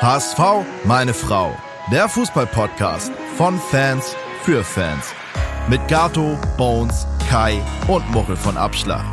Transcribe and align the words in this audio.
HSV, 0.00 0.38
meine 0.84 1.14
Frau. 1.14 1.54
Der 1.90 2.06
Fußballpodcast 2.06 3.10
von 3.36 3.58
Fans 3.58 4.14
für 4.42 4.62
Fans. 4.62 5.14
Mit 5.70 5.88
Gato, 5.88 6.38
Bones, 6.58 7.06
Kai 7.30 7.62
und 7.86 8.10
Muchel 8.10 8.36
von 8.36 8.58
Abschlag. 8.58 9.04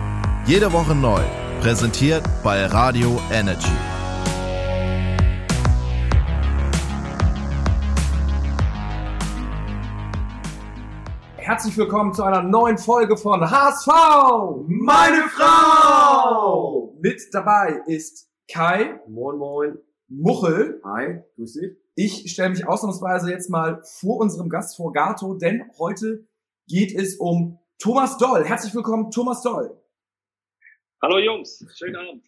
Jede 0.45 0.73
Woche 0.73 0.93
neu. 0.93 1.21
Präsentiert 1.61 2.23
bei 2.43 2.65
Radio 2.65 3.17
Energy. 3.31 3.71
Herzlich 11.37 11.77
willkommen 11.77 12.13
zu 12.13 12.23
einer 12.23 12.41
neuen 12.41 12.77
Folge 12.77 13.15
von 13.15 13.49
HSV, 13.49 13.87
Meine 14.67 15.23
Frau! 15.29 16.93
Mit 16.99 17.21
dabei 17.31 17.79
ist 17.85 18.27
Kai, 18.47 18.99
Moin, 19.07 19.37
moin. 19.37 19.77
Muchel. 20.07 20.79
Hi, 20.83 21.23
grüß 21.35 21.53
dich. 21.53 21.77
Ich 21.95 22.31
stelle 22.31 22.51
mich 22.51 22.67
ausnahmsweise 22.67 23.31
jetzt 23.31 23.49
mal 23.49 23.81
vor 23.83 24.17
unserem 24.17 24.49
Gast 24.49 24.75
vor 24.75 24.93
Gato, 24.93 25.33
denn 25.33 25.63
heute 25.79 26.27
geht 26.67 26.93
es 26.93 27.15
um 27.15 27.57
Thomas 27.79 28.17
Doll. 28.17 28.45
Herzlich 28.45 28.75
willkommen, 28.75 29.09
Thomas 29.09 29.41
Doll. 29.41 29.75
Hallo 31.01 31.17
Jungs, 31.17 31.65
schönen 31.73 31.95
Abend. 31.95 32.25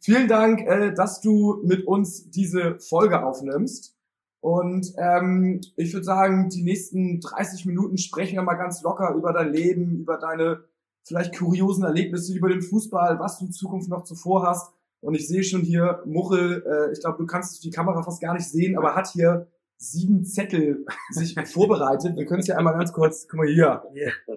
Vielen 0.00 0.26
Dank, 0.26 0.62
äh, 0.66 0.92
dass 0.92 1.20
du 1.20 1.62
mit 1.62 1.86
uns 1.86 2.28
diese 2.30 2.80
Folge 2.80 3.24
aufnimmst. 3.24 3.96
Und 4.40 4.94
ähm, 4.98 5.60
ich 5.76 5.92
würde 5.92 6.04
sagen, 6.04 6.48
die 6.48 6.62
nächsten 6.62 7.20
30 7.20 7.66
Minuten 7.66 7.98
sprechen 7.98 8.34
wir 8.34 8.42
mal 8.42 8.54
ganz 8.54 8.82
locker 8.82 9.14
über 9.14 9.32
dein 9.32 9.52
Leben, 9.52 9.96
über 10.00 10.18
deine 10.18 10.64
vielleicht 11.04 11.36
kuriosen 11.38 11.84
Erlebnisse, 11.84 12.36
über 12.36 12.48
den 12.48 12.62
Fußball, 12.62 13.20
was 13.20 13.38
du 13.38 13.46
in 13.46 13.52
Zukunft 13.52 13.88
noch 13.88 14.02
zuvor 14.02 14.44
hast. 14.44 14.75
Und 15.06 15.14
ich 15.14 15.28
sehe 15.28 15.44
schon 15.44 15.60
hier, 15.60 16.02
Muchel, 16.04 16.64
äh, 16.66 16.92
ich 16.92 16.98
glaube, 16.98 17.18
du 17.18 17.26
kannst 17.26 17.62
die 17.62 17.70
Kamera 17.70 18.02
fast 18.02 18.20
gar 18.20 18.34
nicht 18.34 18.50
sehen, 18.50 18.76
aber 18.76 18.96
hat 18.96 19.06
hier 19.06 19.46
sieben 19.78 20.24
Zettel 20.24 20.84
sich 21.10 21.36
vorbereitet. 21.44 22.16
Wir 22.16 22.26
können 22.26 22.40
es 22.40 22.48
ja 22.48 22.56
einmal 22.56 22.76
ganz 22.76 22.92
kurz, 22.92 23.28
guck 23.30 23.38
mal 23.38 23.46
hier, 23.46 23.84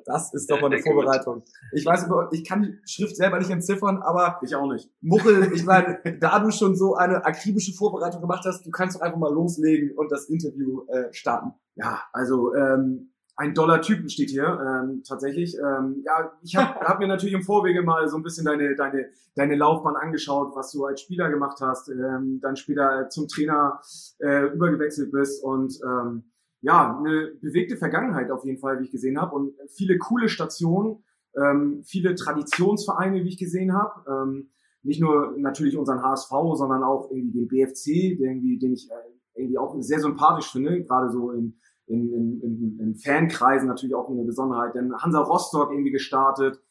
das 0.06 0.32
ist 0.32 0.48
doch 0.48 0.62
mal 0.62 0.72
eine. 0.72 0.80
Vorbereitung. 0.84 1.42
Ich 1.74 1.88
weiß, 1.88 2.08
ich 2.34 2.48
kann 2.48 2.62
die 2.62 2.78
Schrift 2.86 3.16
selber 3.16 3.40
nicht 3.40 3.50
entziffern, 3.50 3.98
aber 4.04 4.40
Ich 4.44 4.56
auch 4.56 4.72
nicht. 4.72 4.92
Muchel, 5.02 5.52
ich 5.54 5.66
meine, 5.66 6.02
da 6.20 6.38
du 6.38 6.52
schon 6.52 6.76
so 6.76 6.94
eine 6.94 7.26
akribische 7.26 7.74
Vorbereitung 7.74 8.22
gemacht 8.22 8.46
hast, 8.46 8.64
du 8.64 8.70
kannst 8.70 8.96
doch 8.96 9.02
einfach 9.02 9.18
mal 9.18 9.34
loslegen 9.34 9.98
und 9.98 10.12
das 10.12 10.30
Interview 10.30 10.86
äh, 10.90 11.12
starten. 11.12 11.54
Ja, 11.78 12.04
also 12.14 12.54
ähm, 12.54 13.09
ein 13.40 13.54
doller 13.54 13.82
Typen 13.82 14.10
steht 14.10 14.30
hier 14.30 14.60
ähm, 14.60 15.02
tatsächlich. 15.08 15.56
Ähm, 15.58 16.04
ja, 16.06 16.30
ich 16.44 16.58
habe 16.58 16.80
hab 16.86 17.00
mir 17.00 17.08
natürlich 17.08 17.34
im 17.34 17.42
Vorwege 17.42 17.82
mal 17.82 18.10
so 18.10 18.18
ein 18.18 18.24
bisschen 18.24 18.46
deine 18.46 18.76
deine 18.76 19.06
deine 19.36 19.56
Laufbahn 19.56 19.96
angeschaut, 19.96 20.52
was 20.56 20.74
du 20.74 20.86
als 20.86 21.00
Spieler 21.00 21.30
gemacht 21.30 21.60
hast, 21.62 21.88
ähm, 21.88 22.40
dann 22.42 22.58
später 22.58 23.08
zum 23.10 23.30
Trainer 23.30 23.80
äh, 24.20 24.48
übergewechselt 24.48 25.12
bist 25.14 25.42
und 25.42 25.80
ähm, 25.84 26.26
ja, 26.62 26.98
eine 26.98 27.32
bewegte 27.42 27.78
Vergangenheit 27.78 28.30
auf 28.30 28.44
jeden 28.44 28.60
Fall, 28.60 28.82
wie 28.82 28.86
ich 28.86 28.92
gesehen 28.92 29.20
habe 29.20 29.34
und 29.34 29.54
viele 29.70 29.98
coole 29.98 30.28
Stationen, 30.28 31.06
ähm, 31.38 31.82
viele 31.86 32.16
Traditionsvereine, 32.16 33.24
wie 33.24 33.30
ich 33.30 33.38
gesehen 33.38 33.74
habe. 33.74 34.04
Ähm, 34.12 34.50
nicht 34.84 35.00
nur 35.00 35.36
natürlich 35.38 35.78
unseren 35.78 36.04
HSV, 36.04 36.30
sondern 36.56 36.84
auch 36.84 37.10
irgendwie 37.10 37.40
den 37.40 37.48
BFC, 37.48 38.18
den, 38.18 38.26
irgendwie, 38.26 38.60
den 38.60 38.74
ich 38.74 38.90
äh, 38.92 39.42
irgendwie 39.42 39.58
auch 39.58 39.76
sehr 39.80 40.00
sympathisch 40.00 40.52
finde, 40.52 40.84
gerade 40.84 41.10
so 41.10 41.32
in, 41.32 41.58
in, 41.90 42.14
in, 42.14 42.42
in, 42.42 42.80
in 42.80 42.96
Fankreisen 42.96 43.68
natürlich 43.68 43.96
auch 43.96 44.10
eine 44.10 44.24
Besonderheit. 44.24 44.76
Denn 44.76 44.94
Hansa 44.96 45.20
Rostock 45.20 45.72
irgendwie 45.72 45.92
gestartet 45.92 46.62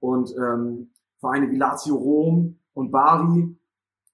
und 0.00 0.30
ähm, 0.36 0.90
Vereine 1.18 1.50
wie 1.50 1.56
Lazio 1.56 1.96
Rom 1.96 2.58
und 2.74 2.90
Bari. 2.90 3.56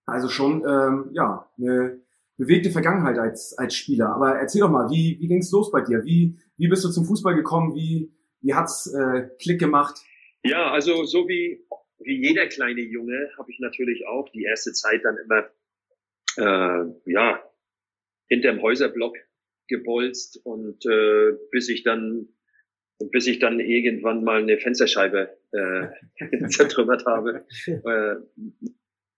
Also 0.06 0.28
schon 0.28 0.64
ähm, 0.66 1.10
ja 1.12 1.48
eine 1.58 2.00
bewegte 2.36 2.70
Vergangenheit 2.70 3.18
als 3.18 3.56
als 3.58 3.74
Spieler. 3.74 4.14
Aber 4.14 4.36
erzähl 4.36 4.62
doch 4.62 4.70
mal, 4.70 4.90
wie 4.90 5.18
wie 5.20 5.28
ging's 5.28 5.50
los 5.50 5.70
bei 5.70 5.80
dir? 5.80 6.05
Wie 6.05 6.39
wie 6.56 6.68
bist 6.68 6.84
du 6.84 6.90
zum 6.90 7.05
Fußball 7.05 7.34
gekommen? 7.34 7.74
Wie 7.74 8.12
wie 8.40 8.55
hat's 8.55 8.86
äh, 8.92 9.28
Klick 9.40 9.61
gemacht? 9.61 10.01
Ja, 10.45 10.72
also 10.72 11.05
so 11.05 11.28
wie, 11.28 11.64
wie 12.01 12.27
jeder 12.27 12.48
kleine 12.48 12.80
Junge 12.80 13.30
habe 13.39 13.51
ich 13.51 13.61
natürlich 13.61 14.06
auch 14.06 14.28
die 14.30 14.42
erste 14.42 14.72
Zeit 14.72 15.02
dann 15.05 15.17
immer 15.18 15.48
äh, 16.36 17.12
ja 17.12 17.40
hinterm 18.28 18.61
Häuserblock 18.61 19.17
gebolzt 19.68 20.40
und 20.45 20.84
äh, 20.86 21.33
bis 21.50 21.68
ich 21.68 21.83
dann 21.83 22.28
bis 23.11 23.27
ich 23.27 23.40
dann 23.40 23.58
irgendwann 23.58 24.23
mal 24.23 24.42
eine 24.42 24.58
Fensterscheibe 24.58 25.36
äh, 25.52 26.48
zertrümmert 26.48 27.05
habe. 27.06 27.45
Äh, 27.67 28.17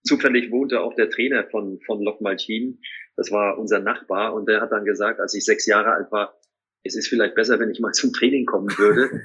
zufällig 0.07 0.51
wohnte 0.51 0.81
auch 0.81 0.95
der 0.95 1.11
Trainer 1.11 1.45
von 1.51 1.81
von 1.81 2.03
Lok 2.03 2.21
Malchin. 2.21 2.81
Das 3.17 3.31
war 3.31 3.59
unser 3.59 3.81
Nachbar 3.81 4.35
und 4.35 4.49
der 4.49 4.61
hat 4.61 4.73
dann 4.73 4.85
gesagt, 4.85 5.21
als 5.21 5.35
ich 5.35 5.45
sechs 5.45 5.67
Jahre 5.67 5.93
alt 5.93 6.11
war, 6.13 6.39
es 6.85 6.97
ist 6.97 7.09
vielleicht 7.09 7.35
besser, 7.35 7.59
wenn 7.59 7.71
ich 7.71 7.81
mal 7.81 7.93
zum 7.93 8.13
Training 8.13 8.45
kommen 8.45 8.69
würde. 8.77 9.23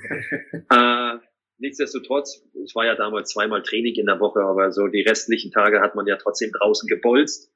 äh, 0.71 1.19
nichtsdestotrotz, 1.57 2.41
es 2.63 2.73
war 2.73 2.85
ja 2.85 2.95
damals 2.95 3.31
zweimal 3.31 3.61
Training 3.61 3.95
in 3.95 4.05
der 4.05 4.19
Woche, 4.19 4.39
aber 4.39 4.71
so 4.71 4.87
die 4.87 5.01
restlichen 5.01 5.51
Tage 5.51 5.81
hat 5.81 5.95
man 5.95 6.07
ja 6.07 6.15
trotzdem 6.15 6.51
draußen 6.51 6.87
gebolzt. 6.87 7.51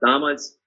Damals 0.00 0.59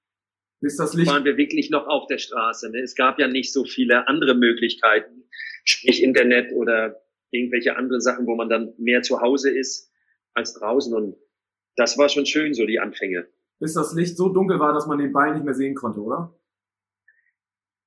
Bis 0.64 0.78
das 0.78 0.94
Licht 0.94 1.12
waren 1.12 1.26
wir 1.26 1.36
wirklich 1.36 1.70
noch 1.70 1.88
auf 1.88 2.08
der 2.08 2.18
Straße. 2.18 2.72
Ne? 2.72 2.80
Es 2.80 2.96
gab 2.96 3.20
ja 3.20 3.28
nicht 3.28 3.52
so 3.52 3.66
viele 3.66 4.08
andere 4.08 4.34
Möglichkeiten, 4.34 5.26
sprich 5.66 6.02
Internet 6.02 6.54
oder 6.54 7.02
irgendwelche 7.32 7.76
andere 7.76 8.00
Sachen, 8.00 8.26
wo 8.28 8.36
man 8.36 8.48
dann 8.48 8.74
mehr 8.78 9.02
zu 9.02 9.20
Hause 9.20 9.52
ist 9.52 9.92
als 10.34 10.54
draußen. 10.54 10.96
Und 10.96 11.18
das 11.76 11.98
war 11.98 12.08
schon 12.08 12.26
schön, 12.26 12.54
so 12.54 12.66
die 12.66 12.80
Anfänge. 12.80 13.28
bis 13.60 13.74
das 13.74 13.94
Licht 13.94 14.16
so 14.16 14.30
dunkel 14.30 14.58
war, 14.60 14.74
dass 14.74 14.88
man 14.88 15.00
den 15.00 15.12
Ball 15.12 15.34
nicht 15.34 15.44
mehr 15.44 15.54
sehen 15.54 15.76
konnte, 15.76 16.00
oder? 16.00 16.34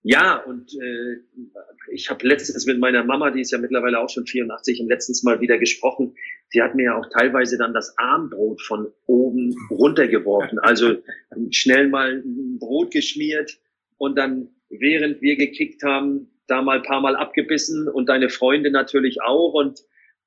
Ja, 0.08 0.36
und 0.36 0.72
äh, 0.74 1.16
ich 1.90 2.10
habe 2.10 2.28
letztens 2.28 2.64
mit 2.64 2.78
meiner 2.78 3.02
Mama, 3.02 3.32
die 3.32 3.40
ist 3.40 3.50
ja 3.50 3.58
mittlerweile 3.58 3.98
auch 3.98 4.08
schon 4.08 4.24
84, 4.24 4.80
und 4.80 4.88
letztens 4.88 5.24
mal 5.24 5.40
wieder 5.40 5.58
gesprochen. 5.58 6.14
Sie 6.50 6.62
hat 6.62 6.76
mir 6.76 6.84
ja 6.84 6.96
auch 6.96 7.06
teilweise 7.10 7.58
dann 7.58 7.74
das 7.74 7.98
Armbrot 7.98 8.62
von 8.62 8.92
oben 9.06 9.56
runtergeworfen. 9.68 10.60
Also 10.60 10.98
schnell 11.50 11.88
mal 11.88 12.22
ein 12.24 12.60
Brot 12.60 12.92
geschmiert 12.92 13.58
und 13.98 14.16
dann, 14.16 14.50
während 14.68 15.22
wir 15.22 15.34
gekickt 15.34 15.82
haben, 15.82 16.30
da 16.46 16.62
mal 16.62 16.82
paar 16.82 17.00
Mal 17.00 17.16
abgebissen 17.16 17.88
und 17.88 18.08
deine 18.08 18.28
Freunde 18.28 18.70
natürlich 18.70 19.22
auch. 19.22 19.54
Und 19.54 19.80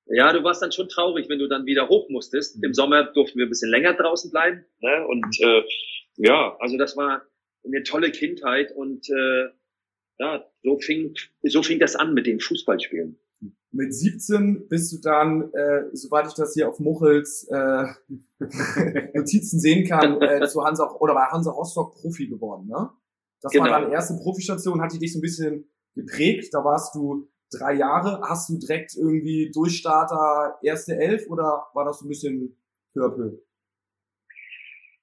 ja, 0.08 0.34
du 0.34 0.44
warst 0.44 0.62
dann 0.62 0.74
schon 0.74 0.90
traurig, 0.90 1.30
wenn 1.30 1.40
du 1.40 1.48
dann 1.48 1.66
wieder 1.66 1.88
hoch 1.88 2.10
musstest. 2.10 2.62
Im 2.62 2.74
Sommer 2.74 3.14
durften 3.14 3.40
wir 3.40 3.46
ein 3.46 3.50
bisschen 3.50 3.72
länger 3.72 3.94
draußen 3.94 4.30
bleiben. 4.30 4.66
Ne? 4.82 5.08
Und 5.08 5.40
äh, 5.40 5.64
ja, 6.18 6.58
also 6.60 6.78
das 6.78 6.98
war 6.98 7.22
eine 7.64 7.84
tolle 7.84 8.12
Kindheit 8.12 8.74
und 8.76 9.10
äh, 9.10 9.50
ja, 10.20 10.46
so 10.64 10.78
fing, 10.80 11.16
so 11.44 11.64
fing 11.64 11.80
das 11.80 11.96
an 11.96 12.14
mit 12.14 12.28
dem 12.28 12.40
Fußballspielen. 12.40 13.18
Mit 13.72 13.94
17 13.94 14.68
bist 14.68 14.92
du 14.92 14.98
dann, 15.02 15.54
äh, 15.54 15.84
soweit 15.94 16.28
ich 16.28 16.34
das 16.34 16.54
hier 16.54 16.68
auf 16.70 16.80
Muchels 16.80 17.48
äh, 17.52 17.86
Notizen 19.14 19.60
sehen 19.60 19.88
kann, 19.88 20.22
äh, 20.22 20.46
zu 20.48 20.64
Hansa 20.64 20.92
oder 21.00 21.14
bei 21.14 21.26
Hansa 21.26 21.52
Rostock 21.52 21.94
Profi 21.96 22.28
geworden, 22.28 22.68
ne? 22.68 22.90
Das 23.42 23.54
war 23.56 23.68
Genau. 23.68 23.80
deine 23.80 23.94
erste 23.94 24.16
Profistation, 24.22 24.82
hat 24.82 24.92
die 24.92 25.00
dich 25.00 25.14
so 25.14 25.20
ein 25.20 25.22
bisschen 25.22 25.70
geprägt. 25.96 26.50
Da 26.54 26.66
warst 26.66 26.94
du 26.96 27.30
drei 27.52 27.76
Jahre. 27.76 28.22
Hast 28.28 28.50
du 28.50 28.58
direkt 28.58 28.96
irgendwie 28.98 29.50
Durchstarter 29.54 30.58
erste 30.62 30.98
Elf 30.98 31.28
oder 31.30 31.68
war 31.74 31.86
das 31.86 32.00
so 32.00 32.06
ein 32.06 32.10
bisschen 32.10 32.58
Purple? 32.94 33.42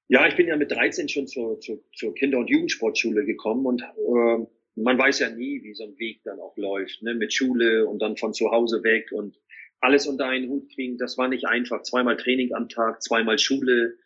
Ja, 0.09 0.27
ich 0.27 0.37
bin 0.37 0.47
ja 0.49 0.57
mit 0.57 0.71
13 0.71 1.09
schon 1.09 1.27
zur, 1.27 1.59
zur, 1.61 1.79
zur 1.95 2.15
Kinder- 2.15 2.39
und 2.39 2.51
Jugendsportschule 2.51 3.25
gekommen 3.25 3.65
und 3.65 3.83
äh, 3.83 4.47
man 4.77 4.99
weiß 4.99 5.21
ja 5.21 5.31
nie, 5.31 5.63
wie 5.63 5.75
so 5.75 5.85
ein 5.85 5.99
Weg 5.99 6.23
dann 6.25 6.39
auch 6.39 6.57
läuft, 6.57 7.03
ne? 7.03 7.15
mit 7.15 7.33
Schule 7.33 7.87
und 7.87 8.01
dann 8.01 8.17
von 8.17 8.35
zu 8.35 8.51
Hause 8.51 8.83
weg 8.85 9.11
und 9.13 9.37
alles 9.81 10.07
unter 10.07 10.27
einen 10.27 10.49
Hut 10.49 10.71
kriegen. 10.75 10.99
Das 10.99 11.19
war 11.19 11.29
nicht 11.29 11.47
einfach. 11.47 11.83
Zweimal 11.83 12.17
Training 12.17 12.55
am 12.55 12.69
Tag, 12.69 13.03
zweimal 13.03 13.39
Schule, 13.39 13.97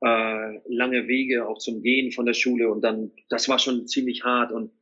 äh, 0.00 0.58
lange 0.68 1.08
Wege 1.08 1.48
auch 1.48 1.58
zum 1.58 1.82
Gehen 1.82 2.12
von 2.12 2.26
der 2.26 2.34
Schule 2.34 2.70
und 2.70 2.82
dann, 2.82 3.12
das 3.28 3.48
war 3.48 3.58
schon 3.58 3.86
ziemlich 3.86 4.24
hart 4.24 4.52
und 4.52 4.72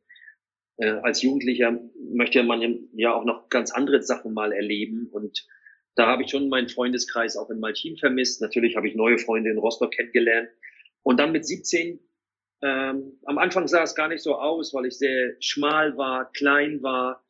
äh, 0.77 0.87
als 0.87 1.21
Jugendlicher 1.21 1.79
möchte 2.11 2.43
man 2.43 2.89
ja 2.93 3.13
auch 3.13 3.25
noch 3.25 3.49
ganz 3.49 3.71
andere 3.71 4.01
Sachen 4.01 4.33
mal 4.33 4.51
erleben 4.51 5.07
und 5.11 5.47
da 5.95 6.07
habe 6.07 6.23
ich 6.23 6.31
schon 6.31 6.49
meinen 6.49 6.69
Freundeskreis 6.69 7.37
auch 7.37 7.49
in 7.49 7.59
Malchin 7.59 7.97
vermisst. 7.97 8.41
Natürlich 8.41 8.75
habe 8.75 8.87
ich 8.87 8.95
neue 8.95 9.19
Freunde 9.19 9.51
in 9.51 9.59
Rostock 9.59 9.91
kennengelernt. 9.91 10.49
Und 11.03 11.19
dann 11.19 11.31
mit 11.31 11.45
17, 11.45 11.99
ähm, 12.63 13.19
am 13.25 13.37
Anfang 13.39 13.67
sah 13.67 13.83
es 13.83 13.93
gar 13.93 14.07
nicht 14.07 14.23
so 14.23 14.35
aus, 14.35 14.73
weil 14.73 14.85
ich 14.85 14.97
sehr 14.97 15.35
schmal 15.41 15.97
war, 15.97 16.31
klein 16.31 16.81
war. 16.81 17.25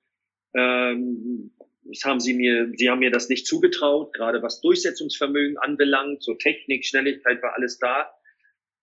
Ähm, 0.54 1.52
das 1.86 2.04
haben 2.06 2.20
sie 2.20 2.36
mir, 2.36 2.72
sie 2.76 2.90
haben 2.90 3.00
mir 3.00 3.10
das 3.10 3.30
nicht 3.30 3.48
zugetraut, 3.48 4.14
gerade 4.14 4.44
was 4.44 4.62
Durchsetzungsvermögen 4.62 5.58
anbelangt, 5.58 6.22
so 6.22 6.36
Technik, 6.36 6.86
Schnelligkeit 6.86 7.42
war 7.42 7.56
alles 7.56 7.80
da. 7.80 8.14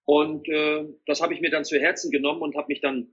Und 0.04 0.48
äh, 0.48 0.86
das 1.06 1.22
habe 1.22 1.34
ich 1.34 1.40
mir 1.40 1.50
dann 1.50 1.64
zu 1.64 1.78
Herzen 1.78 2.10
genommen 2.10 2.42
und 2.42 2.56
habe 2.56 2.66
mich 2.68 2.80
dann 2.80 3.12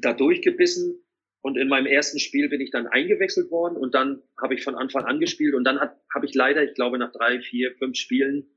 da 0.00 0.14
durchgebissen. 0.14 1.04
Und 1.42 1.58
in 1.58 1.68
meinem 1.68 1.86
ersten 1.86 2.18
Spiel 2.18 2.48
bin 2.48 2.62
ich 2.62 2.70
dann 2.70 2.86
eingewechselt 2.86 3.50
worden 3.50 3.76
und 3.76 3.94
dann 3.94 4.22
habe 4.40 4.54
ich 4.54 4.64
von 4.64 4.74
Anfang 4.74 5.04
an 5.04 5.20
gespielt 5.20 5.54
und 5.54 5.64
dann 5.64 5.80
habe 5.80 6.26
ich 6.26 6.34
leider, 6.34 6.62
ich 6.62 6.74
glaube 6.74 6.98
nach 6.98 7.12
drei, 7.12 7.40
vier, 7.40 7.74
fünf 7.78 7.96
Spielen, 7.96 8.50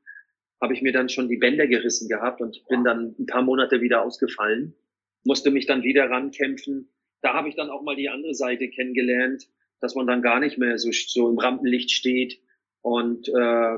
habe 0.62 0.74
ich 0.74 0.82
mir 0.82 0.94
dann 0.94 1.10
schon 1.10 1.28
die 1.28 1.38
Bänder 1.38 1.68
gerissen 1.68 2.08
gehabt 2.08 2.42
und 2.42 2.64
bin 2.68 2.84
dann 2.84 3.16
ein 3.20 3.26
paar 3.26 3.42
Monate 3.42 3.82
wieder 3.82 4.04
ausgefallen, 4.04 4.76
musste 5.24 5.52
mich 5.52 5.66
dann 5.66 5.84
wieder 5.84 6.10
rankämpfen. 6.10 6.90
Da 7.22 7.34
habe 7.34 7.50
ich 7.50 7.56
dann 7.56 7.70
auch 7.70 7.84
mal 7.84 7.96
die 7.96 8.10
andere 8.10 8.34
Seite 8.34 8.70
kennengelernt, 8.70 9.48
dass 9.80 9.96
man 9.96 10.08
dann 10.08 10.22
gar 10.22 10.40
nicht 10.40 10.58
mehr 10.58 10.78
so, 10.78 10.90
so 10.92 11.30
im 11.30 11.38
Rampenlicht 11.38 11.92
steht 11.92 12.40
und 12.82 13.28
äh, 13.30 13.78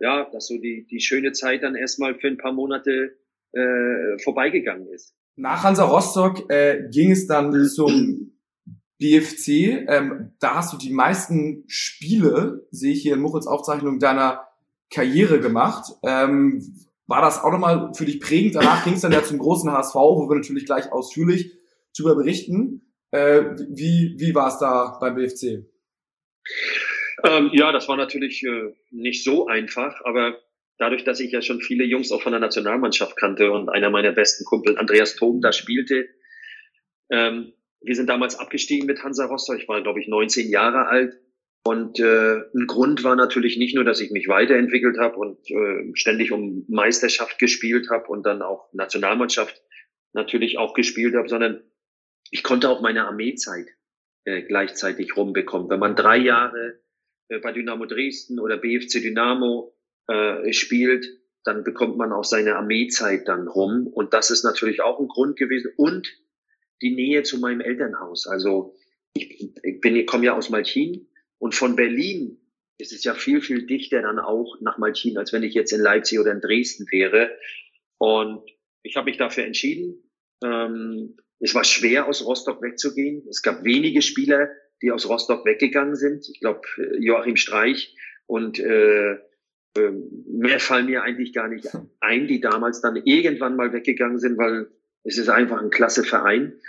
ja, 0.00 0.30
dass 0.30 0.46
so 0.46 0.58
die, 0.58 0.86
die 0.86 1.00
schöne 1.00 1.32
Zeit 1.32 1.62
dann 1.62 1.74
erstmal 1.74 2.14
für 2.14 2.28
ein 2.28 2.38
paar 2.38 2.52
Monate 2.52 3.16
äh, 3.52 4.18
vorbeigegangen 4.22 4.88
ist. 4.88 5.14
Nach 5.36 5.62
Hansa 5.64 5.84
Rostock 5.84 6.50
äh, 6.50 6.88
ging 6.90 7.12
es 7.12 7.26
dann 7.26 7.52
zum 7.66 8.32
BFC. 8.98 9.86
Ähm, 9.88 10.32
da 10.40 10.56
hast 10.56 10.72
du 10.72 10.76
die 10.76 10.92
meisten 10.92 11.64
Spiele, 11.68 12.66
sehe 12.70 12.92
ich 12.92 13.02
hier 13.02 13.14
in 13.14 13.20
Muchels 13.20 13.46
Aufzeichnung, 13.46 13.98
deiner 13.98 14.47
Karriere 14.90 15.40
gemacht. 15.40 15.92
Ähm, 16.02 16.88
war 17.06 17.22
das 17.22 17.42
auch 17.42 17.50
nochmal 17.50 17.92
für 17.94 18.04
dich 18.04 18.20
prägend? 18.20 18.54
Danach 18.54 18.84
ging 18.84 18.94
es 18.94 19.00
dann 19.00 19.12
ja 19.12 19.22
zum 19.22 19.38
großen 19.38 19.70
HSV, 19.70 19.94
wo 19.94 20.28
wir 20.28 20.36
natürlich 20.36 20.66
gleich 20.66 20.92
ausführlich 20.92 21.52
drüber 21.96 22.16
berichten. 22.16 22.92
Äh, 23.10 23.56
wie 23.70 24.14
wie 24.18 24.34
war 24.34 24.48
es 24.48 24.58
da 24.58 24.98
beim 25.00 25.14
BFC? 25.14 25.64
Ähm, 27.24 27.50
ja, 27.52 27.72
das 27.72 27.88
war 27.88 27.96
natürlich 27.96 28.44
äh, 28.44 28.74
nicht 28.90 29.24
so 29.24 29.46
einfach, 29.46 30.00
aber 30.04 30.38
dadurch, 30.78 31.04
dass 31.04 31.18
ich 31.20 31.32
ja 31.32 31.42
schon 31.42 31.60
viele 31.60 31.84
Jungs 31.84 32.12
auch 32.12 32.22
von 32.22 32.32
der 32.32 32.40
Nationalmannschaft 32.40 33.16
kannte 33.16 33.50
und 33.50 33.68
einer 33.68 33.90
meiner 33.90 34.12
besten 34.12 34.44
Kumpel, 34.44 34.78
Andreas 34.78 35.16
Thom, 35.16 35.40
da 35.40 35.52
spielte, 35.52 36.08
ähm, 37.10 37.52
wir 37.80 37.94
sind 37.94 38.08
damals 38.08 38.38
abgestiegen 38.38 38.86
mit 38.86 39.02
Hansa 39.02 39.26
Rostock. 39.26 39.58
Ich 39.58 39.68
war, 39.68 39.82
glaube 39.82 40.00
ich, 40.00 40.08
19 40.08 40.50
Jahre 40.50 40.86
alt. 40.86 41.18
Und 41.68 42.00
äh, 42.00 42.44
ein 42.54 42.66
Grund 42.66 43.04
war 43.04 43.14
natürlich 43.14 43.58
nicht 43.58 43.74
nur, 43.74 43.84
dass 43.84 44.00
ich 44.00 44.10
mich 44.10 44.26
weiterentwickelt 44.26 44.96
habe 44.96 45.18
und 45.18 45.38
äh, 45.50 45.90
ständig 45.92 46.32
um 46.32 46.64
Meisterschaft 46.66 47.38
gespielt 47.38 47.90
habe 47.90 48.06
und 48.06 48.24
dann 48.24 48.40
auch 48.40 48.72
Nationalmannschaft 48.72 49.60
natürlich 50.14 50.56
auch 50.56 50.72
gespielt 50.72 51.14
habe, 51.14 51.28
sondern 51.28 51.62
ich 52.30 52.42
konnte 52.42 52.70
auch 52.70 52.80
meine 52.80 53.04
Armeezeit 53.04 53.66
äh, 54.24 54.44
gleichzeitig 54.44 55.14
rumbekommen. 55.14 55.68
Wenn 55.68 55.78
man 55.78 55.94
drei 55.94 56.16
Jahre 56.16 56.80
äh, 57.28 57.38
bei 57.38 57.52
Dynamo 57.52 57.84
Dresden 57.84 58.40
oder 58.40 58.56
BFC 58.56 59.02
Dynamo 59.02 59.76
äh, 60.06 60.50
spielt, 60.54 61.06
dann 61.44 61.64
bekommt 61.64 61.98
man 61.98 62.12
auch 62.12 62.24
seine 62.24 62.56
Armeezeit 62.56 63.28
dann 63.28 63.46
rum. 63.46 63.86
Und 63.88 64.14
das 64.14 64.30
ist 64.30 64.42
natürlich 64.42 64.80
auch 64.80 65.00
ein 65.00 65.08
Grund 65.08 65.36
gewesen. 65.36 65.70
Und 65.76 66.08
die 66.80 66.94
Nähe 66.94 67.24
zu 67.24 67.38
meinem 67.38 67.60
Elternhaus. 67.60 68.26
Also 68.26 68.74
ich, 69.12 69.54
ich 69.62 69.80
bin, 69.82 69.96
ich 69.96 70.06
komme 70.06 70.24
ja 70.24 70.34
aus 70.34 70.48
Malchin 70.48 71.08
und 71.38 71.54
von 71.54 71.76
Berlin 71.76 72.38
ist 72.78 72.92
es 72.92 73.04
ja 73.04 73.14
viel, 73.14 73.40
viel 73.40 73.66
dichter 73.66 74.02
dann 74.02 74.18
auch 74.18 74.56
nach 74.60 74.78
Malchin, 74.78 75.18
als 75.18 75.32
wenn 75.32 75.42
ich 75.42 75.54
jetzt 75.54 75.72
in 75.72 75.80
Leipzig 75.80 76.20
oder 76.20 76.32
in 76.32 76.40
Dresden 76.40 76.86
wäre. 76.90 77.36
Und 77.98 78.48
ich 78.82 78.96
habe 78.96 79.06
mich 79.06 79.16
dafür 79.16 79.44
entschieden. 79.44 80.10
Ähm, 80.44 81.16
es 81.40 81.54
war 81.54 81.64
schwer, 81.64 82.06
aus 82.06 82.24
Rostock 82.24 82.62
wegzugehen. 82.62 83.26
Es 83.28 83.42
gab 83.42 83.64
wenige 83.64 84.02
Spieler, 84.02 84.50
die 84.82 84.92
aus 84.92 85.08
Rostock 85.08 85.44
weggegangen 85.44 85.96
sind. 85.96 86.28
Ich 86.28 86.40
glaube, 86.40 86.62
Joachim 87.00 87.36
Streich 87.36 87.96
und 88.26 88.60
äh, 88.60 89.12
äh, 89.12 89.90
mehr 90.26 90.60
fallen 90.60 90.86
mir 90.86 91.02
eigentlich 91.02 91.32
gar 91.32 91.48
nicht 91.48 91.66
ein, 92.00 92.26
die 92.28 92.40
damals 92.40 92.80
dann 92.80 92.96
irgendwann 92.96 93.56
mal 93.56 93.72
weggegangen 93.72 94.18
sind, 94.18 94.38
weil 94.38 94.70
es 95.04 95.18
ist 95.18 95.28
einfach 95.28 95.60
ein 95.60 95.70
klasse 95.70 96.04
Verein. 96.04 96.60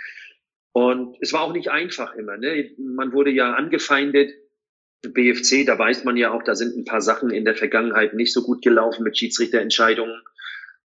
Und 0.72 1.16
es 1.20 1.32
war 1.32 1.42
auch 1.42 1.52
nicht 1.52 1.70
einfach 1.70 2.14
immer. 2.14 2.36
Ne? 2.36 2.74
Man 2.78 3.12
wurde 3.12 3.30
ja 3.30 3.54
angefeindet. 3.54 4.32
BFC, 5.02 5.64
da 5.64 5.78
weiß 5.78 6.04
man 6.04 6.16
ja 6.16 6.32
auch, 6.32 6.42
da 6.42 6.54
sind 6.54 6.76
ein 6.76 6.84
paar 6.84 7.00
Sachen 7.00 7.30
in 7.30 7.44
der 7.44 7.54
Vergangenheit 7.54 8.14
nicht 8.14 8.32
so 8.32 8.42
gut 8.42 8.62
gelaufen 8.62 9.02
mit 9.02 9.16
Schiedsrichterentscheidungen 9.16 10.22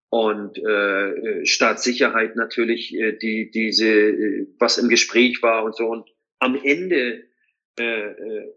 und 0.08 0.56
äh, 0.58 1.44
Staatssicherheit 1.44 2.37
natürlich, 2.37 2.94
äh, 2.94 3.19
die 3.19 3.50
diese, 3.50 3.88
äh, 3.88 4.46
was 4.61 4.78
im 4.78 4.88
Gespräch 4.88 5.43
war 5.43 5.64
und 5.64 5.75
so. 5.75 5.87
Und 5.87 6.08
am 6.38 6.55
Ende 6.62 7.25
äh, 7.76 7.82
äh, 7.82 8.52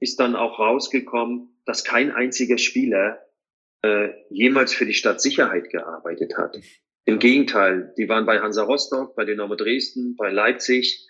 ist 0.00 0.20
dann 0.20 0.36
auch 0.36 0.58
rausgekommen, 0.58 1.48
dass 1.64 1.84
kein 1.84 2.10
einziger 2.10 2.58
Spieler 2.58 3.18
äh, 3.80 4.10
jemals 4.28 4.74
für 4.74 4.84
die 4.84 4.92
Stadtsicherheit 4.92 5.70
gearbeitet 5.70 6.36
hat. 6.36 6.58
Im 7.06 7.18
Gegenteil, 7.18 7.94
die 7.96 8.08
waren 8.10 8.26
bei 8.26 8.40
Hansa 8.40 8.64
Rostock, 8.64 9.16
bei 9.16 9.24
Dynamo 9.24 9.54
Dresden, 9.54 10.16
bei 10.16 10.30
Leipzig 10.30 11.07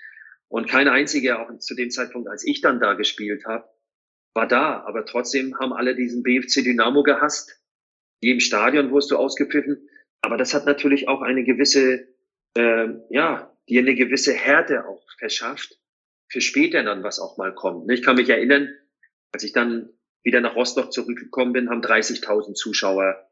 und 0.48 0.68
kein 0.68 0.88
einziger, 0.88 1.40
auch 1.40 1.58
zu 1.58 1.74
dem 1.74 1.90
Zeitpunkt, 1.90 2.28
als 2.28 2.44
ich 2.44 2.60
dann 2.60 2.80
da 2.80 2.94
gespielt 2.94 3.44
habe, 3.46 3.68
war 4.34 4.48
da. 4.48 4.82
Aber 4.84 5.04
trotzdem 5.04 5.58
haben 5.58 5.72
alle 5.72 5.94
diesen 5.94 6.22
BFC 6.22 6.64
Dynamo 6.64 7.02
gehasst. 7.02 7.62
Jedem 8.20 8.40
Stadion 8.40 8.90
wurdest 8.90 9.10
du 9.10 9.16
ausgepfiffen. 9.16 9.88
Aber 10.22 10.36
das 10.36 10.54
hat 10.54 10.66
natürlich 10.66 11.06
auch 11.08 11.20
eine 11.20 11.44
gewisse, 11.44 12.08
äh, 12.56 12.88
ja, 13.10 13.56
dir 13.68 13.80
eine 13.82 13.94
gewisse 13.94 14.32
Härte 14.32 14.86
auch 14.86 15.06
verschafft 15.18 15.78
für 16.30 16.40
später 16.40 16.82
dann, 16.82 17.02
was 17.02 17.20
auch 17.20 17.36
mal 17.36 17.54
kommt. 17.54 17.90
Ich 17.90 18.02
kann 18.02 18.16
mich 18.16 18.28
erinnern, 18.28 18.68
als 19.32 19.44
ich 19.44 19.52
dann 19.52 19.90
wieder 20.22 20.40
nach 20.40 20.56
Rostock 20.56 20.92
zurückgekommen 20.92 21.52
bin, 21.52 21.70
haben 21.70 21.80
30.000 21.80 22.54
Zuschauer 22.54 23.28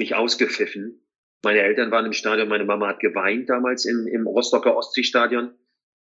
mich 0.00 0.14
ausgepfiffen. 0.14 1.06
Meine 1.44 1.60
Eltern 1.60 1.90
waren 1.90 2.06
im 2.06 2.12
Stadion, 2.12 2.48
meine 2.48 2.64
Mama 2.64 2.88
hat 2.88 3.00
geweint 3.00 3.50
damals 3.50 3.84
im, 3.84 4.06
im 4.06 4.26
Rostocker 4.26 4.76
Ostseestadion. 4.76 5.54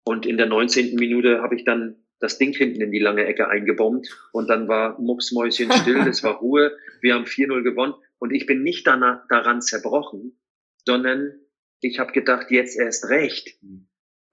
Und 0.03 0.25
in 0.25 0.37
der 0.37 0.47
19. 0.47 0.95
Minute 0.95 1.41
habe 1.41 1.55
ich 1.55 1.63
dann 1.63 1.97
das 2.19 2.37
Ding 2.37 2.53
hinten 2.53 2.81
in 2.81 2.91
die 2.91 2.99
lange 2.99 3.25
Ecke 3.25 3.47
eingebombt 3.47 4.07
und 4.31 4.47
dann 4.47 4.67
war 4.67 4.99
Mucksmäuschen 4.99 5.71
still, 5.71 5.97
es 6.07 6.23
war 6.23 6.35
Ruhe, 6.35 6.77
wir 7.01 7.15
haben 7.15 7.25
4-0 7.25 7.63
gewonnen 7.63 7.95
und 8.19 8.31
ich 8.31 8.45
bin 8.45 8.61
nicht 8.61 8.85
danach, 8.85 9.27
daran 9.27 9.61
zerbrochen, 9.61 10.39
sondern 10.85 11.33
ich 11.81 11.99
habe 11.99 12.11
gedacht, 12.11 12.51
jetzt 12.51 12.77
erst 12.77 13.09
recht. 13.09 13.57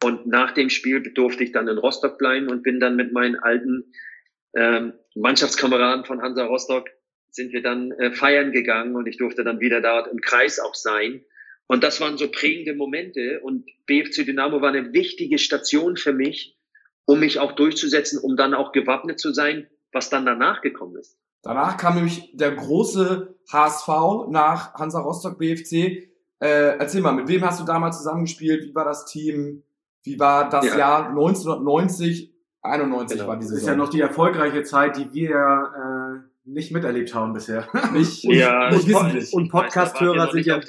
Und 0.05 0.27
nach 0.27 0.53
dem 0.53 0.69
Spiel 0.69 1.03
durfte 1.03 1.43
ich 1.43 1.53
dann 1.53 1.67
in 1.67 1.79
Rostock 1.79 2.19
bleiben 2.19 2.49
und 2.49 2.63
bin 2.63 2.79
dann 2.79 2.95
mit 2.95 3.13
meinen 3.13 3.37
alten 3.37 3.91
ähm, 4.55 4.93
Mannschaftskameraden 5.15 6.05
von 6.05 6.23
Hansa 6.23 6.45
Rostock 6.45 6.89
sind 7.31 7.53
wir 7.53 7.63
dann 7.63 7.93
äh, 7.93 8.13
feiern 8.13 8.53
gegangen 8.53 8.97
und 8.97 9.07
ich 9.07 9.17
durfte 9.17 9.45
dann 9.45 9.61
wieder 9.61 9.81
dort 9.81 10.09
im 10.09 10.21
Kreis 10.21 10.61
auch 10.61 10.75
sein. 10.75 11.25
Und 11.69 11.85
das 11.85 12.01
waren 12.01 12.17
so 12.17 12.29
prägende 12.31 12.75
Momente 12.75 13.41
und 13.43 13.67
BFC 13.87 14.25
Dynamo 14.25 14.61
war 14.63 14.71
eine 14.71 14.93
wichtige 14.95 15.39
Station 15.39 15.97
für 15.97 16.15
mich, 16.15 16.59
um 17.05 17.21
mich 17.21 17.39
auch 17.39 17.53
durchzusetzen, 17.53 18.19
um 18.19 18.37
dann 18.37 18.55
auch 18.55 18.73
gewappnet 18.73 19.21
zu 19.21 19.33
sein, 19.33 19.69
was 19.93 20.09
dann 20.09 20.25
danach 20.27 20.63
gekommen 20.63 20.97
ist. 20.97 21.19
Danach 21.43 21.77
kam 21.77 21.95
nämlich 21.95 22.31
der 22.35 22.53
große 22.53 23.37
HSV 23.53 23.89
nach 24.31 24.75
Hansa 24.75 25.01
Rostock 25.01 25.39
BFC. 25.39 26.09
Äh, 26.41 26.79
erzähl 26.79 27.03
mal, 27.03 27.13
mit 27.13 27.29
wem 27.29 27.45
hast 27.45 27.61
du 27.61 27.65
damals 27.65 27.99
zusammengespielt? 27.99 28.65
Wie 28.65 28.75
war 28.75 28.87
das 28.87 29.05
Team? 29.05 29.63
Wie 30.03 30.19
war 30.19 30.49
das 30.49 30.67
ja. 30.67 30.79
Jahr 30.79 31.09
1990? 31.11 32.35
91 32.63 33.19
genau. 33.19 33.29
war 33.29 33.37
diese 33.37 33.51
Saison. 33.51 33.57
Das 33.57 33.63
ist 33.63 33.69
ja 33.69 33.77
noch 33.77 33.89
die 33.91 34.01
erfolgreiche 34.01 34.63
Zeit, 34.63 34.97
die 34.97 35.13
wir 35.13 36.28
nicht 36.49 36.73
miterlebt 36.73 37.15
haben 37.15 37.35
bisher. 37.35 37.69
Nicht, 37.93 38.25
ja, 38.25 38.71
nicht 38.71 38.89
wissentlich. 38.89 39.33
Und 39.33 39.51
Podcast-Hörer 39.51 40.33
sind 40.33 40.47
ja 40.47 40.61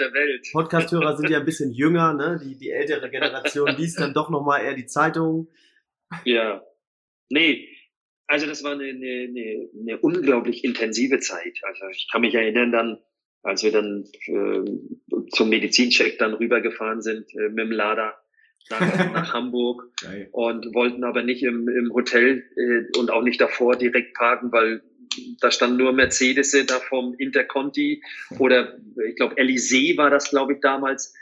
Podcast-Hörer 0.51 1.15
sind 1.17 1.29
ja 1.29 1.39
ein 1.39 1.45
bisschen 1.45 1.71
jünger, 1.71 2.13
ne? 2.13 2.39
Die, 2.43 2.57
die 2.57 2.69
ältere 2.69 3.09
Generation 3.09 3.67
liest 3.77 3.99
dann 3.99 4.13
doch 4.13 4.29
nochmal 4.29 4.63
eher 4.63 4.73
die 4.73 4.85
Zeitung. 4.85 5.47
Ja. 6.25 6.61
Nee, 7.29 7.67
also 8.27 8.45
das 8.45 8.63
war 8.63 8.73
eine, 8.73 8.85
eine, 8.85 9.27
eine, 9.29 9.69
eine 9.79 9.97
unglaublich 9.99 10.63
intensive 10.63 11.19
Zeit. 11.19 11.59
Also 11.63 11.87
ich 11.91 12.07
kann 12.11 12.21
mich 12.21 12.35
erinnern 12.35 12.71
dann, 12.71 12.97
als 13.41 13.63
wir 13.63 13.71
dann 13.71 14.05
äh, 14.25 15.29
zum 15.31 15.49
Medizincheck 15.49 16.17
dann 16.19 16.33
rübergefahren 16.33 17.01
sind 17.01 17.33
äh, 17.35 17.49
mit 17.49 17.65
dem 17.65 17.71
Lader 17.71 18.15
nach, 18.69 18.79
nach 19.13 19.33
Hamburg 19.33 19.83
Geil. 20.01 20.27
und 20.31 20.73
wollten 20.73 21.03
aber 21.03 21.23
nicht 21.23 21.43
im, 21.43 21.69
im 21.69 21.93
Hotel 21.93 22.43
äh, 22.57 22.99
und 22.99 23.11
auch 23.11 23.23
nicht 23.23 23.39
davor 23.39 23.77
direkt 23.77 24.13
parken, 24.15 24.51
weil 24.51 24.81
da 25.39 25.51
standen 25.51 25.77
nur 25.77 25.93
Mercedes 25.93 26.51
da 26.67 26.79
vom 26.79 27.13
Interconti 27.15 28.03
oder 28.37 28.77
ich 29.07 29.15
glaube 29.15 29.37
Elysee 29.37 29.97
war 29.97 30.09
das, 30.09 30.29
glaube 30.29 30.53
ich, 30.53 30.59
damals 30.61 31.13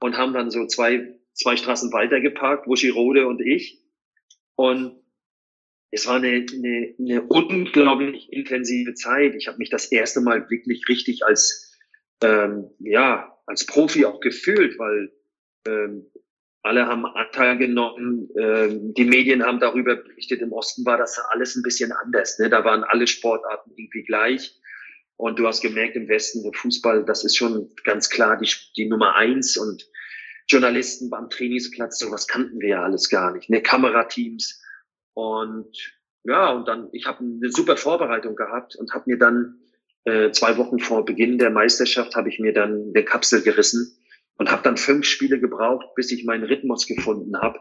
und 0.00 0.16
haben 0.16 0.32
dann 0.32 0.50
so 0.50 0.66
zwei, 0.66 1.18
zwei 1.34 1.56
Straßen 1.56 1.92
weiter 1.92 2.20
geparkt, 2.20 2.66
Wuschirode 2.66 3.26
und 3.26 3.40
ich. 3.40 3.82
Und 4.56 5.00
es 5.90 6.06
war 6.06 6.16
eine, 6.16 6.46
eine, 6.52 6.94
eine 6.98 7.22
unglaublich 7.22 8.32
intensive 8.32 8.94
Zeit. 8.94 9.34
Ich 9.34 9.48
habe 9.48 9.58
mich 9.58 9.70
das 9.70 9.90
erste 9.90 10.20
Mal 10.20 10.48
wirklich 10.50 10.88
richtig 10.88 11.24
als 11.24 11.76
ähm, 12.22 12.70
ja 12.78 13.36
als 13.46 13.66
Profi 13.66 14.04
auch 14.04 14.20
gefühlt, 14.20 14.78
weil 14.78 15.12
ähm, 15.66 16.06
alle 16.62 16.86
haben 16.86 17.06
Anteil 17.06 17.56
genommen. 17.56 18.28
Ähm, 18.38 18.92
die 18.94 19.04
Medien 19.04 19.44
haben 19.44 19.60
darüber 19.60 19.96
berichtet. 19.96 20.40
Im 20.42 20.52
Osten 20.52 20.84
war 20.84 20.98
das 20.98 21.18
alles 21.30 21.56
ein 21.56 21.62
bisschen 21.62 21.92
anders. 21.92 22.38
Ne? 22.38 22.50
Da 22.50 22.64
waren 22.64 22.84
alle 22.84 23.06
Sportarten 23.06 23.72
irgendwie 23.76 24.02
gleich. 24.02 24.60
Und 25.16 25.38
du 25.38 25.46
hast 25.46 25.60
gemerkt, 25.60 25.96
im 25.96 26.08
Westen, 26.08 26.42
der 26.42 26.52
Fußball, 26.52 27.04
das 27.04 27.24
ist 27.24 27.36
schon 27.36 27.70
ganz 27.84 28.08
klar 28.08 28.38
die, 28.38 28.50
die 28.76 28.88
Nummer 28.88 29.14
eins. 29.16 29.56
Und 29.56 29.86
Journalisten 30.48 31.10
beim 31.10 31.30
Trainingsplatz, 31.30 31.98
sowas 31.98 32.26
kannten 32.26 32.60
wir 32.60 32.68
ja 32.68 32.82
alles 32.82 33.08
gar 33.08 33.32
nicht. 33.32 33.48
Ne? 33.48 33.62
Kamerateams. 33.62 34.62
Und 35.14 35.76
ja, 36.24 36.50
und 36.50 36.68
dann, 36.68 36.88
ich 36.92 37.06
habe 37.06 37.20
eine 37.20 37.50
super 37.50 37.76
Vorbereitung 37.76 38.36
gehabt 38.36 38.76
und 38.76 38.92
habe 38.92 39.04
mir 39.06 39.18
dann 39.18 39.60
äh, 40.04 40.30
zwei 40.32 40.56
Wochen 40.58 40.78
vor 40.78 41.04
Beginn 41.04 41.38
der 41.38 41.50
Meisterschaft 41.50 42.14
habe 42.16 42.28
ich 42.28 42.38
mir 42.38 42.52
dann 42.52 42.92
eine 42.94 43.04
Kapsel 43.04 43.42
gerissen 43.42 43.96
und 44.40 44.50
habe 44.50 44.62
dann 44.62 44.78
fünf 44.78 45.04
Spiele 45.04 45.38
gebraucht, 45.38 45.94
bis 45.94 46.10
ich 46.10 46.24
meinen 46.24 46.44
Rhythmus 46.44 46.86
gefunden 46.86 47.36
habe 47.42 47.60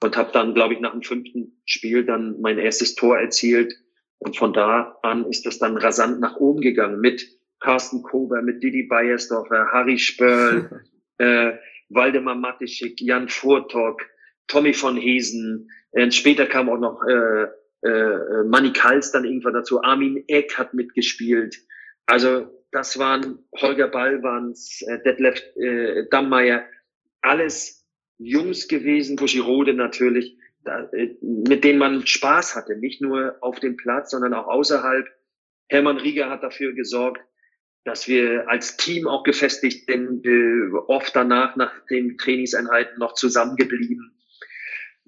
und 0.00 0.16
habe 0.16 0.30
dann, 0.32 0.54
glaube 0.54 0.74
ich, 0.74 0.80
nach 0.80 0.92
dem 0.92 1.02
fünften 1.02 1.60
Spiel 1.64 2.04
dann 2.04 2.40
mein 2.40 2.56
erstes 2.56 2.94
Tor 2.94 3.18
erzielt 3.18 3.74
und 4.18 4.36
von 4.36 4.52
da 4.52 4.96
an 5.02 5.26
ist 5.26 5.44
das 5.44 5.58
dann 5.58 5.76
rasant 5.76 6.20
nach 6.20 6.36
oben 6.36 6.60
gegangen 6.60 7.00
mit 7.00 7.26
Carsten 7.58 8.04
Kober, 8.04 8.42
mit 8.42 8.62
Didi 8.62 8.84
Beiersdorfer, 8.84 9.72
Harry 9.72 9.98
Spörl, 9.98 10.84
äh, 11.18 11.54
Waldemar 11.88 12.36
Matischik, 12.36 13.00
Jan 13.00 13.28
Furtok, 13.28 14.00
Tommy 14.46 14.74
von 14.74 14.96
Hesen. 14.96 15.68
Äh, 15.90 16.12
später 16.12 16.46
kam 16.46 16.68
auch 16.68 16.78
noch 16.78 17.02
äh, 17.08 17.48
äh, 17.88 18.44
Manny 18.44 18.72
Kals 18.72 19.10
dann 19.10 19.24
irgendwann 19.24 19.54
dazu. 19.54 19.82
Armin 19.82 20.22
Eck 20.28 20.56
hat 20.58 20.74
mitgespielt. 20.74 21.56
Also 22.06 22.57
das 22.70 22.98
waren 22.98 23.38
Holger 23.56 23.88
Ballwanz, 23.88 24.82
äh, 24.86 25.02
Detlef 25.02 25.42
äh, 25.56 26.06
Dammeier, 26.10 26.64
alles 27.20 27.86
Jungs 28.18 28.68
gewesen, 28.68 29.16
Buschirode 29.16 29.74
natürlich, 29.74 30.36
da, 30.64 30.88
äh, 30.92 31.16
mit 31.20 31.64
denen 31.64 31.78
man 31.78 32.06
Spaß 32.06 32.56
hatte, 32.56 32.76
nicht 32.76 33.00
nur 33.00 33.36
auf 33.40 33.60
dem 33.60 33.76
Platz, 33.76 34.10
sondern 34.10 34.34
auch 34.34 34.46
außerhalb. 34.46 35.06
Hermann 35.68 35.98
Rieger 35.98 36.30
hat 36.30 36.42
dafür 36.42 36.72
gesorgt, 36.72 37.20
dass 37.84 38.08
wir 38.08 38.48
als 38.48 38.76
Team 38.76 39.06
auch 39.06 39.22
gefestigt 39.22 39.86
sind, 39.86 40.26
äh, 40.26 40.70
oft 40.88 41.14
danach 41.16 41.56
nach 41.56 41.72
den 41.86 42.18
Trainingseinheiten 42.18 42.98
noch 42.98 43.14
zusammengeblieben, 43.14 44.18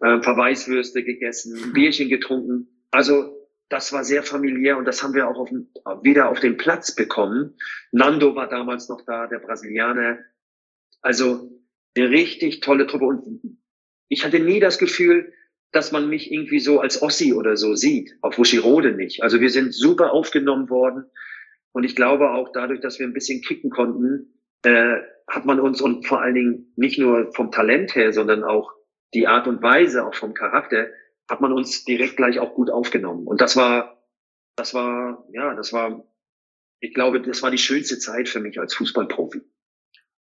äh, 0.03 0.23
Verweiswürste 0.23 1.03
gegessen, 1.03 1.73
Bierchen 1.73 2.09
getrunken. 2.09 2.69
Also 2.91 3.40
das 3.71 3.93
war 3.93 4.05
sehr 4.05 4.23
familiär 4.23 4.77
und 4.77 4.85
das 4.85 5.03
haben 5.03 5.15
wir 5.15 5.29
auch 5.29 5.39
auf, 5.39 5.51
wieder 6.03 6.29
auf 6.29 6.41
den 6.41 6.57
Platz 6.57 6.95
bekommen. 6.95 7.57
Nando 7.93 8.35
war 8.35 8.49
damals 8.49 8.89
noch 8.89 9.01
da, 9.07 9.29
der 9.29 9.39
Brasilianer. 9.39 10.19
Also 11.01 11.51
eine 11.97 12.11
richtig 12.11 12.61
tolle 12.61 12.87
Truppe 12.87 13.07
und 13.07 13.59
ich 14.09 14.25
hatte 14.25 14.41
nie 14.41 14.61
das 14.61 14.79
Gefühl, 14.79 15.33
dass 15.73 15.93
man 15.93 16.09
mich 16.09 16.33
irgendwie 16.33 16.59
so 16.59 16.81
als 16.81 17.01
Ossi 17.01 17.33
oder 17.33 17.57
so 17.57 17.77
sieht, 17.77 18.17
auf 18.23 18.39
Wuschirode 18.39 18.93
nicht. 18.93 19.23
Also 19.23 19.41
wir 19.41 19.51
sind 19.51 19.73
super 19.73 20.13
aufgenommen 20.13 20.69
worden 20.69 21.05
und 21.73 21.85
ich 21.85 21.95
glaube 21.95 22.31
auch 22.31 22.51
dadurch, 22.53 22.81
dass 22.81 22.99
wir 22.99 23.07
ein 23.07 23.13
bisschen 23.13 23.41
kicken 23.41 23.71
konnten, 23.71 24.35
äh, 24.65 24.97
hat 25.29 25.47
man 25.47 25.61
uns 25.61 25.81
und 25.81 26.07
vor 26.09 26.21
allen 26.21 26.35
Dingen 26.35 26.73
nicht 26.75 26.99
nur 26.99 27.33
vom 27.35 27.53
Talent 27.53 27.95
her, 27.95 28.13
sondern 28.13 28.43
auch 28.43 28.73
die 29.15 29.29
Art 29.29 29.47
und 29.47 29.63
Weise, 29.63 30.05
auch 30.05 30.15
vom 30.15 30.35
Charakter, 30.35 30.89
hat 31.31 31.41
man 31.41 31.53
uns 31.53 31.85
direkt 31.85 32.17
gleich 32.17 32.41
auch 32.41 32.55
gut 32.55 32.71
aufgenommen. 32.71 33.27
Und 33.27 33.41
das 33.41 33.57
war, 33.57 34.03
das 34.57 34.75
war, 34.75 35.25
ja, 35.33 35.55
das 35.55 35.73
war, 35.73 36.05
ich 36.81 36.93
glaube, 36.93 37.23
das 37.23 37.43
war 37.43 37.53
die 37.53 37.59
schönste 37.59 37.99
Zeit 37.99 38.29
für 38.29 38.41
mich 38.41 38.59
als 38.59 38.75
Fußballprofi. 38.75 39.41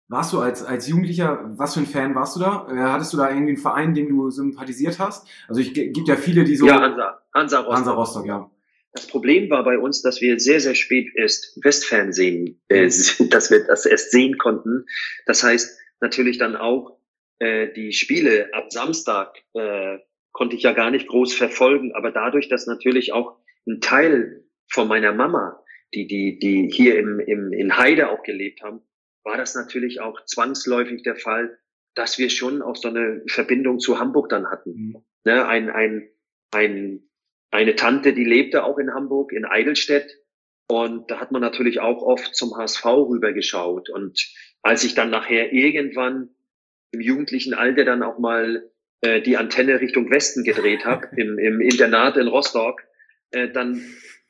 Warst 0.07 0.33
du 0.33 0.39
als, 0.39 0.63
als 0.63 0.87
Jugendlicher, 0.87 1.51
was 1.57 1.73
für 1.73 1.81
ein 1.81 1.87
Fan 1.87 2.15
warst 2.15 2.35
du 2.35 2.39
da? 2.39 2.67
Äh, 2.71 2.77
hattest 2.91 3.11
du 3.11 3.17
da 3.17 3.29
irgendwie 3.29 3.53
einen 3.53 3.57
Verein, 3.57 3.93
dem 3.93 4.07
du 4.07 4.29
sympathisiert 4.29 4.99
hast? 4.99 5.27
Also 5.47 5.59
ich 5.59 5.73
gibt 5.73 6.07
ja 6.07 6.15
viele, 6.15 6.43
die 6.43 6.55
so. 6.55 6.67
Ja, 6.67 6.79
Hansa. 6.79 7.21
Hansa 7.33 7.57
Rostock. 7.59 7.75
Hansa 7.75 7.91
Rostock, 7.91 8.25
ja. 8.27 8.51
Das 8.93 9.07
Problem 9.07 9.49
war 9.49 9.65
bei 9.65 9.77
uns, 9.77 10.01
dass 10.01 10.21
wir 10.21 10.39
sehr, 10.39 10.61
sehr 10.61 10.75
spät 10.75 11.09
erst 11.15 11.59
Westfernsehen, 11.61 12.61
äh, 12.69 12.85
mhm. 12.85 13.29
dass 13.29 13.51
wir 13.51 13.65
das 13.65 13.85
erst 13.85 14.11
sehen 14.11 14.37
konnten. 14.37 14.85
Das 15.25 15.43
heißt 15.43 15.77
natürlich 15.99 16.37
dann 16.37 16.55
auch 16.55 16.97
äh, 17.39 17.73
die 17.73 17.91
Spiele 17.91 18.49
ab 18.53 18.71
Samstag 18.71 19.35
äh, 19.53 19.97
konnte 20.35 20.57
ich 20.57 20.63
ja 20.63 20.73
gar 20.73 20.91
nicht 20.91 21.07
groß 21.07 21.33
verfolgen, 21.33 21.93
aber 21.95 22.11
dadurch, 22.11 22.49
dass 22.49 22.67
natürlich 22.67 23.13
auch 23.13 23.37
ein 23.65 23.79
Teil 23.79 24.43
von 24.69 24.85
meiner 24.89 25.13
Mama, 25.13 25.63
die, 25.93 26.07
die, 26.07 26.37
die 26.39 26.69
hier 26.69 26.99
im, 26.99 27.21
im, 27.21 27.53
in 27.53 27.77
Heide 27.77 28.09
auch 28.09 28.21
gelebt 28.21 28.61
haben, 28.61 28.81
war 29.23 29.37
das 29.37 29.55
natürlich 29.55 30.01
auch 30.01 30.25
zwangsläufig 30.25 31.03
der 31.03 31.15
Fall, 31.15 31.57
dass 31.95 32.19
wir 32.19 32.29
schon 32.29 32.61
auch 32.61 32.75
so 32.75 32.89
eine 32.89 33.23
Verbindung 33.27 33.79
zu 33.79 33.97
Hamburg 33.97 34.27
dann 34.27 34.47
hatten. 34.47 34.71
Mhm. 34.71 34.97
Ne, 35.23 35.47
ein, 35.47 35.69
ein, 35.69 36.09
ein, 36.51 37.09
eine 37.51 37.75
Tante, 37.75 38.11
die 38.11 38.25
lebte 38.25 38.65
auch 38.65 38.77
in 38.77 38.93
Hamburg, 38.93 39.31
in 39.31 39.45
Eidelstedt. 39.45 40.11
Und 40.67 41.09
da 41.09 41.21
hat 41.21 41.31
man 41.31 41.41
natürlich 41.41 41.79
auch 41.79 42.01
oft 42.01 42.35
zum 42.35 42.57
HSV 42.57 42.85
rübergeschaut. 42.85 43.89
Und 43.89 44.21
als 44.63 44.83
ich 44.83 44.95
dann 44.95 45.11
nachher 45.11 45.53
irgendwann 45.53 46.35
im 46.91 46.99
jugendlichen 46.99 47.53
Alter 47.53 47.85
dann 47.85 48.03
auch 48.03 48.19
mal 48.19 48.69
äh, 49.05 49.21
die 49.21 49.37
Antenne 49.37 49.79
Richtung 49.79 50.09
Westen 50.09 50.43
gedreht 50.43 50.85
habe, 50.85 51.07
im, 51.15 51.37
im 51.37 51.61
Internat 51.61 52.17
in 52.17 52.27
Rostock, 52.27 52.81
äh, 53.31 53.49
dann 53.49 53.81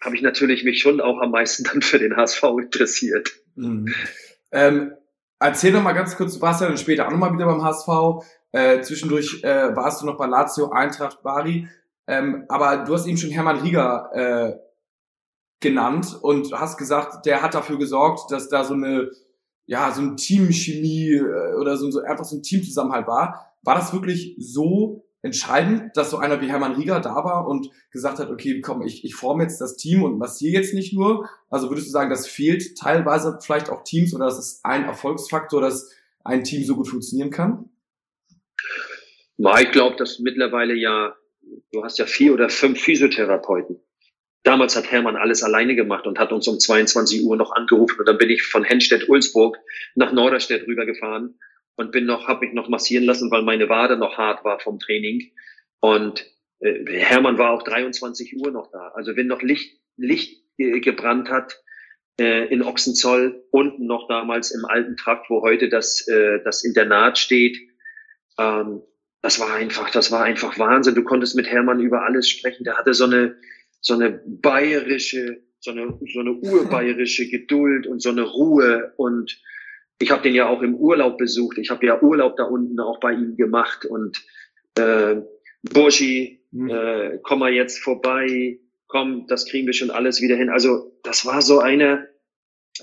habe 0.03 0.15
ich 0.15 0.21
natürlich 0.21 0.63
mich 0.63 0.81
schon 0.81 1.01
auch 1.01 1.19
am 1.21 1.31
meisten 1.31 1.63
dann 1.63 1.81
für 1.81 1.99
den 1.99 2.15
HSV 2.15 2.43
interessiert. 2.61 3.31
Mhm. 3.55 3.93
Ähm, 4.51 4.93
erzähl 5.39 5.71
doch 5.71 5.81
mal 5.81 5.93
ganz 5.93 6.15
kurz, 6.15 6.35
du 6.35 6.41
warst 6.41 6.61
ja 6.61 6.67
dann 6.67 6.77
später 6.77 7.07
auch 7.07 7.11
nochmal 7.11 7.33
wieder 7.33 7.45
beim 7.45 7.63
HSV. 7.63 7.87
Äh, 8.51 8.81
zwischendurch 8.81 9.43
äh, 9.43 9.75
warst 9.75 10.01
du 10.01 10.05
noch 10.05 10.17
bei 10.17 10.27
Lazio, 10.27 10.69
Eintracht, 10.69 11.23
Bari. 11.23 11.67
Ähm, 12.07 12.45
aber 12.47 12.85
du 12.85 12.93
hast 12.93 13.07
eben 13.07 13.17
schon 13.17 13.31
Hermann 13.31 13.61
Rieger 13.61 14.09
äh, 14.13 14.59
genannt 15.59 16.17
und 16.21 16.53
hast 16.53 16.77
gesagt, 16.77 17.25
der 17.25 17.41
hat 17.41 17.55
dafür 17.55 17.77
gesorgt, 17.79 18.31
dass 18.31 18.49
da 18.49 18.63
so 18.63 18.75
eine, 18.75 19.09
ja, 19.67 19.91
so 19.91 20.01
ein 20.01 20.17
Teamchemie 20.17 21.15
äh, 21.15 21.55
oder 21.59 21.77
so, 21.77 21.89
so 21.91 22.01
einfach 22.01 22.25
so 22.25 22.37
ein 22.37 22.43
Teamzusammenhalt 22.43 23.07
war. 23.07 23.51
War 23.63 23.75
das 23.75 23.93
wirklich 23.93 24.35
so 24.37 25.05
entscheidend, 25.25 25.97
dass 25.97 26.11
so 26.11 26.17
einer 26.17 26.39
wie 26.39 26.49
Hermann 26.49 26.75
Rieger 26.75 26.99
da 26.99 27.15
war 27.15 27.47
und 27.47 27.71
gesagt 27.89 28.19
hat, 28.19 28.29
okay, 28.29 28.61
komm, 28.61 28.83
ich, 28.83 29.03
ich 29.03 29.15
forme 29.15 29.41
jetzt 29.41 29.59
das 29.59 29.75
Team 29.75 30.03
und 30.03 30.19
massiere 30.19 30.53
jetzt 30.61 30.75
nicht 30.75 30.93
nur. 30.93 31.27
Also 31.49 31.69
würdest 31.69 31.87
du 31.87 31.91
sagen, 31.91 32.11
das 32.11 32.27
fehlt 32.27 32.77
teilweise 32.77 33.39
vielleicht 33.41 33.69
auch 33.69 33.83
Teams 33.83 34.13
oder 34.13 34.25
das 34.25 34.37
ist 34.37 34.63
ein 34.63 34.85
Erfolgsfaktor, 34.85 35.61
dass 35.61 35.91
ein 36.23 36.43
Team 36.43 36.63
so 36.63 36.75
gut 36.75 36.87
funktionieren 36.87 37.31
kann? 37.31 37.69
Na, 39.37 39.59
ich 39.59 39.71
glaube, 39.71 39.95
dass 39.95 40.19
mittlerweile 40.19 40.75
ja, 40.75 41.15
du 41.71 41.83
hast 41.83 41.97
ja 41.97 42.05
vier 42.05 42.33
oder 42.33 42.49
fünf 42.49 42.79
Physiotherapeuten. 42.79 43.79
Damals 44.45 44.75
hat 44.75 44.91
Hermann 44.91 45.15
alles 45.15 45.41
alleine 45.41 45.75
gemacht 45.75 46.05
und 46.05 46.19
hat 46.19 46.31
uns 46.31 46.47
um 46.47 46.59
22 46.59 47.23
Uhr 47.23 47.35
noch 47.35 47.51
angerufen 47.51 47.99
und 47.99 48.07
dann 48.07 48.19
bin 48.19 48.29
ich 48.29 48.43
von 48.43 48.63
Hennstedt-Ulzburg 48.63 49.57
nach 49.95 50.13
Norderstedt 50.13 50.67
rübergefahren 50.67 51.39
und 51.75 51.91
bin 51.91 52.05
noch, 52.05 52.27
habe 52.27 52.45
mich 52.45 52.53
noch 52.53 52.69
massieren 52.69 53.05
lassen, 53.05 53.31
weil 53.31 53.41
meine 53.41 53.69
Wade 53.69 53.97
noch 53.97 54.19
hart 54.19 54.45
war 54.45 54.59
vom 54.59 54.77
Training. 54.77 55.31
Und 55.79 56.25
äh, 56.59 56.85
Hermann 56.85 57.39
war 57.39 57.51
auch 57.51 57.63
23 57.63 58.37
Uhr 58.37 58.51
noch 58.51 58.69
da. 58.71 58.89
Also 58.89 59.15
wenn 59.15 59.25
noch 59.25 59.41
Licht, 59.41 59.81
Licht 59.97 60.43
äh, 60.59 60.79
gebrannt 60.79 61.31
hat 61.31 61.59
äh, 62.19 62.45
in 62.47 62.61
Ochsenzoll, 62.61 63.43
unten 63.49 63.87
noch 63.87 64.07
damals 64.07 64.51
im 64.51 64.63
alten 64.65 64.95
Trakt, 64.95 65.27
wo 65.31 65.41
heute 65.41 65.69
das, 65.69 66.07
äh, 66.07 66.39
das 66.43 66.63
Internat 66.63 67.17
steht, 67.17 67.57
ähm, 68.37 68.83
das 69.23 69.39
war 69.39 69.55
einfach, 69.55 69.89
das 69.89 70.11
war 70.11 70.23
einfach 70.23 70.59
Wahnsinn. 70.59 70.93
Du 70.93 71.03
konntest 71.03 71.35
mit 71.35 71.47
Hermann 71.47 71.79
über 71.79 72.03
alles 72.03 72.29
sprechen. 72.29 72.63
Der 72.63 72.77
hatte 72.77 72.93
so 72.93 73.05
eine, 73.05 73.35
so 73.85 73.93
eine 73.93 74.19
bayerische, 74.25 75.43
so 75.59 75.71
eine, 75.71 75.99
so 76.11 76.19
eine 76.19 76.33
urbayerische 76.33 77.27
Geduld 77.29 77.85
und 77.85 78.01
so 78.01 78.09
eine 78.09 78.23
Ruhe 78.23 78.93
und 78.97 79.39
ich 79.99 80.11
habe 80.11 80.23
den 80.23 80.33
ja 80.33 80.49
auch 80.49 80.61
im 80.61 80.75
Urlaub 80.75 81.17
besucht. 81.17 81.57
Ich 81.59 81.69
habe 81.69 81.85
ja 81.85 82.01
Urlaub 82.01 82.35
da 82.35 82.43
unten 82.43 82.79
auch 82.79 82.99
bei 82.99 83.13
ihm 83.13 83.37
gemacht 83.37 83.85
und 83.85 84.25
äh, 84.75 85.17
Burschi, 85.61 86.43
mhm. 86.51 86.69
äh, 86.69 87.19
komm 87.21 87.39
mal 87.39 87.53
jetzt 87.53 87.79
vorbei, 87.79 88.59
komm, 88.87 89.27
das 89.27 89.45
kriegen 89.45 89.67
wir 89.67 89.73
schon 89.73 89.91
alles 89.91 90.19
wieder 90.19 90.35
hin. 90.35 90.49
Also 90.49 90.97
das 91.03 91.25
war 91.25 91.41
so 91.43 91.59
eine, 91.59 92.09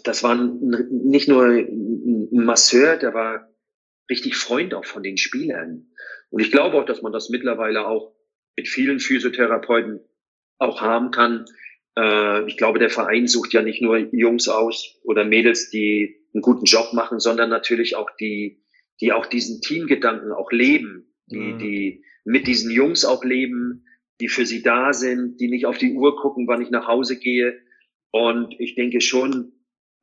das 0.04 0.22
war 0.22 0.36
nicht 0.36 1.28
nur 1.28 1.46
ein 1.46 2.28
Masseur, 2.30 2.96
der 2.96 3.12
war 3.12 3.50
richtig 4.08 4.36
Freund 4.36 4.72
auch 4.72 4.84
von 4.84 5.02
den 5.02 5.18
Spielern. 5.18 5.88
Und 6.30 6.40
ich 6.40 6.52
glaube 6.52 6.76
auch, 6.76 6.86
dass 6.86 7.02
man 7.02 7.12
das 7.12 7.28
mittlerweile 7.28 7.86
auch 7.86 8.14
mit 8.56 8.68
vielen 8.68 9.00
Physiotherapeuten 9.00 10.00
auch 10.62 10.80
haben 10.80 11.10
kann. 11.10 11.44
Äh, 11.98 12.46
ich 12.46 12.56
glaube, 12.56 12.78
der 12.78 12.90
Verein 12.90 13.26
sucht 13.26 13.52
ja 13.52 13.62
nicht 13.62 13.82
nur 13.82 13.98
Jungs 13.98 14.48
aus 14.48 14.98
oder 15.04 15.24
Mädels, 15.24 15.70
die 15.70 16.16
einen 16.34 16.42
guten 16.42 16.64
Job 16.64 16.92
machen, 16.92 17.20
sondern 17.20 17.50
natürlich 17.50 17.96
auch 17.96 18.10
die, 18.18 18.62
die 19.00 19.12
auch 19.12 19.26
diesen 19.26 19.60
Teamgedanken 19.60 20.32
auch 20.32 20.50
leben, 20.50 21.12
die, 21.26 21.36
mhm. 21.36 21.58
die 21.58 22.04
mit 22.24 22.46
diesen 22.46 22.70
Jungs 22.70 23.04
auch 23.04 23.24
leben, 23.24 23.84
die 24.20 24.28
für 24.28 24.46
sie 24.46 24.62
da 24.62 24.92
sind, 24.92 25.40
die 25.40 25.48
nicht 25.48 25.66
auf 25.66 25.78
die 25.78 25.92
Uhr 25.92 26.16
gucken, 26.16 26.46
wann 26.46 26.62
ich 26.62 26.70
nach 26.70 26.86
Hause 26.86 27.18
gehe. 27.18 27.58
Und 28.12 28.54
ich 28.58 28.74
denke 28.74 29.00
schon, 29.00 29.52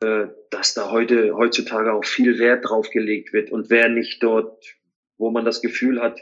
äh, 0.01 0.27
dass 0.51 0.73
da 0.73 0.91
heute, 0.91 1.35
heutzutage 1.35 1.93
auch 1.93 2.05
viel 2.05 2.39
Wert 2.39 2.67
drauf 2.67 2.89
gelegt 2.89 3.33
wird. 3.33 3.51
Und 3.51 3.69
wer 3.69 3.89
nicht 3.89 4.21
dort, 4.21 4.63
wo 5.17 5.31
man 5.31 5.45
das 5.45 5.61
Gefühl 5.61 6.01
hat, 6.01 6.19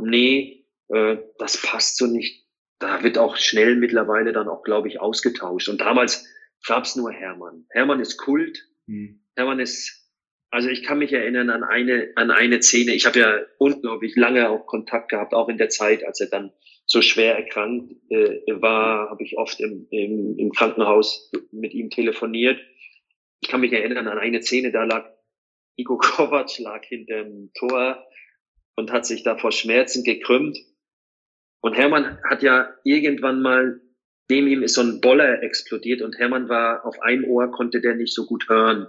nee, 0.00 0.66
äh, 0.88 1.18
das 1.38 1.60
passt 1.60 1.98
so 1.98 2.06
nicht, 2.06 2.43
da 2.84 3.02
wird 3.02 3.18
auch 3.18 3.36
schnell 3.36 3.76
mittlerweile 3.76 4.32
dann 4.32 4.48
auch, 4.48 4.62
glaube 4.62 4.88
ich, 4.88 5.00
ausgetauscht. 5.00 5.68
Und 5.68 5.80
damals 5.80 6.26
gab's 6.66 6.96
nur 6.96 7.12
Hermann. 7.12 7.66
Hermann 7.70 8.00
ist 8.00 8.18
Kult. 8.18 8.58
Mhm. 8.86 9.22
Hermann 9.36 9.58
ist, 9.58 10.10
also 10.50 10.68
ich 10.68 10.82
kann 10.82 10.98
mich 10.98 11.12
erinnern 11.12 11.50
an 11.50 11.64
eine, 11.64 12.12
an 12.16 12.30
eine 12.30 12.62
Szene. 12.62 12.94
Ich 12.94 13.06
habe 13.06 13.18
ja 13.18 13.40
unglaublich 13.58 14.16
lange 14.16 14.50
auch 14.50 14.66
Kontakt 14.66 15.10
gehabt, 15.10 15.32
auch 15.32 15.48
in 15.48 15.58
der 15.58 15.70
Zeit, 15.70 16.04
als 16.04 16.20
er 16.20 16.28
dann 16.28 16.52
so 16.86 17.00
schwer 17.00 17.36
erkrankt 17.36 17.94
äh, 18.10 18.40
war, 18.60 19.08
habe 19.08 19.22
ich 19.24 19.38
oft 19.38 19.58
im, 19.60 19.86
im, 19.90 20.36
im 20.38 20.52
Krankenhaus 20.52 21.30
mit 21.50 21.72
ihm 21.72 21.88
telefoniert. 21.88 22.60
Ich 23.40 23.48
kann 23.48 23.62
mich 23.62 23.72
erinnern 23.72 24.06
an 24.08 24.18
eine 24.18 24.42
Szene, 24.42 24.70
da 24.70 24.84
lag 24.84 25.10
Igo 25.76 25.96
Kovac 25.96 26.58
lag 26.58 26.84
hinterm 26.84 27.50
Tor 27.58 28.06
und 28.76 28.92
hat 28.92 29.06
sich 29.06 29.22
da 29.22 29.36
vor 29.36 29.52
Schmerzen 29.52 30.04
gekrümmt. 30.04 30.58
Und 31.64 31.72
Hermann 31.72 32.18
hat 32.28 32.42
ja 32.42 32.74
irgendwann 32.84 33.40
mal, 33.40 33.80
neben 34.28 34.48
ihm 34.48 34.62
ist 34.62 34.74
so 34.74 34.82
ein 34.82 35.00
Boller 35.00 35.42
explodiert 35.42 36.02
und 36.02 36.18
Hermann 36.18 36.50
war 36.50 36.84
auf 36.84 37.00
einem 37.00 37.24
Ohr, 37.24 37.50
konnte 37.52 37.80
der 37.80 37.94
nicht 37.94 38.12
so 38.12 38.26
gut 38.26 38.50
hören. 38.50 38.86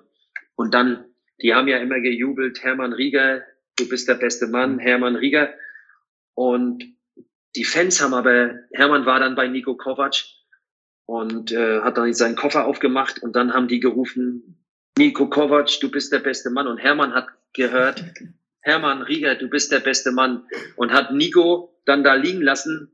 Und 0.55 0.73
dann, 0.73 1.05
die 1.41 1.53
haben 1.53 1.69
ja 1.69 1.77
immer 1.77 2.01
gejubelt, 2.01 2.61
Hermann 2.63 2.91
Rieger, 2.91 3.43
du 3.77 3.87
bist 3.87 4.09
der 4.09 4.15
beste 4.15 4.47
Mann, 4.47 4.77
Hermann 4.77 5.15
Rieger. 5.15 5.53
Und 6.33 6.83
die 7.55 7.63
Fans 7.63 8.01
haben 8.01 8.13
aber, 8.13 8.55
Hermann 8.73 9.05
war 9.05 9.21
dann 9.21 9.35
bei 9.35 9.47
Nico 9.47 9.77
Kovac 9.77 10.25
und 11.05 11.53
äh, 11.53 11.79
hat 11.79 11.97
dann 11.97 12.13
seinen 12.13 12.35
Koffer 12.35 12.65
aufgemacht 12.65 13.23
und 13.23 13.37
dann 13.37 13.53
haben 13.53 13.69
die 13.69 13.79
gerufen, 13.79 14.65
Nico 14.97 15.29
Kovac, 15.29 15.79
du 15.79 15.89
bist 15.89 16.11
der 16.11 16.19
beste 16.19 16.49
Mann. 16.49 16.67
Und 16.67 16.79
Hermann 16.79 17.13
hat 17.13 17.29
gehört, 17.53 18.03
Hermann 18.65 19.03
Rieger, 19.03 19.35
du 19.35 19.47
bist 19.47 19.71
der 19.71 19.79
beste 19.79 20.11
Mann. 20.11 20.43
Und 20.75 20.91
hat 20.91 21.13
Nico 21.13 21.79
dann 21.85 22.03
da 22.03 22.15
liegen 22.15 22.41
lassen 22.41 22.91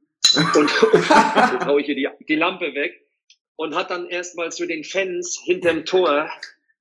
und 0.56 0.72
jetzt 0.94 1.66
hau 1.66 1.78
ich 1.78 1.86
hier 1.86 1.96
die, 1.96 2.10
die 2.28 2.36
Lampe 2.36 2.74
weg 2.74 3.08
und 3.56 3.75
hat 3.75 3.90
dann 3.90 4.08
erstmal 4.08 4.51
zu 4.51 4.66
den 4.66 4.84
Fans 4.84 5.42
hinterm 5.44 5.86
Tor, 5.86 6.30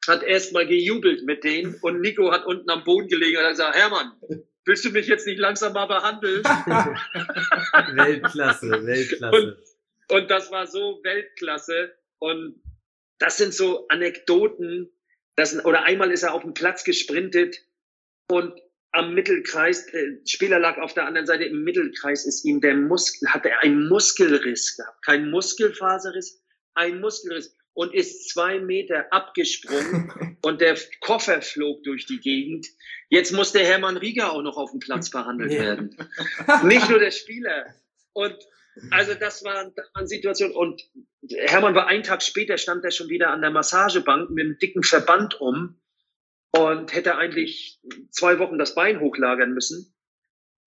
hat 0.09 0.23
erstmal 0.25 0.67
gejubelt 0.67 1.25
mit 1.25 1.45
denen 1.45 1.77
und 1.83 2.01
Nico 2.01 2.33
hat 2.33 2.45
unten 2.47 2.69
am 2.69 2.83
Boden 2.83 3.09
gelegen 3.09 3.39
und 3.39 3.45
hat 3.45 3.51
gesagt, 3.53 3.77
Hermann, 3.77 4.13
willst 4.65 4.85
du 4.85 4.91
mich 4.91 5.07
jetzt 5.07 5.27
nicht 5.27 5.39
langsam 5.39 5.73
mal 5.73 5.87
behandeln? 5.87 6.43
Weltklasse, 7.95 8.71
Weltklasse. 8.71 9.37
Und, 9.37 9.57
und 10.17 10.31
das 10.31 10.51
war 10.51 10.67
so 10.67 11.01
Weltklasse. 11.05 11.95
Und 12.19 12.61
das 13.19 13.37
sind 13.37 13.55
so 13.55 13.87
Anekdoten. 13.89 14.91
Das, 15.37 15.65
oder 15.65 15.85
einmal 15.85 16.11
ist 16.11 16.25
er 16.25 16.35
auf 16.35 16.43
dem 16.43 16.55
Platz 16.55 16.83
gesprintet 16.85 17.59
und 18.29 18.61
am 18.93 19.15
Mittelkreis, 19.15 19.87
äh, 19.93 20.19
Spieler 20.27 20.59
lag 20.59 20.79
auf 20.79 20.95
der 20.95 21.07
anderen 21.07 21.27
Seite 21.27 21.45
im 21.45 21.63
Mittelkreis, 21.63 22.27
ist 22.27 22.45
ihm 22.45 22.61
der 22.61 22.75
Muskel, 22.75 23.29
hat 23.29 23.47
er 23.47 23.61
einen 23.63 23.89
Muskelriss 23.89 24.77
gehabt. 24.77 25.05
Kein 25.05 25.31
Muskelfaserriss, 25.31 26.43
ein 26.75 27.01
Muskelriss 27.01 27.57
und 27.75 27.95
ist 27.95 28.29
zwei 28.31 28.59
Meter 28.59 29.13
abgesprungen 29.13 30.39
und 30.43 30.61
der 30.61 30.77
Koffer 31.01 31.41
flog 31.41 31.83
durch 31.85 32.07
die 32.07 32.19
Gegend. 32.19 32.67
Jetzt 33.09 33.33
muss 33.33 33.53
der 33.53 33.65
Hermann 33.65 33.97
Rieger 33.97 34.33
auch 34.33 34.43
noch 34.43 34.57
auf 34.57 34.73
dem 34.73 34.81
Platz 34.81 35.11
behandelt 35.11 35.53
werden. 35.53 35.97
Nicht 36.65 36.89
nur 36.91 36.99
der 36.99 37.11
Spieler. 37.11 37.67
Und 38.13 38.37
also 38.91 39.15
das 39.15 39.45
war, 39.45 39.65
das 39.65 39.87
war 39.95 40.01
eine 40.01 40.09
Situation. 40.09 40.53
Und 40.53 40.83
Hermann 41.29 41.75
war 41.75 41.87
einen 41.87 42.03
Tag 42.03 42.23
später, 42.23 42.59
stand 42.59 42.85
er 42.85 42.91
schon 42.91 43.09
wieder 43.09 43.31
an 43.31 43.41
der 43.41 43.51
Massagebank 43.51 44.31
mit 44.31 44.45
einem 44.45 44.59
dicken 44.59 44.83
Verband 44.83 45.41
um 45.41 45.80
und 46.53 46.95
hätte 46.95 47.17
eigentlich 47.17 47.81
zwei 48.11 48.39
Wochen 48.39 48.59
das 48.59 48.75
Bein 48.75 49.01
hochlagern 49.01 49.53
müssen. 49.53 49.95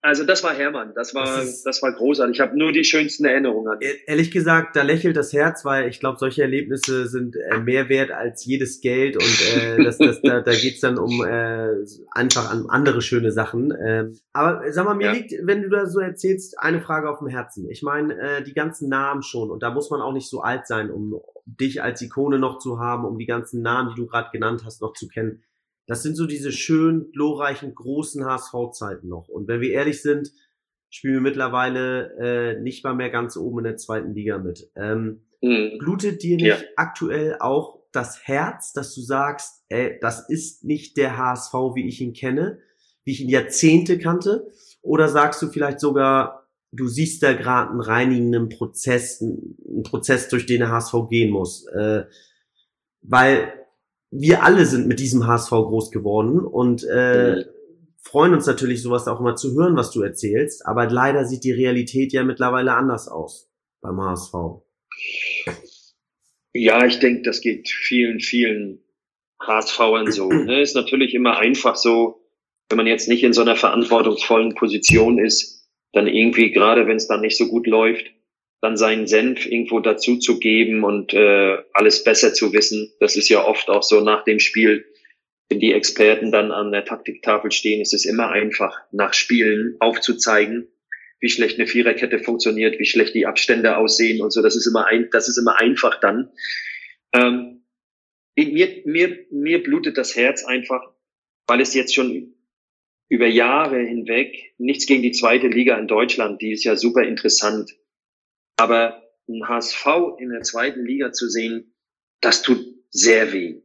Also 0.06 0.26
das 0.26 0.44
war 0.44 0.54
Hermann, 0.54 0.92
das 0.96 1.16
war 1.16 1.24
das, 1.24 1.64
das 1.64 1.82
war 1.82 1.94
großartig. 1.94 2.36
Ich 2.36 2.42
habe 2.42 2.58
nur 2.60 2.74
die 2.74 2.84
schönsten 2.84 3.24
Erinnerungen 3.24 3.72
an. 3.72 3.80
Ehrlich 4.06 4.32
gesagt, 4.32 4.76
da 4.76 4.82
lächelt 4.82 5.16
das 5.16 5.32
Herz, 5.32 5.64
weil 5.64 5.88
ich 5.88 6.02
glaube, 6.02 6.18
solche 6.20 6.42
Erlebnisse 6.42 7.08
sind 7.08 7.38
äh, 7.38 7.60
mehr 7.60 7.88
wert 7.88 8.12
als 8.12 8.44
jedes 8.44 8.82
Geld 8.82 9.16
und 9.16 9.56
äh, 9.56 9.82
das, 9.82 9.98
das, 10.00 10.22
da, 10.22 10.42
da 10.42 10.52
geht's 10.52 10.82
dann 10.82 10.98
um 10.98 11.24
äh, 11.24 11.70
einfach 12.12 12.52
an 12.52 12.66
andere 12.68 13.02
schöne 13.02 13.32
Sachen. 13.32 13.74
Ähm, 13.82 14.20
aber 14.34 14.70
sag 14.74 14.84
mal, 14.84 14.94
mir 14.94 15.06
ja. 15.06 15.12
liegt, 15.14 15.36
wenn 15.42 15.62
du 15.62 15.70
da 15.70 15.86
so 15.86 16.02
erzählst, 16.02 16.60
eine 16.60 16.82
Frage 16.82 17.10
auf 17.10 17.20
dem 17.20 17.30
Herzen. 17.30 17.70
Ich 17.70 17.82
meine, 17.82 18.14
äh, 18.20 18.44
die 18.44 18.54
ganzen 18.54 18.90
Namen 18.90 19.24
schon 19.24 19.52
und 19.52 19.64
da 19.64 19.72
muss 19.72 19.90
man 19.90 20.02
auch 20.02 20.12
nicht 20.12 20.30
so 20.30 20.42
alt 20.42 20.68
sein, 20.68 20.92
um 20.92 21.22
dich 21.46 21.82
als 21.82 22.02
Ikone 22.02 22.40
noch 22.40 22.60
zu 22.60 22.78
haben, 22.78 23.06
um 23.06 23.18
die 23.18 23.26
ganzen 23.26 23.62
Namen, 23.62 23.92
die 23.96 24.02
du 24.02 24.06
gerade 24.06 24.32
genannt 24.34 24.64
hast, 24.66 24.82
noch 24.82 24.92
zu 24.92 25.08
kennen. 25.08 25.44
Das 25.86 26.04
sind 26.04 26.16
so 26.16 26.26
diese 26.26 26.52
schön 26.52 27.12
glorreichen 27.12 27.76
großen 27.76 28.26
HSV-Zeiten 28.26 29.08
noch. 29.08 29.28
Und 29.28 29.48
wenn 29.48 29.62
wir 29.62 29.72
ehrlich 29.72 30.02
sind, 30.02 30.32
spielen 30.90 31.16
wir 31.16 31.22
mittlerweile 31.22 32.14
äh, 32.20 32.62
nicht 32.62 32.84
mal 32.84 32.94
mehr 32.94 33.10
ganz 33.10 33.36
oben 33.36 33.60
in 33.60 33.64
der 33.66 33.78
zweiten 33.78 34.14
Liga 34.14 34.38
mit. 34.38 34.70
Ähm, 34.76 35.22
mhm. 35.42 35.78
Blutet 35.80 36.24
dir 36.24 36.38
nicht 36.38 36.46
ja. 36.46 36.58
aktuell 36.76 37.38
auch 37.40 37.80
das 37.92 38.28
Herz, 38.28 38.74
dass 38.74 38.94
du 38.96 39.02
sagst, 39.02 39.64
ey, 39.70 39.98
das 40.02 40.30
ist 40.30 40.64
nicht 40.64 40.98
der 40.98 41.18
HSV, 41.18 41.54
wie 41.76 41.88
ich 41.88 42.00
ihn 42.02 42.14
kenne, 42.14 42.60
wie 43.04 43.12
ich 43.12 43.22
ihn 43.22 43.30
Jahrzehnte 43.30 43.98
kannte? 44.00 44.52
Oder 44.82 45.08
sagst 45.10 45.42
du 45.42 45.50
vielleicht 45.50 45.80
sogar, 45.80 46.48
du 46.72 46.88
siehst 46.88 47.24
da 47.24 47.34
gerade 47.34 47.72
einen 47.72 47.82
reinigenden 47.82 48.50
Prozess, 48.50 49.22
einen 49.22 49.84
Prozess, 49.84 50.28
durch 50.30 50.46
den 50.46 50.60
der 50.60 50.72
HSV 50.72 50.94
gehen 51.10 51.32
muss? 51.32 51.68
Äh, 51.68 52.06
weil 53.02 53.54
wir 54.16 54.44
alle 54.44 54.66
sind 54.66 54.88
mit 54.88 55.00
diesem 55.00 55.26
HSV 55.26 55.50
groß 55.50 55.92
geworden 55.92 56.40
und 56.40 56.84
äh, 56.84 57.36
mhm. 57.36 57.44
freuen 58.02 58.34
uns 58.34 58.46
natürlich, 58.46 58.82
sowas 58.82 59.08
auch 59.08 59.20
immer 59.20 59.36
zu 59.36 59.54
hören, 59.56 59.76
was 59.76 59.92
du 59.92 60.02
erzählst. 60.02 60.66
Aber 60.66 60.88
leider 60.88 61.26
sieht 61.26 61.44
die 61.44 61.52
Realität 61.52 62.14
ja 62.14 62.24
mittlerweile 62.24 62.74
anders 62.74 63.08
aus 63.08 63.50
beim 63.82 64.00
HSV. 64.00 64.34
Ja, 66.54 66.86
ich 66.86 67.00
denke, 67.00 67.24
das 67.24 67.42
geht 67.42 67.68
vielen, 67.70 68.20
vielen 68.20 68.84
HSVern 69.42 70.12
so. 70.12 70.30
Ne? 70.30 70.62
Ist 70.62 70.76
natürlich 70.76 71.16
immer 71.16 71.38
einfach 71.38 71.76
so, 71.76 72.22
wenn 72.70 72.78
man 72.78 72.88
jetzt 72.88 73.10
nicht 73.10 73.24
in 73.24 73.34
so 73.34 73.42
einer 73.42 73.56
verantwortungsvollen 73.56 74.54
Position 74.54 75.18
ist, 75.18 75.68
dann 75.92 76.08
irgendwie, 76.08 76.52
gerade 76.52 76.88
wenn 76.88 76.98
es 76.98 77.08
dann 77.08 77.22
nicht 77.22 77.38
so 77.38 77.48
gut 77.48 77.66
läuft, 77.68 78.06
dann 78.64 78.78
seinen 78.78 79.08
Senf 79.08 79.46
irgendwo 79.46 79.82
dazu 79.82 80.18
zu 80.18 80.40
geben 80.40 80.86
und 80.86 81.14
äh, 81.14 81.58
alles 81.74 82.06
besser 82.06 82.34
zu 82.34 82.54
wissen. 82.54 82.94
Das 83.02 83.18
ist 83.18 83.28
ja 83.28 83.44
oft 83.44 83.68
auch 83.70 83.84
so 83.84 84.00
nach 84.00 84.24
dem 84.24 84.40
Spiel, 84.40 84.86
wenn 85.50 85.60
die 85.60 85.74
Experten 85.74 86.32
dann 86.32 86.54
an 86.54 86.72
der 86.72 86.86
Taktiktafel 86.86 87.52
stehen, 87.52 87.82
ist 87.82 87.94
es 87.94 88.06
immer 88.06 88.30
einfach, 88.30 88.74
nach 88.94 89.14
Spielen 89.14 89.76
aufzuzeigen, 89.82 90.70
wie 91.20 91.28
schlecht 91.28 91.60
eine 91.60 91.68
Viererkette 91.68 92.20
funktioniert, 92.20 92.80
wie 92.80 92.86
schlecht 92.86 93.14
die 93.16 93.26
Abstände 93.26 93.76
aussehen 93.76 94.22
und 94.22 94.32
so. 94.32 94.42
Das 94.42 94.56
ist 94.56 94.66
immer 94.66 94.88
ein, 94.88 95.10
das 95.12 95.28
ist 95.28 95.38
immer 95.38 95.60
einfach 95.60 96.00
dann. 96.00 96.32
Ähm, 97.14 97.66
mir, 98.38 98.82
mir, 98.86 99.26
mir 99.30 99.62
blutet 99.62 99.98
das 99.98 100.16
Herz 100.16 100.46
einfach, 100.46 100.82
weil 101.48 101.60
es 101.60 101.74
jetzt 101.74 101.94
schon 101.94 102.34
über 103.10 103.28
Jahre 103.28 103.80
hinweg 103.80 104.54
nichts 104.58 104.86
gegen 104.86 105.02
die 105.02 105.12
zweite 105.12 105.48
Liga 105.48 105.78
in 105.78 105.88
Deutschland, 105.88 106.42
die 106.42 106.54
ist 106.54 106.64
ja 106.64 106.78
super 106.78 107.04
interessant 107.04 107.70
aber 108.58 109.04
ein 109.28 109.48
HSV 109.48 109.86
in 110.20 110.30
der 110.30 110.42
zweiten 110.42 110.86
Liga 110.86 111.12
zu 111.12 111.30
sehen, 111.30 111.74
das 112.22 112.42
tut 112.42 112.66
sehr 112.90 113.34
weh. 113.34 113.62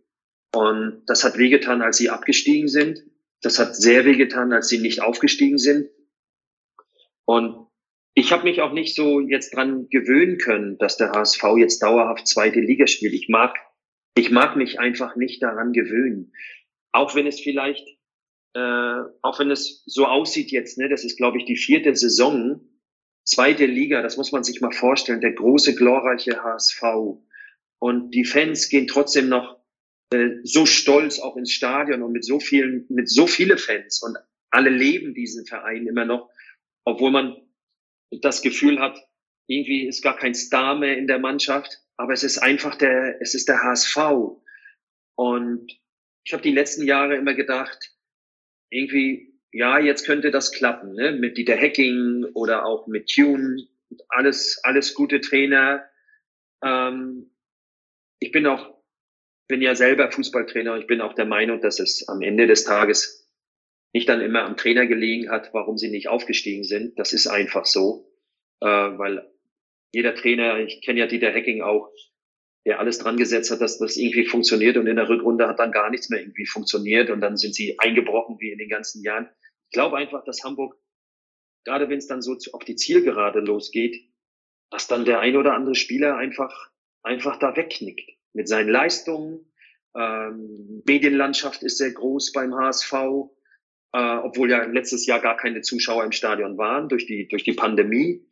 Und 0.55 1.03
das 1.07 1.25
hat 1.25 1.39
wehgetan, 1.39 1.83
als 1.83 1.99
sie 1.99 2.11
abgestiegen 2.11 2.69
sind. 2.69 3.03
Das 3.43 3.59
hat 3.59 3.77
sehr 3.77 4.05
wehgetan, 4.05 4.53
als 4.53 4.69
sie 4.69 4.79
nicht 4.79 5.03
aufgestiegen 5.03 5.59
sind. 5.59 5.91
Und 7.25 7.69
ich 8.15 8.33
habe 8.33 8.45
mich 8.45 8.63
auch 8.63 8.73
nicht 8.73 8.97
so 8.97 9.21
jetzt 9.21 9.55
dran 9.55 9.89
gewöhnen 9.91 10.39
können, 10.39 10.79
dass 10.79 10.97
der 10.97 11.13
HSV 11.13 11.43
jetzt 11.59 11.83
dauerhaft 11.83 12.27
zweite 12.27 12.59
Liga 12.59 12.87
spielt. 12.87 13.15
Ich 13.15 13.29
mag, 13.29 13.55
ich 14.17 14.31
mag 14.31 14.57
mich 14.57 14.81
einfach 14.81 15.15
nicht 15.15 15.43
daran 15.43 15.73
gewöhnen. 15.73 16.33
Auch 16.91 17.15
wenn 17.15 17.27
es 17.27 17.39
vielleicht, 17.39 17.87
äh, 18.55 19.03
auch 19.23 19.39
wenn 19.39 19.51
es 19.51 19.85
so 19.87 20.07
aussieht 20.07 20.51
jetzt, 20.51 20.79
ne, 20.79 20.89
das 20.89 21.05
ist 21.05 21.17
glaube 21.17 21.39
ich 21.39 21.45
die 21.45 21.57
vierte 21.57 21.95
Saison, 21.95 22.61
zweite 23.29 23.67
Liga, 23.67 24.03
das 24.03 24.17
muss 24.17 24.33
man 24.33 24.45
sich 24.45 24.61
mal 24.61 24.73
vorstellen, 24.73 25.21
der 25.21 25.33
große, 25.33 25.75
glorreiche 25.75 26.43
HSV. 26.43 26.83
Und 27.79 28.11
die 28.11 28.25
Fans 28.25 28.69
gehen 28.69 28.87
trotzdem 28.87 29.29
noch 29.29 29.59
äh, 30.13 30.31
so 30.43 30.67
stolz 30.67 31.21
auch 31.21 31.37
ins 31.37 31.53
Stadion 31.53 32.03
und 32.03 32.13
mit 32.13 32.25
so 32.25 32.41
vielen, 32.41 32.87
mit 32.89 33.09
so 33.09 33.27
viele 33.27 33.59
Fans 33.59 34.03
und 34.03 34.17
alle 34.51 34.71
leben 34.71 35.15
diesen 35.15 35.47
Verein 35.47 35.87
immer 35.87 36.07
noch, 36.07 36.31
obwohl 36.85 37.11
man 37.11 37.37
das 38.11 38.41
Gefühl 38.41 38.81
hat, 38.81 38.99
irgendwie 39.47 39.87
ist 39.87 40.03
gar 40.03 40.17
kein 40.17 40.35
Star 40.35 40.75
mehr 40.75 40.97
in 40.97 41.07
der 41.07 41.19
Mannschaft, 41.19 41.83
aber 41.97 42.15
es 42.15 42.23
ist 42.23 42.39
einfach 42.39 42.77
der, 42.77 43.21
es 43.21 43.35
ist 43.35 43.49
der 43.49 43.63
HSV. 43.63 43.97
Und 45.17 45.79
ich 46.25 46.33
habe 46.33 46.43
die 46.43 46.53
letzten 46.53 46.87
Jahre 46.87 47.17
immer 47.17 47.35
gedacht, 47.35 47.95
irgendwie 48.71 49.28
ja, 49.53 49.79
jetzt 49.79 50.05
könnte 50.05 50.31
das 50.31 50.53
klappen, 50.53 50.95
ne? 50.95 51.13
mit 51.13 51.39
Dieter 51.39 51.57
Hacking 51.57 52.25
oder 52.35 52.67
auch 52.67 52.87
mit 52.87 53.11
Tune, 53.11 53.67
alles, 54.09 54.61
alles 54.63 54.95
gute 54.95 55.21
Trainer. 55.21 55.85
Ähm, 56.63 57.31
ich 58.19 58.33
bin 58.33 58.47
auch, 58.47 58.75
bin 59.49 59.63
ja 59.63 59.75
selber 59.75 60.11
Fußballtrainer. 60.11 60.77
Ich 60.77 60.87
bin 60.87 61.01
auch 61.01 61.15
der 61.15 61.25
Meinung, 61.25 61.61
dass 61.61 61.81
es 61.81 62.07
am 62.09 62.21
Ende 62.21 62.47
des 62.47 62.65
Tages 62.65 63.27
nicht 63.95 64.09
dann 64.09 64.21
immer 64.21 64.43
am 64.43 64.57
Trainer 64.57 64.87
gelegen 64.87 65.31
hat, 65.31 65.55
warum 65.55 65.79
sie 65.79 65.91
nicht 65.91 66.09
aufgestiegen 66.09 66.65
sind. 66.65 66.99
Das 66.99 67.13
ist 67.13 67.27
einfach 67.27 67.65
so, 67.65 68.13
äh, 68.61 68.67
weil 68.67 69.31
jeder 69.93 70.15
Trainer, 70.15 70.59
ich 70.59 70.83
kenne 70.83 71.01
ja 71.01 71.07
Dieter 71.07 71.33
Hacking 71.33 71.63
auch, 71.63 71.91
der 72.69 72.79
alles 72.79 72.99
dran 72.99 73.17
gesetzt 73.17 73.51
hat, 73.51 73.61
dass 73.61 73.79
das 73.79 73.97
irgendwie 73.97 74.27
funktioniert 74.27 74.77
und 74.77 74.87
in 74.87 74.97
der 74.97 75.09
Rückrunde 75.09 75.49
hat 75.49 75.59
dann 75.59 75.73
gar 75.73 75.91
nichts 75.91 76.11
mehr 76.11 76.21
irgendwie 76.21 76.47
funktioniert 76.47 77.11
und 77.11 77.21
dann 77.21 77.37
sind 77.37 77.55
sie 77.55 77.79
eingebrochen 77.79 78.37
wie 78.39 78.53
in 78.53 78.59
den 78.59 78.69
ganzen 78.69 79.03
Jahren. 79.03 79.29
Ich 79.71 79.73
glaube 79.73 79.97
einfach, 79.97 80.25
dass 80.25 80.45
Hamburg 80.45 80.77
gerade 81.69 81.91
wenn 81.91 81.99
es 81.99 82.07
dann 82.07 82.23
so 82.23 82.35
auf 82.53 82.65
die 82.65 82.77
Zielgerade 82.77 83.41
losgeht, 83.41 84.11
dass 84.71 84.87
dann 84.87 85.05
der 85.05 85.21
ein 85.21 85.37
oder 85.37 85.53
andere 85.53 85.75
Spieler 85.75 86.17
einfach, 86.17 86.71
einfach 87.03 87.39
da 87.39 87.57
wegknickt 87.57 88.11
mit 88.33 88.49
seinen 88.49 88.71
Leistungen. 88.71 89.53
Ähm, 89.95 90.83
Medienlandschaft 90.87 91.63
ist 91.63 91.77
sehr 91.77 91.93
groß 91.93 92.33
beim 92.33 92.55
HSV, 92.55 92.93
äh, 93.93 94.17
obwohl 94.23 94.51
ja 94.51 94.65
letztes 94.65 95.05
Jahr 95.07 95.21
gar 95.21 95.37
keine 95.37 95.61
Zuschauer 95.61 96.05
im 96.05 96.13
Stadion 96.13 96.57
waren 96.57 96.89
durch 96.89 97.07
die, 97.07 97.29
durch 97.29 97.45
die 97.45 97.53
Pandemie. 97.53 98.27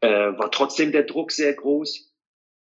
Äh, 0.00 0.08
war 0.08 0.50
trotzdem 0.50 0.90
der 0.90 1.02
Druck 1.02 1.32
sehr 1.32 1.52
groß. 1.52 2.09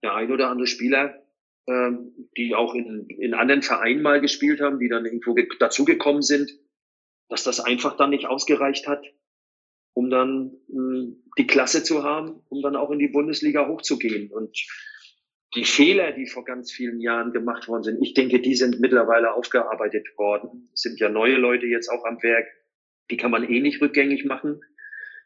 Der 0.05 0.15
ein 0.15 0.31
oder 0.31 0.51
andere 0.51 0.67
Spieler, 0.67 1.25
ähm, 1.67 2.13
die 2.37 2.55
auch 2.55 2.75
in, 2.75 3.09
in 3.09 3.33
anderen 3.33 3.63
Vereinen 3.63 4.03
mal 4.03 4.21
gespielt 4.21 4.61
haben, 4.61 4.79
die 4.79 4.91
dann 4.91 5.07
irgendwo 5.07 5.35
dazugekommen 5.59 6.21
sind, 6.21 6.51
dass 7.31 7.43
das 7.43 7.59
einfach 7.59 7.97
dann 7.97 8.11
nicht 8.11 8.27
ausgereicht 8.27 8.87
hat, 8.87 9.03
um 9.95 10.11
dann 10.11 10.53
mh, 10.69 10.95
hm, 10.95 11.25
die 11.39 11.47
Klasse 11.47 11.83
zu 11.83 12.05
haben, 12.05 12.43
um 12.51 12.61
dann 12.61 12.77
auch 12.77 12.91
in 12.91 12.99
die 12.99 13.09
Bundesliga 13.09 13.67
hochzugehen. 13.67 14.31
Und 14.31 14.59
die 15.55 15.65
Fehler, 15.65 16.13
die 16.13 16.27
vor 16.27 16.45
ganz 16.45 16.71
vielen 16.71 17.01
Jahren 17.01 17.33
gemacht 17.33 17.67
worden 17.67 17.85
sind, 17.85 18.03
ich 18.03 18.13
denke, 18.13 18.41
die 18.41 18.57
sind 18.57 18.81
mittlerweile 18.81 19.33
aufgearbeitet 19.33 20.07
worden. 20.19 20.69
Es 20.75 20.83
sind 20.83 21.01
ja 21.01 21.09
neue 21.09 21.37
Leute 21.37 21.65
jetzt 21.65 21.89
auch 21.89 22.05
am 22.05 22.23
Werk. 22.23 22.47
Die 23.11 23.17
kann 23.17 23.31
man 23.31 23.49
eh 23.49 23.61
nicht 23.61 23.81
rückgängig 23.81 24.27
machen. 24.27 24.61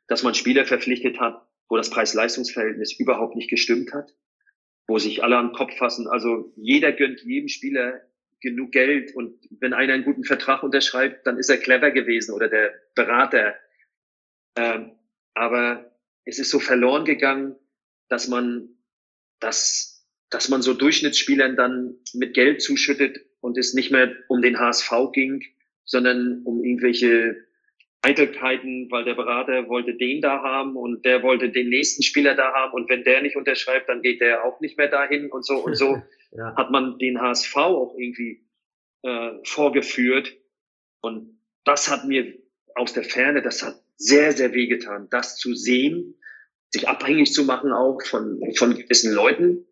Dass 0.06 0.22
man 0.22 0.34
Spieler 0.34 0.64
verpflichtet 0.64 1.18
hat, 1.18 1.44
wo 1.68 1.76
das 1.76 1.90
Preis-Leistungs-Verhältnis 1.90 2.98
überhaupt 2.98 3.34
nicht 3.34 3.50
gestimmt 3.50 3.92
hat, 3.92 4.14
wo 4.88 4.98
sich 4.98 5.22
alle 5.22 5.37
am 5.37 5.53
Kopf 5.53 5.77
fassen. 5.77 6.09
Also 6.09 6.53
jeder 6.57 6.92
gönnt 6.92 7.20
jedem 7.20 7.48
Spieler 7.48 8.01
genug 8.40 8.72
Geld 8.72 9.14
und 9.14 9.38
wenn 9.61 9.74
einer 9.74 9.92
einen 9.92 10.05
guten 10.05 10.24
Vertrag 10.24 10.62
unterschreibt, 10.62 11.27
dann 11.27 11.38
ist 11.38 11.51
er 11.51 11.59
clever 11.59 11.90
gewesen 11.90 12.33
oder 12.33 12.48
der 12.48 12.72
Berater. 12.94 13.55
Ähm, 14.57 14.92
aber 15.35 15.92
es 16.24 16.38
ist 16.38 16.51
so 16.51 16.59
verloren 16.59 17.05
gegangen, 17.05 17.57
dass 18.09 18.29
man 18.29 18.70
das 19.40 19.98
dass 20.31 20.48
man 20.48 20.62
so 20.62 20.74
Durchschnittsspielern 20.74 21.57
dann 21.57 21.96
mit 22.12 22.35
Geld 22.35 22.61
zuschüttet 22.61 23.24
und 23.40 23.57
es 23.57 23.74
nicht 23.74 23.90
mehr 23.90 24.14
um 24.29 24.42
den 24.42 24.59
HSV 24.59 24.90
ging, 25.12 25.42
sondern 25.85 26.42
um 26.44 26.62
irgendwelche 26.62 27.47
Eitelkeiten, 28.02 28.88
weil 28.90 29.04
der 29.04 29.14
Berater 29.14 29.68
wollte 29.68 29.94
den 29.94 30.20
da 30.20 30.42
haben 30.42 30.76
und 30.76 31.04
der 31.04 31.22
wollte 31.22 31.50
den 31.50 31.68
nächsten 31.68 32.02
Spieler 32.02 32.34
da 32.34 32.52
haben 32.52 32.72
und 32.72 32.88
wenn 32.88 33.04
der 33.04 33.22
nicht 33.22 33.37
unterschreibt, 33.37 33.88
dann 33.88 34.02
geht 34.02 34.20
der 34.20 34.44
auch 34.44 34.61
nicht 34.61 34.78
mehr 34.78 34.88
dahin 34.88 35.30
und 35.30 35.44
so. 35.44 35.56
Und 35.56 35.74
so 35.74 36.00
ja. 36.32 36.54
hat 36.56 36.70
man 36.70 36.98
den 36.98 37.20
HSV 37.20 37.56
auch 37.56 37.94
irgendwie 37.98 38.46
äh, 39.02 39.30
vorgeführt. 39.44 40.37
Und 41.00 41.40
das 41.64 41.90
hat 41.90 42.06
mir 42.06 42.34
aus 42.74 42.92
der 42.92 43.04
Ferne, 43.04 43.42
das 43.42 43.62
hat 43.62 43.82
sehr, 43.96 44.32
sehr 44.32 44.54
wehgetan, 44.54 45.08
das 45.11 45.37
zu 45.37 45.54
sehen, 45.54 46.14
sich 46.70 46.87
abhängig 46.88 47.32
zu 47.32 47.44
machen 47.44 47.72
auch 47.72 48.00
von, 48.02 48.40
von 48.56 48.76
gewissen 48.76 49.12
Leuten, 49.12 49.66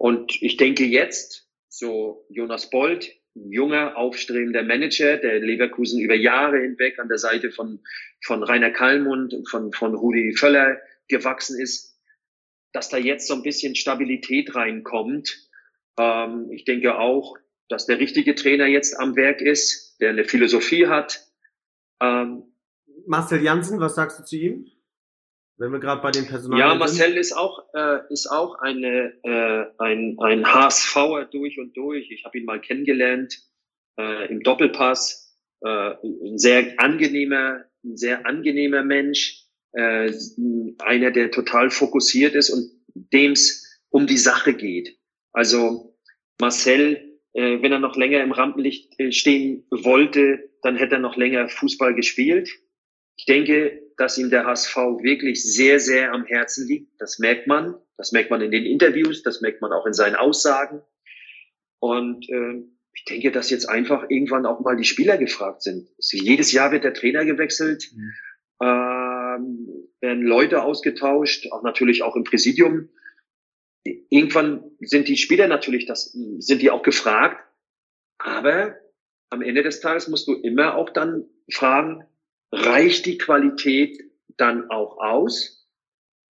und 0.00 0.40
ich 0.40 0.56
denke 0.56 0.86
jetzt, 0.86 1.46
so 1.68 2.24
Jonas 2.30 2.70
Bold, 2.70 3.19
junger, 3.34 3.96
aufstrebender 3.96 4.62
Manager, 4.62 5.16
der 5.16 5.40
Leverkusen 5.40 6.00
über 6.00 6.14
Jahre 6.14 6.60
hinweg 6.60 6.98
an 6.98 7.08
der 7.08 7.18
Seite 7.18 7.50
von, 7.50 7.80
von 8.24 8.42
Rainer 8.42 8.70
Kallmund 8.70 9.34
und 9.34 9.48
von, 9.48 9.72
von 9.72 9.94
Rudi 9.94 10.34
Völler 10.36 10.78
gewachsen 11.08 11.60
ist, 11.60 11.98
dass 12.72 12.88
da 12.88 12.96
jetzt 12.96 13.26
so 13.26 13.34
ein 13.34 13.42
bisschen 13.42 13.74
Stabilität 13.74 14.54
reinkommt. 14.54 15.48
Ähm, 15.98 16.50
ich 16.50 16.64
denke 16.64 16.98
auch, 16.98 17.36
dass 17.68 17.86
der 17.86 17.98
richtige 17.98 18.34
Trainer 18.34 18.66
jetzt 18.66 18.98
am 18.98 19.16
Werk 19.16 19.40
ist, 19.40 19.96
der 20.00 20.10
eine 20.10 20.24
Philosophie 20.24 20.86
hat. 20.86 21.26
Ähm, 22.00 22.44
Marcel 23.06 23.42
Janssen, 23.42 23.80
was 23.80 23.94
sagst 23.94 24.18
du 24.18 24.24
zu 24.24 24.36
ihm? 24.36 24.66
Wenn 25.60 25.72
wir 25.72 25.78
gerade 25.78 26.00
bei 26.00 26.10
den 26.10 26.26
Personal 26.26 26.58
Ja, 26.58 26.74
Marcel 26.74 27.08
sind. 27.08 27.18
ist 27.18 27.32
auch 27.36 27.66
äh, 27.74 27.98
ist 28.08 28.26
auch 28.26 28.58
eine 28.60 29.12
äh, 29.22 29.66
ein 29.78 30.16
ein 30.18 30.46
HSVer 30.46 31.26
durch 31.26 31.58
und 31.58 31.76
durch. 31.76 32.10
Ich 32.10 32.24
habe 32.24 32.38
ihn 32.38 32.46
mal 32.46 32.62
kennengelernt 32.62 33.38
äh, 33.98 34.26
im 34.30 34.40
Doppelpass. 34.42 35.36
Äh, 35.62 35.68
ein 36.02 36.38
sehr 36.38 36.80
angenehmer 36.80 37.66
ein 37.84 37.98
sehr 37.98 38.26
angenehmer 38.26 38.82
Mensch, 38.82 39.44
äh, 39.72 40.10
einer 40.78 41.10
der 41.10 41.30
total 41.30 41.68
fokussiert 41.70 42.34
ist 42.34 42.48
und 42.48 42.70
dem's 42.94 43.66
um 43.90 44.06
die 44.06 44.16
Sache 44.16 44.54
geht. 44.54 44.98
Also 45.32 45.94
Marcel, 46.40 47.18
äh, 47.34 47.60
wenn 47.60 47.72
er 47.72 47.80
noch 47.80 47.96
länger 47.96 48.22
im 48.22 48.32
Rampenlicht 48.32 48.98
äh, 48.98 49.12
stehen 49.12 49.66
wollte, 49.70 50.50
dann 50.62 50.76
hätte 50.76 50.94
er 50.94 51.00
noch 51.00 51.16
länger 51.16 51.50
Fußball 51.50 51.94
gespielt. 51.94 52.48
Ich 53.16 53.26
denke, 53.26 53.82
dass 54.00 54.16
ihm 54.16 54.30
der 54.30 54.46
HSV 54.46 54.76
wirklich 55.02 55.42
sehr, 55.42 55.78
sehr 55.78 56.14
am 56.14 56.24
Herzen 56.24 56.66
liegt. 56.66 56.98
Das 56.98 57.18
merkt 57.18 57.46
man. 57.46 57.74
Das 57.98 58.12
merkt 58.12 58.30
man 58.30 58.40
in 58.40 58.50
den 58.50 58.64
Interviews, 58.64 59.22
das 59.22 59.42
merkt 59.42 59.60
man 59.60 59.72
auch 59.72 59.84
in 59.84 59.92
seinen 59.92 60.14
Aussagen. 60.14 60.80
Und 61.80 62.26
äh, 62.30 62.62
ich 62.94 63.04
denke, 63.04 63.30
dass 63.30 63.50
jetzt 63.50 63.68
einfach 63.68 64.08
irgendwann 64.08 64.46
auch 64.46 64.60
mal 64.60 64.74
die 64.74 64.84
Spieler 64.84 65.18
gefragt 65.18 65.60
sind. 65.60 65.90
Jedes 65.98 66.50
Jahr 66.50 66.72
wird 66.72 66.84
der 66.84 66.94
Trainer 66.94 67.26
gewechselt, 67.26 67.90
mhm. 67.94 68.12
ähm, 68.62 69.68
werden 70.00 70.22
Leute 70.22 70.62
ausgetauscht, 70.62 71.52
auch 71.52 71.62
natürlich 71.62 72.02
auch 72.02 72.16
im 72.16 72.24
Präsidium. 72.24 72.88
Irgendwann 73.84 74.64
sind 74.80 75.08
die 75.08 75.18
Spieler 75.18 75.46
natürlich, 75.46 75.84
das 75.84 76.16
sind 76.38 76.62
die 76.62 76.70
auch 76.70 76.82
gefragt. 76.82 77.46
Aber 78.16 78.76
am 79.28 79.42
Ende 79.42 79.62
des 79.62 79.80
Tages 79.80 80.08
musst 80.08 80.26
du 80.26 80.32
immer 80.32 80.76
auch 80.76 80.88
dann 80.88 81.26
fragen, 81.50 82.06
reicht 82.52 83.06
die 83.06 83.18
Qualität 83.18 83.98
dann 84.36 84.70
auch 84.70 84.98
aus, 84.98 85.68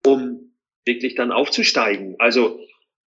um 0.05 0.53
wirklich 0.85 1.15
dann 1.15 1.31
aufzusteigen? 1.31 2.15
Also 2.19 2.59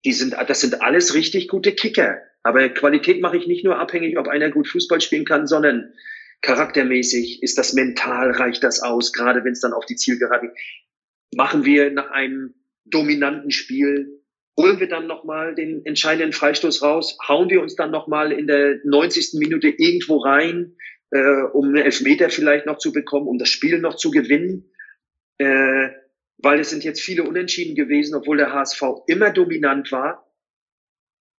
die 0.04 0.12
sind, 0.12 0.34
das 0.34 0.60
sind 0.60 0.82
alles 0.82 1.14
richtig 1.14 1.48
gute 1.48 1.72
Kicker. 1.72 2.20
Aber 2.42 2.68
Qualität 2.68 3.20
mache 3.20 3.36
ich 3.36 3.46
nicht 3.46 3.64
nur 3.64 3.78
abhängig, 3.78 4.18
ob 4.18 4.28
einer 4.28 4.50
gut 4.50 4.68
Fußball 4.68 5.00
spielen 5.00 5.24
kann, 5.24 5.46
sondern 5.46 5.92
charaktermäßig 6.40 7.42
ist 7.42 7.56
das 7.56 7.72
mental, 7.72 8.32
reicht 8.32 8.64
das 8.64 8.82
aus, 8.82 9.12
gerade 9.12 9.44
wenn 9.44 9.52
es 9.52 9.60
dann 9.60 9.72
auf 9.72 9.86
die 9.86 9.96
Zielgerade 9.96 10.48
geht. 10.48 10.56
Machen 11.34 11.64
wir 11.64 11.90
nach 11.92 12.10
einem 12.10 12.54
dominanten 12.84 13.52
Spiel, 13.52 14.22
holen 14.58 14.80
wir 14.80 14.88
dann 14.88 15.06
nochmal 15.06 15.54
den 15.54 15.86
entscheidenden 15.86 16.32
Freistoß 16.32 16.82
raus, 16.82 17.16
hauen 17.26 17.48
wir 17.48 17.62
uns 17.62 17.76
dann 17.76 17.90
nochmal 17.90 18.32
in 18.32 18.46
der 18.46 18.80
90. 18.84 19.38
Minute 19.38 19.68
irgendwo 19.68 20.18
rein, 20.18 20.76
äh, 21.12 21.42
um 21.52 21.66
einen 21.66 21.84
Elfmeter 21.84 22.30
vielleicht 22.30 22.66
noch 22.66 22.78
zu 22.78 22.92
bekommen, 22.92 23.28
um 23.28 23.38
das 23.38 23.48
Spiel 23.48 23.78
noch 23.78 23.96
zu 23.96 24.10
gewinnen. 24.10 24.72
Äh, 25.38 25.90
weil 26.38 26.58
es 26.58 26.70
sind 26.70 26.82
jetzt 26.82 27.00
viele 27.00 27.22
Unentschieden 27.22 27.76
gewesen, 27.76 28.14
obwohl 28.14 28.38
der 28.38 28.52
HSV 28.52 28.82
immer 29.06 29.30
dominant 29.30 29.92
war. 29.92 30.28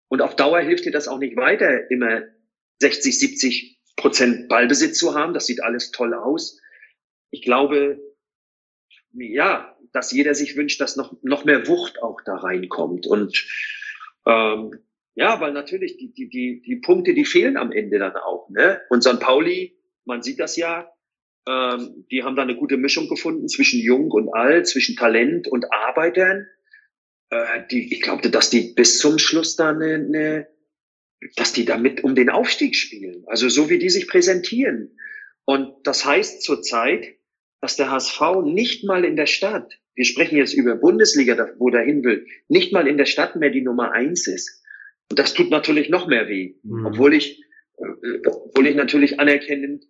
Und 0.08 0.22
auf 0.22 0.36
Dauer 0.36 0.62
hilft 0.62 0.86
dir 0.86 0.92
das 0.92 1.08
auch 1.08 1.20
nicht 1.20 1.36
weiter, 1.36 1.90
immer 1.92 2.22
60, 2.80 3.20
70 3.20 3.80
Prozent 3.98 4.48
Ballbesitz 4.48 4.98
zu 4.98 5.16
haben. 5.16 5.34
Das 5.34 5.46
sieht 5.46 5.62
alles 5.62 5.92
toll 5.92 6.14
aus. 6.14 6.60
Ich 7.32 7.42
glaube, 7.42 8.00
ja, 9.12 9.76
dass 9.92 10.12
jeder 10.12 10.36
sich 10.36 10.56
wünscht, 10.56 10.80
dass 10.80 10.96
noch, 10.96 11.16
noch 11.24 11.46
mehr 11.46 11.68
Wucht 11.68 12.02
auch 12.02 12.22
da 12.22 12.36
reinkommt. 12.36 13.08
Und 13.08 13.46
ähm, 14.26 14.80
ja, 15.16 15.40
weil 15.40 15.54
natürlich 15.54 15.98
die, 15.98 16.12
die, 16.14 16.30
die, 16.30 16.62
die 16.66 16.76
Punkte, 16.78 17.14
die 17.14 17.26
fehlen 17.26 17.58
am 17.58 17.72
Ende 17.72 18.00
dann 18.00 18.16
auch. 18.16 18.50
Ne? 18.50 18.82
Und 18.90 19.04
St. 19.04 19.20
Pauli, 19.20 19.78
man 20.06 20.24
sieht 20.24 20.40
das 20.40 20.56
ja, 20.56 20.92
ähm, 21.48 22.06
die 22.12 22.24
haben 22.24 22.36
da 22.36 22.42
eine 22.42 22.56
gute 22.56 22.78
Mischung 22.78 23.08
gefunden 23.08 23.48
zwischen 23.48 23.80
Jung 23.80 24.12
und 24.12 24.34
Alt, 24.34 24.68
zwischen 24.68 24.96
Talent 24.96 25.48
und 25.48 25.72
Arbeitern. 25.72 26.48
Äh, 27.30 27.64
die, 27.70 27.94
ich 27.94 28.02
glaubte, 28.02 28.32
dass 28.32 28.50
die 28.50 28.74
bis 28.74 28.98
zum 28.98 29.20
Schluss 29.20 29.56
da 29.56 29.70
eine, 29.70 29.96
eine, 29.96 30.48
dass 31.36 31.54
die 31.54 31.66
damit 31.66 32.04
um 32.04 32.16
den 32.16 32.30
Aufstieg 32.30 32.76
spielen. 32.76 33.24
Also 33.28 33.50
so 33.50 33.70
wie 33.70 33.80
die 33.80 33.90
sich 33.90 34.08
präsentieren. 34.08 34.98
Und 35.46 35.76
das 35.84 36.06
heißt 36.06 36.42
zurzeit, 36.42 37.18
dass 37.62 37.76
der 37.76 37.92
HSV 37.92 38.20
nicht 38.46 38.84
mal 38.84 39.06
in 39.06 39.16
der 39.16 39.26
Stadt, 39.26 39.80
wir 39.96 40.06
sprechen 40.06 40.38
jetzt 40.38 40.54
über 40.54 40.76
Bundesliga, 40.76 41.52
wo 41.60 41.70
der 41.70 41.84
hin 41.84 42.04
will, 42.04 42.26
nicht 42.48 42.74
mal 42.74 42.88
in 42.88 42.98
der 42.98 43.06
Stadt 43.06 43.36
mehr 43.36 43.52
die 43.52 43.62
Nummer 43.62 43.92
eins 43.92 44.28
ist. 44.28 44.63
Und 45.10 45.20
das 45.20 45.34
tut 45.34 45.50
natürlich 45.50 45.90
noch 45.90 46.08
mehr 46.08 46.28
weh, 46.28 46.56
mhm. 46.64 46.86
obwohl 46.86 47.14
ich, 47.14 47.44
äh, 47.78 48.28
obwohl 48.28 48.68
ich 48.68 48.76
natürlich 48.76 49.20
anerkennend 49.20 49.86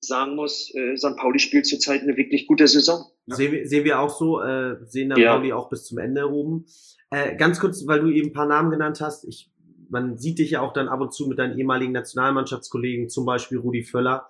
sagen 0.00 0.36
muss, 0.36 0.72
äh, 0.74 0.96
St. 0.96 1.16
Pauli 1.16 1.38
spielt 1.38 1.66
zurzeit 1.66 2.02
eine 2.02 2.16
wirklich 2.16 2.46
gute 2.46 2.68
Saison. 2.68 3.04
Ja. 3.26 3.36
Sehen, 3.36 3.52
wir, 3.52 3.66
sehen 3.68 3.84
wir 3.84 4.00
auch 4.00 4.16
so, 4.16 4.40
äh, 4.40 4.76
sehen 4.84 5.10
St. 5.12 5.18
ja. 5.18 5.34
Pauli 5.34 5.52
auch 5.52 5.68
bis 5.68 5.84
zum 5.84 5.98
Ende 5.98 6.30
oben. 6.30 6.66
Äh, 7.10 7.36
ganz 7.36 7.60
kurz, 7.60 7.86
weil 7.86 8.00
du 8.00 8.10
eben 8.10 8.28
ein 8.28 8.32
paar 8.32 8.46
Namen 8.46 8.70
genannt 8.70 9.00
hast, 9.00 9.24
ich, 9.24 9.50
man 9.88 10.18
sieht 10.18 10.38
dich 10.38 10.50
ja 10.50 10.60
auch 10.60 10.72
dann 10.72 10.88
ab 10.88 11.00
und 11.00 11.12
zu 11.12 11.28
mit 11.28 11.38
deinen 11.38 11.58
ehemaligen 11.58 11.92
Nationalmannschaftskollegen, 11.92 13.08
zum 13.08 13.24
Beispiel 13.24 13.58
Rudi 13.58 13.82
Völler. 13.84 14.28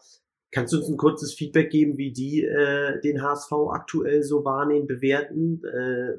Kannst 0.51 0.73
du 0.73 0.79
uns 0.79 0.89
ein 0.89 0.97
kurzes 0.97 1.35
Feedback 1.35 1.71
geben, 1.71 1.99
wie 1.99 2.13
die 2.13 2.43
äh, 2.45 3.01
den 3.01 3.23
HSV 3.23 3.53
aktuell 3.73 4.23
so 4.23 4.45
wahrnehmen, 4.45 4.87
bewerten? 4.87 5.63
Äh, 5.65 6.19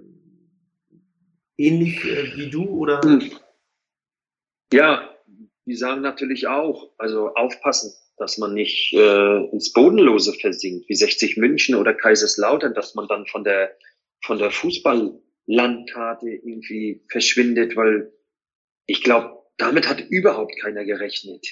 ähnlich 1.57 2.03
äh, 2.03 2.35
wie 2.35 2.49
du 2.49 2.65
oder? 2.65 3.01
Hm. 3.01 3.31
Ja, 4.73 5.13
die 5.65 5.75
sagen 5.75 6.01
natürlich 6.01 6.47
auch, 6.47 6.91
also 6.97 7.33
aufpassen, 7.35 7.93
dass 8.17 8.37
man 8.37 8.53
nicht 8.53 8.93
äh, 8.93 9.45
ins 9.51 9.73
Bodenlose 9.73 10.33
versinkt, 10.33 10.89
wie 10.89 10.95
60 10.95 11.37
München 11.37 11.75
oder 11.75 11.93
Kaiserslautern, 11.93 12.73
dass 12.73 12.95
man 12.95 13.07
dann 13.07 13.25
von 13.27 13.43
der 13.43 13.75
von 14.23 14.39
der 14.39 14.51
Fußballlandkarte 14.51 16.27
irgendwie 16.27 17.05
verschwindet, 17.09 17.75
weil 17.75 18.11
ich 18.85 19.03
glaube, 19.03 19.43
damit 19.57 19.87
hat 19.87 20.01
überhaupt 20.09 20.59
keiner 20.61 20.85
gerechnet. 20.85 21.45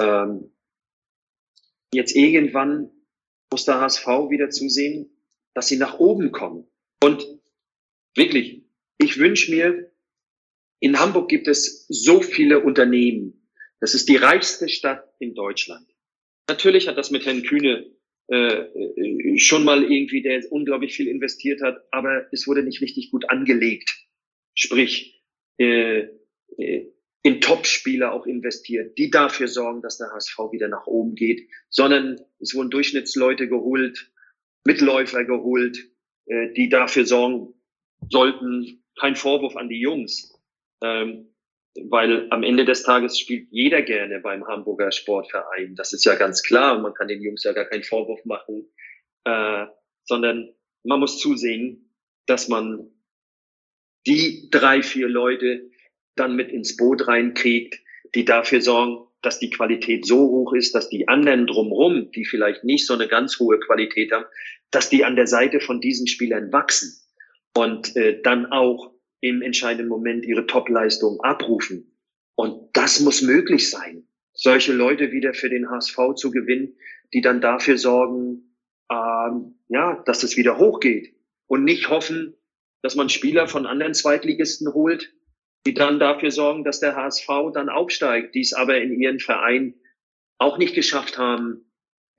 Ähm, 0.00 0.52
jetzt 1.92 2.14
irgendwann 2.14 2.90
muss 3.50 3.64
der 3.64 3.80
HSV 3.80 4.06
wieder 4.30 4.50
zusehen, 4.50 5.10
dass 5.54 5.68
sie 5.68 5.76
nach 5.76 5.98
oben 5.98 6.32
kommen. 6.32 6.68
Und 7.02 7.26
wirklich, 8.16 8.64
ich 8.98 9.18
wünsche 9.18 9.50
mir, 9.50 9.92
in 10.84 11.00
Hamburg 11.00 11.30
gibt 11.30 11.48
es 11.48 11.86
so 11.88 12.20
viele 12.20 12.60
Unternehmen. 12.60 13.48
Das 13.80 13.94
ist 13.94 14.06
die 14.06 14.16
reichste 14.16 14.68
Stadt 14.68 15.02
in 15.18 15.34
Deutschland. 15.34 15.86
Natürlich 16.46 16.88
hat 16.88 16.98
das 16.98 17.10
mit 17.10 17.24
Herrn 17.24 17.42
Kühne 17.42 17.86
äh, 18.30 18.36
äh, 18.36 19.38
schon 19.38 19.64
mal 19.64 19.82
irgendwie, 19.82 20.20
der 20.20 20.42
unglaublich 20.52 20.94
viel 20.94 21.08
investiert 21.08 21.62
hat, 21.62 21.82
aber 21.90 22.26
es 22.32 22.46
wurde 22.46 22.62
nicht 22.62 22.82
richtig 22.82 23.10
gut 23.10 23.30
angelegt. 23.30 23.96
Sprich, 24.52 25.24
äh, 25.58 26.08
äh, 26.58 26.92
in 27.22 27.40
Top-Spieler 27.40 28.12
auch 28.12 28.26
investiert, 28.26 28.98
die 28.98 29.10
dafür 29.10 29.48
sorgen, 29.48 29.80
dass 29.80 29.96
der 29.96 30.10
HSV 30.12 30.36
wieder 30.52 30.68
nach 30.68 30.86
oben 30.86 31.14
geht, 31.14 31.48
sondern 31.70 32.20
es 32.40 32.54
wurden 32.54 32.68
Durchschnittsleute 32.68 33.48
geholt, 33.48 34.12
Mitläufer 34.66 35.24
geholt, 35.24 35.78
äh, 36.26 36.52
die 36.52 36.68
dafür 36.68 37.06
sorgen 37.06 37.54
sollten, 38.10 38.84
kein 39.00 39.16
Vorwurf 39.16 39.56
an 39.56 39.70
die 39.70 39.80
Jungs, 39.80 40.33
ähm, 40.84 41.34
weil 41.88 42.28
am 42.30 42.42
Ende 42.42 42.64
des 42.64 42.84
Tages 42.84 43.18
spielt 43.18 43.48
jeder 43.50 43.82
gerne 43.82 44.20
beim 44.20 44.46
Hamburger 44.46 44.92
Sportverein. 44.92 45.74
Das 45.74 45.92
ist 45.92 46.04
ja 46.04 46.14
ganz 46.14 46.42
klar. 46.42 46.78
Man 46.78 46.94
kann 46.94 47.08
den 47.08 47.22
Jungs 47.22 47.42
ja 47.42 47.52
gar 47.52 47.64
keinen 47.64 47.82
Vorwurf 47.82 48.24
machen, 48.24 48.68
äh, 49.24 49.66
sondern 50.04 50.54
man 50.84 51.00
muss 51.00 51.18
zusehen, 51.18 51.90
dass 52.26 52.48
man 52.48 52.90
die 54.06 54.48
drei, 54.50 54.82
vier 54.82 55.08
Leute 55.08 55.70
dann 56.14 56.36
mit 56.36 56.50
ins 56.50 56.76
Boot 56.76 57.08
reinkriegt, 57.08 57.80
die 58.14 58.24
dafür 58.24 58.60
sorgen, 58.60 59.08
dass 59.22 59.38
die 59.38 59.50
Qualität 59.50 60.06
so 60.06 60.18
hoch 60.18 60.52
ist, 60.52 60.74
dass 60.74 60.90
die 60.90 61.08
anderen 61.08 61.46
drumrum, 61.46 62.10
die 62.12 62.26
vielleicht 62.26 62.62
nicht 62.62 62.86
so 62.86 62.94
eine 62.94 63.08
ganz 63.08 63.38
hohe 63.40 63.58
Qualität 63.58 64.12
haben, 64.12 64.26
dass 64.70 64.90
die 64.90 65.04
an 65.04 65.16
der 65.16 65.26
Seite 65.26 65.60
von 65.60 65.80
diesen 65.80 66.06
Spielern 66.06 66.52
wachsen 66.52 66.92
und 67.56 67.96
äh, 67.96 68.20
dann 68.22 68.46
auch 68.46 68.93
im 69.24 69.40
entscheidenden 69.40 69.88
Moment 69.88 70.26
ihre 70.26 70.46
Topleistung 70.46 71.18
abrufen. 71.22 71.96
Und 72.34 72.68
das 72.74 73.00
muss 73.00 73.22
möglich 73.22 73.70
sein, 73.70 74.06
solche 74.34 74.74
Leute 74.74 75.12
wieder 75.12 75.32
für 75.32 75.48
den 75.48 75.70
HSV 75.70 75.96
zu 76.16 76.30
gewinnen, 76.30 76.76
die 77.14 77.22
dann 77.22 77.40
dafür 77.40 77.78
sorgen, 77.78 78.54
ähm, 78.92 79.54
ja, 79.68 80.02
dass 80.04 80.24
es 80.24 80.36
wieder 80.36 80.58
hochgeht 80.58 81.14
und 81.46 81.64
nicht 81.64 81.88
hoffen, 81.88 82.36
dass 82.82 82.96
man 82.96 83.08
Spieler 83.08 83.48
von 83.48 83.64
anderen 83.64 83.94
Zweitligisten 83.94 84.74
holt, 84.74 85.14
die 85.66 85.72
dann 85.72 85.98
dafür 85.98 86.30
sorgen, 86.30 86.62
dass 86.62 86.80
der 86.80 86.94
HSV 86.94 87.26
dann 87.54 87.70
aufsteigt, 87.70 88.34
die 88.34 88.42
es 88.42 88.52
aber 88.52 88.76
in 88.82 89.00
ihren 89.00 89.20
Verein 89.20 89.74
auch 90.36 90.58
nicht 90.58 90.74
geschafft 90.74 91.16
haben, 91.16 91.64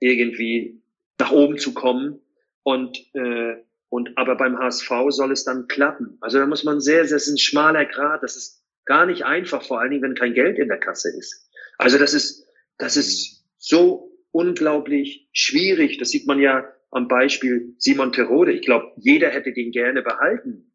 irgendwie 0.00 0.82
nach 1.20 1.30
oben 1.30 1.58
zu 1.58 1.72
kommen. 1.72 2.20
Und 2.64 2.98
äh, 3.14 3.58
und 3.88 4.16
aber 4.18 4.36
beim 4.36 4.58
HSV 4.58 4.90
soll 5.08 5.32
es 5.32 5.44
dann 5.44 5.68
klappen. 5.68 6.18
Also 6.20 6.38
da 6.38 6.46
muss 6.46 6.64
man 6.64 6.80
sehr, 6.80 7.04
sehr, 7.04 7.16
das 7.16 7.28
ist 7.28 7.34
ein 7.34 7.38
schmaler 7.38 7.84
Grad. 7.84 8.22
Das 8.22 8.36
ist 8.36 8.64
gar 8.84 9.06
nicht 9.06 9.24
einfach, 9.24 9.62
vor 9.62 9.80
allen 9.80 9.90
Dingen, 9.90 10.02
wenn 10.02 10.14
kein 10.14 10.34
Geld 10.34 10.58
in 10.58 10.68
der 10.68 10.78
Kasse 10.78 11.16
ist. 11.16 11.48
Also 11.78 11.98
das 11.98 12.14
ist, 12.14 12.46
das 12.78 12.96
ist 12.96 13.44
so 13.58 14.12
unglaublich 14.32 15.28
schwierig. 15.32 15.98
Das 15.98 16.10
sieht 16.10 16.26
man 16.26 16.40
ja 16.40 16.72
am 16.90 17.08
Beispiel 17.08 17.74
Simon 17.78 18.12
Terode. 18.12 18.52
Ich 18.52 18.62
glaube, 18.62 18.92
jeder 18.96 19.30
hätte 19.30 19.52
den 19.52 19.70
gerne 19.70 20.02
behalten. 20.02 20.72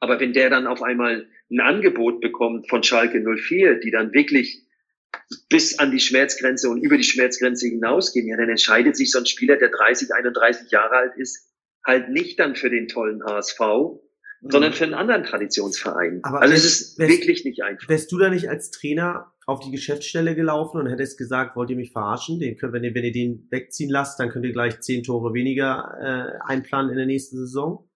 Aber 0.00 0.20
wenn 0.20 0.32
der 0.32 0.50
dann 0.50 0.66
auf 0.66 0.82
einmal 0.82 1.28
ein 1.50 1.60
Angebot 1.60 2.20
bekommt 2.20 2.68
von 2.68 2.82
Schalke 2.82 3.20
04, 3.20 3.80
die 3.80 3.90
dann 3.90 4.12
wirklich 4.12 4.64
bis 5.48 5.78
an 5.78 5.90
die 5.90 6.00
Schmerzgrenze 6.00 6.68
und 6.68 6.82
über 6.82 6.96
die 6.96 7.04
Schmerzgrenze 7.04 7.66
hinausgehen, 7.68 8.28
ja, 8.28 8.36
dann 8.36 8.50
entscheidet 8.50 8.96
sich 8.96 9.10
so 9.10 9.18
ein 9.18 9.26
Spieler, 9.26 9.56
der 9.56 9.70
30, 9.70 10.12
31 10.12 10.70
Jahre 10.70 10.96
alt 10.96 11.16
ist, 11.16 11.48
halt 11.88 12.10
nicht 12.10 12.38
dann 12.38 12.54
für 12.54 12.70
den 12.70 12.86
tollen 12.86 13.24
HSV, 13.24 13.58
mhm. 13.60 14.50
sondern 14.50 14.72
für 14.72 14.84
einen 14.84 14.94
anderen 14.94 15.24
Traditionsverein. 15.24 16.20
Aber 16.22 16.42
also 16.42 16.54
es 16.54 16.64
ist 16.64 16.98
wärst, 16.98 17.10
wirklich 17.10 17.44
nicht 17.44 17.62
einfach. 17.62 17.88
Wärst 17.88 18.12
du 18.12 18.18
da 18.18 18.28
nicht 18.28 18.48
als 18.48 18.70
Trainer 18.70 19.32
auf 19.46 19.60
die 19.60 19.70
Geschäftsstelle 19.70 20.36
gelaufen 20.36 20.78
und 20.78 20.86
hättest 20.88 21.18
gesagt, 21.18 21.56
wollt 21.56 21.70
ihr 21.70 21.76
mich 21.76 21.90
verarschen? 21.90 22.38
Den 22.38 22.56
können, 22.58 22.74
wenn, 22.74 22.84
ihr, 22.84 22.94
wenn 22.94 23.04
ihr 23.04 23.12
den 23.12 23.48
wegziehen 23.50 23.90
lasst, 23.90 24.20
dann 24.20 24.28
könnt 24.28 24.44
ihr 24.44 24.52
gleich 24.52 24.80
zehn 24.80 25.02
Tore 25.02 25.32
weniger 25.32 25.94
äh, 26.00 26.52
einplanen 26.52 26.90
in 26.90 26.98
der 26.98 27.06
nächsten 27.06 27.38
Saison? 27.38 27.88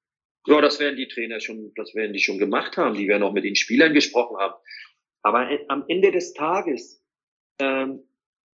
Ja, 0.46 0.60
das 0.60 0.80
werden 0.80 0.96
die 0.96 1.06
Trainer 1.06 1.38
schon, 1.38 1.72
das 1.76 1.94
werden 1.94 2.14
die 2.14 2.18
schon 2.18 2.38
gemacht 2.38 2.76
haben. 2.76 2.96
Die 2.96 3.06
werden 3.06 3.22
auch 3.22 3.34
mit 3.34 3.44
den 3.44 3.54
Spielern 3.54 3.92
gesprochen 3.92 4.38
haben. 4.38 4.54
Aber 5.22 5.48
am 5.68 5.84
Ende 5.86 6.10
des 6.10 6.32
Tages 6.32 7.04
ähm, 7.60 8.00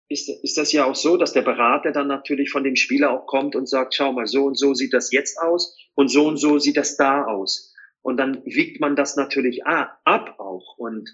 ist, 0.08 0.28
ist 0.28 0.56
das 0.56 0.72
ja 0.72 0.84
auch 0.84 0.94
so, 0.94 1.16
dass 1.16 1.32
der 1.32 1.42
Berater 1.42 1.92
dann 1.92 2.08
natürlich 2.08 2.50
von 2.50 2.64
dem 2.64 2.76
Spieler 2.76 3.10
auch 3.10 3.26
kommt 3.26 3.54
und 3.54 3.68
sagt, 3.68 3.94
schau 3.94 4.12
mal, 4.12 4.26
so 4.26 4.44
und 4.44 4.56
so 4.56 4.74
sieht 4.74 4.92
das 4.94 5.12
jetzt 5.12 5.38
aus 5.38 5.76
und 5.94 6.08
so 6.08 6.26
und 6.26 6.38
so 6.38 6.58
sieht 6.58 6.76
das 6.76 6.96
da 6.96 7.24
aus. 7.24 7.74
Und 8.00 8.16
dann 8.16 8.42
wiegt 8.44 8.80
man 8.80 8.96
das 8.96 9.16
natürlich 9.16 9.66
ab 9.66 10.34
auch. 10.38 10.78
Und 10.78 11.10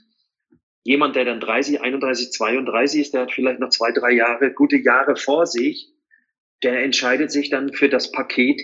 jemand, 0.85 1.17
der 1.17 1.25
dann 1.25 1.41
30, 1.41 1.81
31, 1.81 2.31
32 2.31 3.01
ist, 3.01 3.15
der 3.15 3.23
hat 3.23 3.33
vielleicht 3.33 3.59
noch 3.59 3.71
zwei, 3.71 3.91
drei 3.91 4.13
Jahre, 4.13 4.53
gute 4.53 4.77
Jahre 4.77 5.17
vor 5.17 5.47
sich, 5.47 5.93
der 6.63 6.83
entscheidet 6.85 7.33
sich 7.33 7.51
dann 7.51 7.73
für 7.73 7.89
das 7.89 8.13
Paket, 8.13 8.61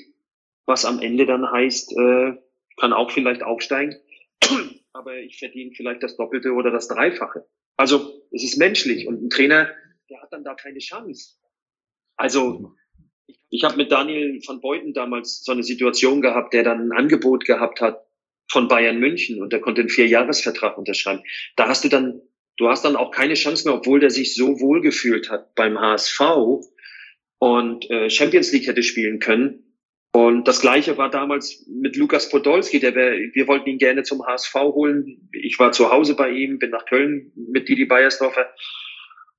was 0.65 0.85
am 0.85 1.01
Ende 1.01 1.27
dann 1.27 1.51
heißt, 1.51 1.93
äh, 1.99 2.33
kann 2.77 2.93
auch 2.93 3.11
vielleicht 3.11 3.43
aufsteigen, 3.43 3.97
aber 4.93 5.17
ich 5.19 5.39
verdiene 5.39 5.73
vielleicht 5.75 6.03
das 6.03 6.17
Doppelte 6.17 6.53
oder 6.53 6.71
das 6.71 6.89
Dreifache. 6.89 7.47
Also 7.77 8.23
es 8.31 8.45
ist 8.45 8.59
menschlich 8.59 9.09
und 9.09 9.23
ein 9.23 9.31
Trainer 9.31 9.69
der 10.11 10.21
hat 10.21 10.33
dann 10.33 10.45
da 10.45 10.55
keine 10.55 10.81
Chance. 10.81 11.37
Also 12.17 12.75
ich, 13.49 13.65
habe 13.65 13.77
mit 13.77 13.93
Daniel 13.93 14.41
van 14.47 14.61
Beuten 14.61 14.93
damals 14.93 15.43
so 15.45 15.53
eine 15.53 15.63
Situation 15.63 16.21
gehabt, 16.21 16.53
der 16.53 16.65
dann 16.65 16.89
ein 16.89 16.93
Angebot 16.93 17.45
gehabt 17.45 17.81
hat 17.81 18.05
von 18.51 18.69
Bayern 18.69 18.99
München 18.99 19.41
und 19.41 19.53
der 19.53 19.61
konnte 19.61 19.83
einen 19.83 19.89
Vierjahresvertrag 19.89 20.77
unterschreiben. 20.77 21.23
Da 21.57 21.69
hast 21.69 21.85
du 21.85 21.89
dann, 21.89 22.21
du 22.57 22.69
hast 22.69 22.85
dann 22.85 22.97
auch 22.97 23.13
keine 23.13 23.35
Chance 23.35 23.67
mehr, 23.67 23.77
obwohl 23.77 24.01
der 24.01 24.11
sich 24.11 24.35
so 24.35 24.61
wohl 24.61 24.81
gefühlt 24.81 25.31
hat 25.31 25.55
beim 25.55 25.79
HSV 25.79 26.21
und 27.39 27.89
äh, 27.91 28.11
Champions 28.11 28.53
League 28.53 28.67
hätte 28.67 28.83
spielen 28.83 29.21
können. 29.21 29.65
Und 30.13 30.49
das 30.49 30.61
Gleiche 30.61 30.99
war 30.99 31.09
damals 31.09 31.65
mit 31.69 31.95
Lukas 31.97 32.29
Podolski. 32.29 32.81
Der 32.81 32.97
wär, 32.97 33.13
wir 33.13 33.47
wollten 33.47 33.71
ihn 33.71 33.79
gerne 33.79 34.03
zum 34.03 34.27
HSV 34.27 34.53
holen. 34.55 35.31
Ich 35.33 35.57
war 35.61 35.71
zu 35.71 35.91
Hause 35.91 36.17
bei 36.17 36.31
ihm, 36.31 36.59
bin 36.59 36.71
nach 36.71 36.85
Köln 36.85 37.33
mit 37.37 37.69
Didi 37.69 37.85
Beiersdorfer 37.85 38.53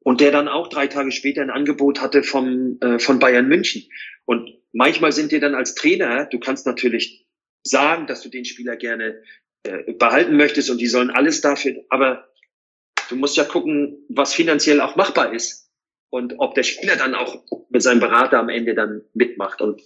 und 0.03 0.21
der 0.21 0.31
dann 0.31 0.47
auch 0.47 0.67
drei 0.67 0.87
Tage 0.87 1.11
später 1.11 1.41
ein 1.41 1.49
Angebot 1.49 2.01
hatte 2.01 2.23
vom, 2.23 2.77
äh, 2.81 2.99
von 2.99 3.19
Bayern 3.19 3.47
München. 3.47 3.83
Und 4.25 4.49
manchmal 4.73 5.11
sind 5.11 5.31
dir 5.31 5.39
dann 5.39 5.55
als 5.55 5.75
Trainer, 5.75 6.25
du 6.25 6.39
kannst 6.39 6.65
natürlich 6.65 7.27
sagen, 7.63 8.07
dass 8.07 8.21
du 8.21 8.29
den 8.29 8.45
Spieler 8.45 8.75
gerne 8.75 9.21
äh, 9.63 9.93
behalten 9.93 10.37
möchtest 10.37 10.69
und 10.69 10.79
die 10.79 10.87
sollen 10.87 11.11
alles 11.11 11.41
dafür, 11.41 11.75
aber 11.89 12.27
du 13.09 13.15
musst 13.15 13.37
ja 13.37 13.43
gucken, 13.43 14.05
was 14.09 14.33
finanziell 14.33 14.81
auch 14.81 14.95
machbar 14.95 15.33
ist 15.33 15.69
und 16.09 16.35
ob 16.39 16.55
der 16.55 16.63
Spieler 16.63 16.95
dann 16.95 17.13
auch 17.13 17.43
mit 17.69 17.83
seinem 17.83 17.99
Berater 17.99 18.39
am 18.39 18.49
Ende 18.49 18.73
dann 18.73 19.01
mitmacht. 19.13 19.61
Und 19.61 19.81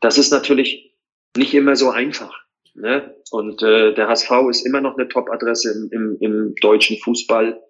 das 0.00 0.16
ist 0.16 0.30
natürlich 0.30 0.96
nicht 1.36 1.54
immer 1.54 1.76
so 1.76 1.90
einfach. 1.90 2.34
Ne? 2.74 3.14
Und 3.30 3.62
äh, 3.62 3.94
der 3.94 4.08
HSV 4.08 4.30
ist 4.50 4.66
immer 4.66 4.80
noch 4.80 4.96
eine 4.96 5.08
Top-Adresse 5.08 5.72
im, 5.72 5.90
im, 5.92 6.16
im 6.20 6.54
deutschen 6.56 6.98
Fußball 6.98 7.60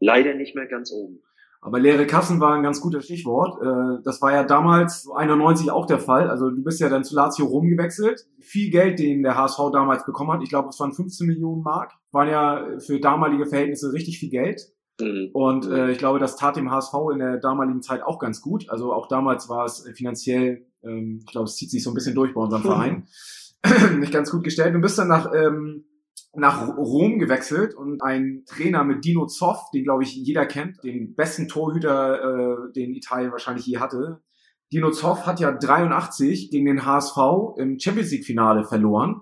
leider 0.00 0.34
nicht 0.34 0.56
mehr 0.56 0.66
ganz 0.66 0.90
oben. 0.90 1.22
Aber 1.62 1.78
leere 1.78 2.06
Kassen 2.06 2.40
war 2.40 2.54
ein 2.54 2.62
ganz 2.62 2.80
guter 2.80 3.02
Stichwort. 3.02 3.60
Äh, 3.62 4.02
das 4.02 4.22
war 4.22 4.32
ja 4.32 4.44
damals 4.44 5.06
91 5.14 5.70
auch 5.70 5.84
der 5.84 5.98
Fall. 5.98 6.30
Also 6.30 6.50
du 6.50 6.64
bist 6.64 6.80
ja 6.80 6.88
dann 6.88 7.04
zu 7.04 7.14
Lazio 7.14 7.44
Rom 7.44 7.68
gewechselt. 7.68 8.26
Viel 8.40 8.70
Geld, 8.70 8.98
den 8.98 9.22
der 9.22 9.36
HSV 9.36 9.58
damals 9.72 10.06
bekommen 10.06 10.32
hat. 10.32 10.42
Ich 10.42 10.48
glaube, 10.48 10.70
es 10.70 10.80
waren 10.80 10.94
15 10.94 11.26
Millionen 11.26 11.62
Mark. 11.62 11.92
Waren 12.12 12.28
ja 12.28 12.66
für 12.78 12.98
damalige 12.98 13.44
Verhältnisse 13.44 13.92
richtig 13.92 14.18
viel 14.18 14.30
Geld. 14.30 14.72
Mhm. 15.00 15.30
Und 15.34 15.66
äh, 15.66 15.90
ich 15.90 15.98
glaube, 15.98 16.18
das 16.18 16.36
tat 16.36 16.56
dem 16.56 16.70
HSV 16.70 16.94
in 17.12 17.18
der 17.18 17.36
damaligen 17.36 17.82
Zeit 17.82 18.02
auch 18.02 18.18
ganz 18.18 18.40
gut. 18.40 18.70
Also 18.70 18.94
auch 18.94 19.06
damals 19.06 19.50
war 19.50 19.66
es 19.66 19.86
finanziell, 19.94 20.66
ähm, 20.82 21.18
ich 21.20 21.30
glaube, 21.30 21.44
es 21.44 21.56
zieht 21.56 21.70
sich 21.70 21.82
so 21.82 21.90
ein 21.90 21.94
bisschen 21.94 22.14
durch 22.14 22.32
bei 22.32 22.40
unserem 22.40 22.62
Verein, 22.62 23.06
nicht 23.98 24.12
ganz 24.12 24.30
gut 24.30 24.44
gestellt. 24.44 24.74
Du 24.74 24.80
bist 24.80 24.98
dann 24.98 25.08
nach 25.08 25.30
ähm, 25.34 25.84
nach 26.34 26.76
Rom 26.76 27.18
gewechselt 27.18 27.74
und 27.74 28.02
ein 28.02 28.44
Trainer 28.46 28.84
mit 28.84 29.04
Dino 29.04 29.26
Zoff, 29.26 29.70
den 29.74 29.84
glaube 29.84 30.04
ich 30.04 30.14
jeder 30.14 30.46
kennt, 30.46 30.82
den 30.84 31.14
besten 31.14 31.48
Torhüter, 31.48 32.68
äh, 32.68 32.72
den 32.72 32.94
Italien 32.94 33.32
wahrscheinlich 33.32 33.66
je 33.66 33.78
hatte. 33.78 34.20
Dino 34.72 34.90
Zoff 34.92 35.26
hat 35.26 35.40
ja 35.40 35.50
83 35.50 36.50
gegen 36.50 36.66
den 36.66 36.86
HSV 36.86 37.16
im 37.58 37.80
Champions 37.80 38.12
League 38.12 38.24
Finale 38.24 38.64
verloren. 38.64 39.20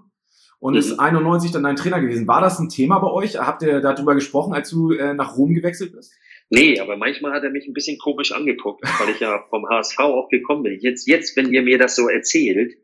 und 0.60 0.74
mhm. 0.74 0.80
ist 0.80 0.98
91 0.98 1.52
dann 1.52 1.62
dein 1.62 1.76
Trainer 1.76 2.00
gewesen. 2.00 2.26
War 2.26 2.40
das 2.40 2.58
ein 2.58 2.68
Thema 2.68 2.98
bei 2.98 3.10
euch? 3.10 3.38
Habt 3.38 3.62
ihr 3.62 3.80
darüber 3.80 4.14
gesprochen, 4.14 4.52
als 4.52 4.68
du 4.70 4.92
äh, 4.92 5.14
nach 5.14 5.36
Rom 5.36 5.54
gewechselt 5.54 5.92
bist? 5.92 6.12
Nee, 6.50 6.80
aber 6.80 6.96
manchmal 6.96 7.32
hat 7.32 7.44
er 7.44 7.50
mich 7.50 7.66
ein 7.66 7.74
bisschen 7.74 7.98
komisch 7.98 8.32
angeguckt, 8.32 8.82
weil 8.98 9.10
ich 9.10 9.20
ja 9.20 9.44
vom 9.50 9.68
HSV 9.68 9.98
auch 10.00 10.28
gekommen 10.28 10.62
bin. 10.62 10.78
Jetzt, 10.80 11.06
jetzt, 11.06 11.36
wenn 11.36 11.52
ihr 11.52 11.62
mir 11.62 11.78
das 11.78 11.94
so 11.94 12.08
erzählt, 12.08 12.74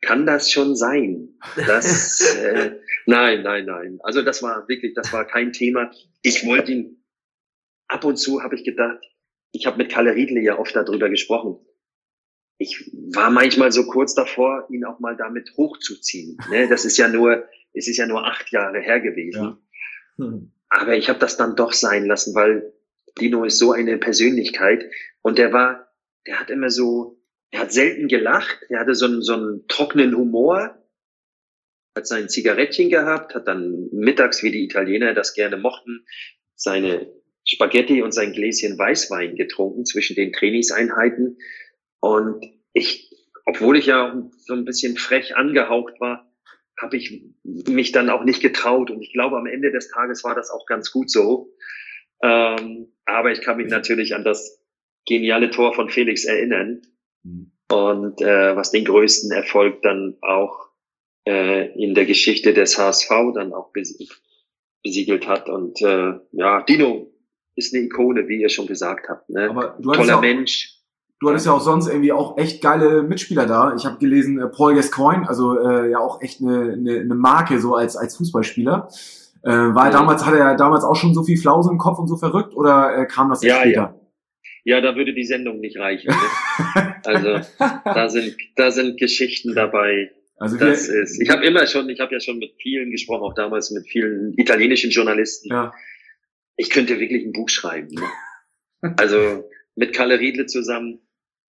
kann 0.00 0.26
das 0.26 0.50
schon 0.50 0.74
sein. 0.74 1.28
Das, 1.56 2.20
äh, 2.42 2.72
nein, 3.10 3.42
nein, 3.42 3.66
nein. 3.66 3.98
Also 4.02 4.22
das 4.22 4.42
war 4.42 4.68
wirklich, 4.68 4.94
das 4.94 5.12
war 5.12 5.26
kein 5.26 5.52
Thema. 5.52 5.90
Ich 6.22 6.46
wollte 6.46 6.72
ihn, 6.72 7.04
ab 7.88 8.04
und 8.04 8.16
zu 8.16 8.42
habe 8.42 8.54
ich 8.54 8.64
gedacht, 8.64 8.98
ich 9.52 9.66
habe 9.66 9.78
mit 9.78 9.90
Kalle 9.90 10.14
Riedle 10.14 10.40
ja 10.40 10.58
oft 10.58 10.74
darüber 10.74 11.08
gesprochen. 11.10 11.58
Ich 12.58 12.90
war 13.14 13.30
manchmal 13.30 13.72
so 13.72 13.86
kurz 13.86 14.14
davor, 14.14 14.66
ihn 14.70 14.84
auch 14.84 15.00
mal 15.00 15.16
damit 15.16 15.52
hochzuziehen. 15.56 16.36
Ne? 16.50 16.68
Das 16.68 16.84
ist 16.84 16.98
ja 16.98 17.08
nur, 17.08 17.44
es 17.72 17.88
ist 17.88 17.96
ja 17.96 18.06
nur 18.06 18.26
acht 18.26 18.50
Jahre 18.52 18.80
her 18.80 19.00
gewesen. 19.00 19.42
Ja. 20.18 20.24
Hm. 20.24 20.52
Aber 20.68 20.96
ich 20.96 21.08
habe 21.08 21.18
das 21.18 21.36
dann 21.36 21.56
doch 21.56 21.72
sein 21.72 22.06
lassen, 22.06 22.34
weil 22.34 22.72
Dino 23.18 23.44
ist 23.44 23.58
so 23.58 23.72
eine 23.72 23.98
Persönlichkeit 23.98 24.84
und 25.22 25.38
der 25.38 25.52
war, 25.52 25.88
der 26.26 26.38
hat 26.38 26.50
immer 26.50 26.70
so, 26.70 27.20
er 27.50 27.60
hat 27.60 27.72
selten 27.72 28.06
gelacht, 28.06 28.58
er 28.68 28.80
hatte 28.80 28.94
so 28.94 29.06
einen, 29.06 29.22
so 29.22 29.34
einen 29.34 29.66
trockenen 29.66 30.16
Humor, 30.16 30.79
hat 32.00 32.06
sein 32.06 32.28
Zigarettchen 32.28 32.88
gehabt, 32.88 33.34
hat 33.34 33.46
dann 33.46 33.88
mittags, 33.92 34.42
wie 34.42 34.50
die 34.50 34.64
Italiener 34.64 35.14
das 35.14 35.34
gerne 35.34 35.56
mochten, 35.56 36.06
seine 36.54 37.12
Spaghetti 37.46 38.02
und 38.02 38.12
sein 38.12 38.32
Gläschen 38.32 38.78
Weißwein 38.78 39.36
getrunken 39.36 39.84
zwischen 39.84 40.16
den 40.16 40.32
Trainingseinheiten. 40.32 41.38
Und 42.00 42.44
ich, 42.72 43.10
obwohl 43.44 43.76
ich 43.76 43.86
ja 43.86 44.28
so 44.38 44.54
ein 44.54 44.64
bisschen 44.64 44.96
frech 44.96 45.36
angehaucht 45.36 46.00
war, 46.00 46.32
habe 46.80 46.96
ich 46.96 47.22
mich 47.44 47.92
dann 47.92 48.08
auch 48.08 48.24
nicht 48.24 48.40
getraut. 48.40 48.90
Und 48.90 49.02
ich 49.02 49.12
glaube, 49.12 49.36
am 49.36 49.46
Ende 49.46 49.70
des 49.70 49.90
Tages 49.90 50.24
war 50.24 50.34
das 50.34 50.50
auch 50.50 50.64
ganz 50.66 50.90
gut 50.90 51.10
so. 51.10 51.52
Ähm, 52.22 52.92
aber 53.04 53.32
ich 53.32 53.42
kann 53.42 53.58
mich 53.58 53.68
natürlich 53.68 54.14
an 54.14 54.24
das 54.24 54.62
geniale 55.06 55.50
Tor 55.50 55.74
von 55.74 55.90
Felix 55.90 56.24
erinnern. 56.24 56.80
Mhm. 57.22 57.52
Und 57.70 58.22
äh, 58.22 58.56
was 58.56 58.70
den 58.70 58.84
größten 58.84 59.30
Erfolg 59.32 59.82
dann 59.82 60.16
auch 60.22 60.69
äh, 61.26 61.72
in 61.82 61.94
der 61.94 62.06
Geschichte 62.06 62.54
des 62.54 62.78
HSV 62.78 63.08
dann 63.34 63.52
auch 63.52 63.72
besiegelt 64.82 65.26
hat. 65.26 65.48
Und 65.48 65.80
äh, 65.82 66.14
ja, 66.32 66.62
Dino 66.62 67.10
ist 67.56 67.74
eine 67.74 67.84
Ikone, 67.84 68.28
wie 68.28 68.40
ihr 68.40 68.48
schon 68.48 68.66
gesagt 68.66 69.08
habt. 69.08 69.28
Ne? 69.28 69.50
Aber 69.50 69.78
Toller 69.80 70.18
auch, 70.18 70.20
Mensch. 70.20 70.76
Du 71.20 71.28
hattest 71.28 71.44
ja 71.44 71.52
auch 71.52 71.60
sonst 71.60 71.86
irgendwie 71.86 72.12
auch 72.12 72.38
echt 72.38 72.62
geile 72.62 73.02
Mitspieler 73.02 73.44
da. 73.44 73.74
Ich 73.76 73.84
habe 73.84 73.98
gelesen, 73.98 74.40
äh, 74.40 74.46
Paul 74.46 74.74
Gascoigne, 74.74 75.28
also 75.28 75.58
äh, 75.58 75.90
ja 75.90 75.98
auch 75.98 76.22
echt 76.22 76.40
eine, 76.40 76.72
eine, 76.72 77.00
eine 77.00 77.14
Marke 77.14 77.60
so 77.60 77.74
als 77.74 77.96
als 77.96 78.16
Fußballspieler. 78.16 78.88
Äh, 79.42 79.50
war 79.50 79.86
er 79.86 79.92
damals, 79.92 80.24
hat 80.24 80.34
er 80.34 80.54
damals 80.54 80.84
auch 80.84 80.96
schon 80.96 81.14
so 81.14 81.22
viel 81.22 81.38
Flause 81.38 81.70
im 81.70 81.78
Kopf 81.78 81.98
und 81.98 82.08
so 82.08 82.16
verrückt 82.16 82.54
oder 82.54 82.96
äh, 82.96 83.06
kam 83.06 83.30
das 83.30 83.42
ja, 83.42 83.56
später? 83.60 83.94
Ja. 84.64 84.76
ja, 84.76 84.80
da 84.80 84.96
würde 84.96 85.14
die 85.14 85.24
Sendung 85.24 85.60
nicht 85.60 85.78
reichen. 85.78 86.08
Ne? 86.08 86.96
also 87.04 87.40
da 87.58 88.08
sind, 88.08 88.36
da 88.56 88.70
sind 88.70 88.98
Geschichten 88.98 89.54
dabei. 89.54 90.10
Also 90.40 90.56
das 90.56 90.88
ist, 90.88 91.20
ich 91.20 91.28
habe 91.28 91.44
immer 91.44 91.66
schon, 91.66 91.90
ich 91.90 92.00
habe 92.00 92.14
ja 92.14 92.20
schon 92.20 92.38
mit 92.38 92.54
vielen 92.62 92.90
gesprochen, 92.90 93.24
auch 93.24 93.34
damals 93.34 93.70
mit 93.72 93.86
vielen 93.86 94.32
italienischen 94.38 94.90
Journalisten. 94.90 95.50
Ja. 95.50 95.74
Ich 96.56 96.70
könnte 96.70 96.98
wirklich 96.98 97.26
ein 97.26 97.32
Buch 97.32 97.50
schreiben. 97.50 97.94
Ne? 97.94 98.94
Also 98.96 99.50
mit 99.74 99.92
Kalle 99.94 100.18
Riedle 100.18 100.46
zusammen, 100.46 101.00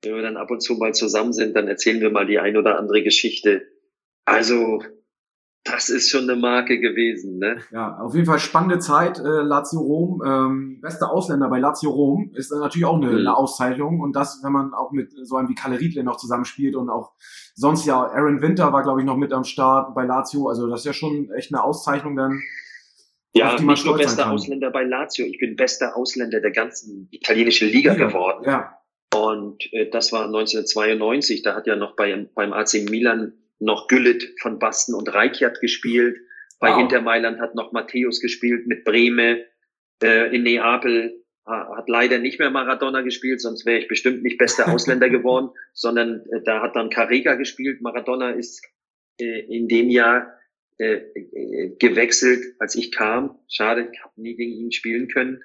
wenn 0.03 0.15
wir 0.15 0.21
dann 0.21 0.35
ab 0.35 0.51
und 0.51 0.61
zu 0.61 0.75
mal 0.75 0.93
zusammen 0.93 1.31
sind, 1.31 1.55
dann 1.55 1.69
erzählen 1.69 2.01
wir 2.01 2.09
mal 2.09 2.25
die 2.25 2.39
ein 2.39 2.57
oder 2.57 2.77
andere 2.77 3.01
Geschichte. 3.01 3.65
Also 4.25 4.83
das 5.63 5.89
ist 5.89 6.09
schon 6.09 6.27
eine 6.27 6.39
Marke 6.39 6.79
gewesen, 6.79 7.37
ne? 7.37 7.57
Ja, 7.71 7.97
auf 7.99 8.15
jeden 8.15 8.25
Fall 8.25 8.39
spannende 8.39 8.79
Zeit. 8.79 9.19
Äh, 9.19 9.41
Lazio 9.41 9.79
Rom, 9.79 10.21
ähm, 10.25 10.81
beste 10.81 11.07
Ausländer 11.07 11.49
bei 11.49 11.59
Lazio 11.59 11.91
Rom 11.91 12.31
ist 12.33 12.51
natürlich 12.51 12.85
auch 12.85 12.95
eine, 12.95 13.11
mhm. 13.11 13.17
eine 13.19 13.37
Auszeichnung. 13.37 13.99
Und 13.99 14.15
das, 14.15 14.41
wenn 14.43 14.51
man 14.51 14.73
auch 14.73 14.91
mit 14.91 15.11
so 15.23 15.35
einem 15.35 15.49
wie 15.49 15.55
Kalle 15.55 15.79
Riedle 15.79 16.03
noch 16.03 16.17
zusammenspielt 16.17 16.75
und 16.75 16.89
auch 16.89 17.11
sonst 17.53 17.85
ja 17.85 18.01
Aaron 18.01 18.41
Winter 18.41 18.73
war, 18.73 18.81
glaube 18.81 19.01
ich, 19.01 19.05
noch 19.05 19.17
mit 19.17 19.33
am 19.33 19.43
Start 19.43 19.93
bei 19.93 20.03
Lazio. 20.03 20.47
Also 20.47 20.67
das 20.67 20.79
ist 20.79 20.85
ja 20.85 20.93
schon 20.93 21.29
echt 21.37 21.53
eine 21.53 21.63
Auszeichnung 21.63 22.15
dann. 22.15 22.41
Ja, 23.33 23.53
nicht 23.61 23.85
nur 23.85 23.97
bester 23.97 24.29
Ausländer 24.29 24.71
bei 24.71 24.83
Lazio, 24.83 25.25
ich 25.25 25.37
bin 25.37 25.55
bester 25.55 25.95
Ausländer 25.95 26.41
der 26.41 26.51
ganzen 26.51 27.07
italienischen 27.11 27.69
Liga, 27.69 27.93
Liga. 27.93 28.07
geworden. 28.07 28.43
Ja. 28.45 28.77
Und 29.13 29.71
äh, 29.73 29.89
das 29.89 30.11
war 30.11 30.25
1992, 30.25 31.43
da 31.43 31.55
hat 31.55 31.67
ja 31.67 31.75
noch 31.75 31.95
bei, 31.95 32.27
beim 32.33 32.51
AC 32.51 32.89
Milan 32.89 33.33
noch 33.61 33.87
Güllit 33.87 34.35
von 34.41 34.59
Basten 34.59 34.93
und 34.93 35.13
Reichardt 35.13 35.61
gespielt. 35.61 36.17
Bei 36.59 36.71
wow. 36.71 36.81
Inter 36.81 37.01
Mailand 37.01 37.39
hat 37.39 37.55
noch 37.55 37.71
Matthäus 37.71 38.19
gespielt 38.19 38.67
mit 38.67 38.83
Breme. 38.83 39.45
Äh, 40.03 40.35
in 40.35 40.43
Neapel 40.43 41.21
hat 41.45 41.89
leider 41.89 42.19
nicht 42.19 42.39
mehr 42.39 42.51
Maradona 42.51 43.01
gespielt, 43.01 43.41
sonst 43.41 43.65
wäre 43.65 43.79
ich 43.79 43.87
bestimmt 43.87 44.23
nicht 44.23 44.37
bester 44.37 44.67
Ausländer 44.73 45.09
geworden, 45.09 45.49
sondern 45.73 46.25
äh, 46.31 46.41
da 46.43 46.61
hat 46.61 46.75
dann 46.75 46.89
Carrega 46.89 47.35
gespielt. 47.35 47.81
Maradona 47.81 48.31
ist 48.31 48.65
äh, 49.19 49.39
in 49.41 49.67
dem 49.67 49.89
Jahr 49.89 50.37
äh, 50.77 50.93
äh, 50.93 51.75
gewechselt, 51.79 52.55
als 52.59 52.75
ich 52.75 52.91
kam. 52.91 53.39
Schade, 53.47 53.89
ich 53.91 54.03
habe 54.03 54.21
nie 54.21 54.35
gegen 54.35 54.53
ihn 54.53 54.71
spielen 54.71 55.07
können. 55.07 55.43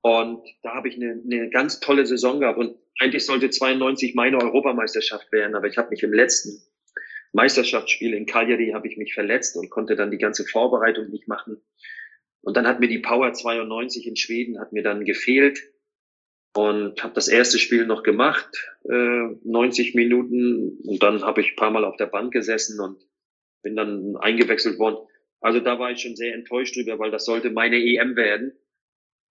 Und 0.00 0.46
da 0.62 0.74
habe 0.74 0.88
ich 0.88 0.96
eine, 0.96 1.20
eine 1.24 1.50
ganz 1.50 1.80
tolle 1.80 2.06
Saison 2.06 2.40
gehabt. 2.40 2.58
Und 2.58 2.76
eigentlich 3.00 3.26
sollte 3.26 3.50
92 3.50 4.14
meine 4.14 4.38
Europameisterschaft 4.40 5.30
werden, 5.32 5.54
aber 5.54 5.66
ich 5.66 5.76
habe 5.76 5.90
mich 5.90 6.02
im 6.02 6.12
letzten 6.12 6.62
Meisterschaftsspiel 7.32 8.14
in 8.14 8.26
Cagliari 8.26 8.70
habe 8.72 8.88
ich 8.88 8.96
mich 8.96 9.14
verletzt 9.14 9.56
und 9.56 9.70
konnte 9.70 9.96
dann 9.96 10.10
die 10.10 10.18
ganze 10.18 10.44
Vorbereitung 10.44 11.10
nicht 11.10 11.28
machen. 11.28 11.60
Und 12.40 12.56
dann 12.56 12.66
hat 12.66 12.80
mir 12.80 12.88
die 12.88 13.00
Power 13.00 13.32
92 13.32 14.06
in 14.06 14.16
Schweden 14.16 14.60
hat 14.60 14.72
mir 14.72 14.82
dann 14.82 15.04
gefehlt 15.04 15.62
und 16.54 17.02
habe 17.02 17.14
das 17.14 17.28
erste 17.28 17.58
Spiel 17.58 17.86
noch 17.86 18.02
gemacht, 18.02 18.48
äh, 18.84 19.34
90 19.44 19.94
Minuten 19.94 20.78
und 20.84 21.02
dann 21.02 21.22
habe 21.22 21.40
ich 21.40 21.56
paar 21.56 21.70
Mal 21.70 21.84
auf 21.84 21.96
der 21.96 22.06
Bank 22.06 22.32
gesessen 22.32 22.80
und 22.80 22.98
bin 23.62 23.76
dann 23.76 24.16
eingewechselt 24.16 24.78
worden. 24.78 25.06
Also 25.40 25.60
da 25.60 25.78
war 25.78 25.90
ich 25.90 26.00
schon 26.00 26.16
sehr 26.16 26.34
enttäuscht 26.34 26.76
drüber, 26.76 26.98
weil 26.98 27.10
das 27.10 27.24
sollte 27.24 27.50
meine 27.50 27.76
EM 27.76 28.16
werden. 28.16 28.52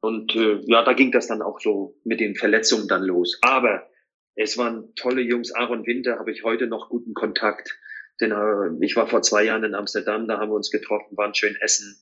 Und 0.02 0.36
äh, 0.36 0.60
ja, 0.66 0.84
da 0.84 0.94
ging 0.94 1.12
das 1.12 1.28
dann 1.28 1.42
auch 1.42 1.60
so 1.60 1.98
mit 2.04 2.20
den 2.20 2.36
Verletzungen 2.36 2.88
dann 2.88 3.04
los. 3.04 3.40
Aber 3.42 3.90
es 4.36 4.58
waren 4.58 4.94
tolle 4.96 5.22
Jungs. 5.22 5.54
Aaron 5.54 5.86
Winter 5.88 6.20
habe 6.20 6.32
ich 6.32 6.44
heute 6.44 6.68
noch 6.68 6.90
guten 6.90 7.14
Kontakt. 7.14 7.80
Den, 8.22 8.32
äh, 8.32 8.86
ich 8.86 8.96
war 8.96 9.08
vor 9.08 9.22
zwei 9.22 9.44
Jahren 9.44 9.64
in 9.64 9.76
Amsterdam, 9.76 10.28
da 10.28 10.40
haben 10.40 10.50
wir 10.50 10.56
uns 10.56 10.72
getroffen, 10.72 11.18
waren 11.18 11.36
schön 11.36 11.56
essen. 11.60 11.98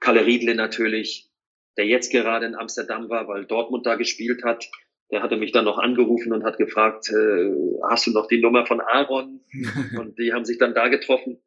Kalle 0.00 0.26
Riedle 0.26 0.54
natürlich, 0.54 1.30
der 1.76 1.86
jetzt 1.86 2.10
gerade 2.10 2.46
in 2.46 2.54
Amsterdam 2.54 3.08
war, 3.08 3.28
weil 3.28 3.46
Dortmund 3.46 3.86
da 3.86 3.96
gespielt 3.96 4.42
hat. 4.44 4.68
Der 5.10 5.22
hatte 5.22 5.36
mich 5.36 5.50
dann 5.50 5.64
noch 5.64 5.78
angerufen 5.78 6.32
und 6.32 6.44
hat 6.44 6.56
gefragt, 6.56 7.08
äh, 7.10 7.50
hast 7.88 8.06
du 8.06 8.12
noch 8.12 8.28
die 8.28 8.40
Nummer 8.40 8.66
von 8.66 8.80
Aaron? 8.80 9.40
und 9.98 10.18
die 10.18 10.32
haben 10.32 10.44
sich 10.44 10.58
dann 10.58 10.74
da 10.74 10.88
getroffen. 10.88 11.40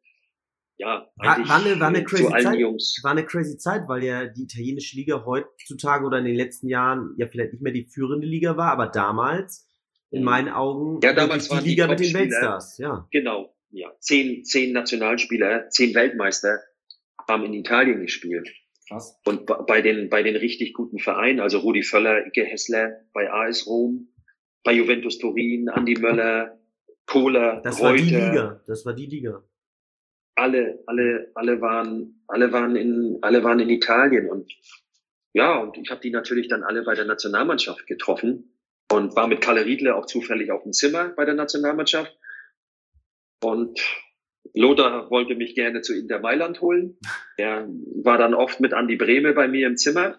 Ja, 0.76 1.08
eigentlich 1.18 1.48
war, 1.48 1.64
eine, 1.64 1.80
war, 1.80 1.88
eine 1.88 2.02
crazy 2.02 2.28
Zeit, 2.28 2.58
Jungs. 2.58 2.98
war 3.02 3.12
eine 3.12 3.24
crazy 3.24 3.56
Zeit, 3.56 3.82
weil 3.86 4.02
ja 4.02 4.26
die 4.26 4.42
italienische 4.42 4.96
Liga 4.96 5.24
heutzutage 5.24 6.04
oder 6.04 6.18
in 6.18 6.24
den 6.24 6.34
letzten 6.34 6.68
Jahren 6.68 7.14
ja 7.16 7.28
vielleicht 7.28 7.52
nicht 7.52 7.62
mehr 7.62 7.72
die 7.72 7.84
führende 7.84 8.26
Liga 8.26 8.56
war, 8.56 8.72
aber 8.72 8.88
damals 8.88 9.68
in 10.10 10.20
mhm. 10.20 10.24
meinen 10.24 10.48
Augen 10.48 11.00
ja, 11.00 11.12
damals 11.12 11.48
die 11.48 11.58
Liga 11.58 11.86
die 11.86 11.90
mit 11.90 12.00
den 12.00 12.14
Weltstars. 12.14 12.78
Ja. 12.78 13.06
Genau, 13.12 13.53
ja, 13.74 13.92
zehn, 14.00 14.44
zehn 14.44 14.72
Nationalspieler, 14.72 15.68
zehn 15.68 15.94
Weltmeister 15.94 16.60
haben 17.28 17.44
in 17.44 17.54
Italien 17.54 18.00
gespielt. 18.00 18.48
Krass. 18.88 19.18
Und 19.24 19.46
bei 19.46 19.80
den, 19.80 20.10
bei 20.10 20.22
den 20.22 20.36
richtig 20.36 20.74
guten 20.74 20.98
Vereinen, 20.98 21.40
also 21.40 21.58
Rudi 21.58 21.82
Völler, 21.82 22.26
Ike 22.26 22.44
Hessler 22.44 23.00
bei 23.12 23.30
AS 23.30 23.66
Rom, 23.66 24.08
bei 24.62 24.72
Juventus 24.72 25.18
Turin, 25.18 25.68
Andi 25.68 25.94
Möller, 25.98 26.58
Kohler, 27.06 27.60
Das 27.62 27.80
Reuter, 27.80 27.84
war 27.84 27.96
die 27.96 28.02
Liga. 28.02 28.62
Das 28.66 28.86
war 28.86 28.94
die 28.94 29.06
Liga. 29.06 29.42
Alle, 30.36 30.82
alle, 30.86 31.30
alle 31.34 31.60
waren, 31.60 32.22
alle 32.26 32.52
waren 32.52 32.76
in, 32.76 33.18
alle 33.22 33.44
waren 33.44 33.60
in 33.60 33.70
Italien 33.70 34.28
und 34.28 34.52
ja, 35.32 35.58
und 35.58 35.76
ich 35.78 35.90
habe 35.90 36.00
die 36.00 36.10
natürlich 36.10 36.48
dann 36.48 36.62
alle 36.62 36.84
bei 36.84 36.94
der 36.94 37.04
Nationalmannschaft 37.06 37.86
getroffen 37.86 38.56
und 38.92 39.16
war 39.16 39.26
mit 39.26 39.40
Kalle 39.40 39.64
Riedle 39.64 39.96
auch 39.96 40.06
zufällig 40.06 40.50
auf 40.50 40.62
dem 40.62 40.72
Zimmer 40.72 41.08
bei 41.08 41.24
der 41.24 41.34
Nationalmannschaft. 41.34 42.16
Und 43.44 43.78
Lothar 44.54 45.10
wollte 45.10 45.34
mich 45.34 45.54
gerne 45.54 45.82
zu 45.82 45.94
Inter 45.94 46.18
Mailand 46.18 46.62
holen. 46.62 46.98
Er 47.36 47.68
war 48.02 48.16
dann 48.16 48.32
oft 48.32 48.60
mit 48.60 48.72
Andi 48.72 48.96
Breme 48.96 49.34
bei 49.34 49.48
mir 49.48 49.66
im 49.66 49.76
Zimmer. 49.76 50.18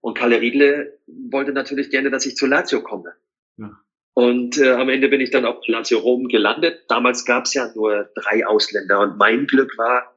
Und 0.00 0.16
Kalle 0.16 0.40
Riedle 0.40 0.98
wollte 1.06 1.52
natürlich 1.52 1.90
gerne, 1.90 2.10
dass 2.10 2.24
ich 2.24 2.36
zu 2.36 2.46
Lazio 2.46 2.82
komme. 2.82 3.12
Ja. 3.58 3.72
Und 4.14 4.56
äh, 4.58 4.72
am 4.72 4.88
Ende 4.88 5.08
bin 5.08 5.20
ich 5.20 5.30
dann 5.30 5.44
auf 5.44 5.58
Lazio 5.66 5.98
Rom 5.98 6.28
gelandet. 6.28 6.84
Damals 6.88 7.24
gab 7.24 7.44
es 7.44 7.54
ja 7.54 7.70
nur 7.74 8.10
drei 8.14 8.46
Ausländer. 8.46 9.00
Und 9.00 9.18
mein 9.18 9.46
Glück 9.46 9.76
war, 9.76 10.16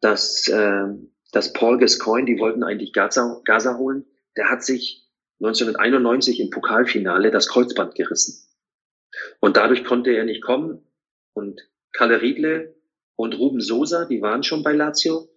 dass, 0.00 0.48
äh, 0.48 0.86
dass 1.32 1.52
Paul 1.52 1.78
Gascoigne, 1.78 2.26
die 2.26 2.40
wollten 2.40 2.64
eigentlich 2.64 2.92
Gaza, 2.92 3.40
Gaza 3.44 3.78
holen, 3.78 4.06
der 4.36 4.50
hat 4.50 4.64
sich 4.64 5.08
1991 5.40 6.40
im 6.40 6.50
Pokalfinale 6.50 7.30
das 7.30 7.48
Kreuzband 7.48 7.94
gerissen. 7.94 8.48
Und 9.40 9.56
dadurch 9.56 9.84
konnte 9.84 10.10
er 10.10 10.24
nicht 10.24 10.42
kommen. 10.42 10.84
Und 11.34 11.60
Kalle 11.92 12.22
Riedle 12.22 12.74
und 13.16 13.38
Ruben 13.38 13.60
Sosa, 13.60 14.04
die 14.06 14.22
waren 14.22 14.42
schon 14.42 14.62
bei 14.62 14.72
Lazio. 14.72 15.28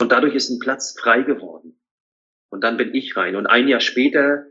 Und 0.00 0.12
dadurch 0.12 0.34
ist 0.34 0.50
ein 0.50 0.58
Platz 0.58 0.98
frei 0.98 1.22
geworden. 1.22 1.80
Und 2.50 2.64
dann 2.64 2.76
bin 2.76 2.94
ich 2.94 3.16
rein. 3.16 3.36
Und 3.36 3.46
ein 3.46 3.68
Jahr 3.68 3.80
später 3.80 4.46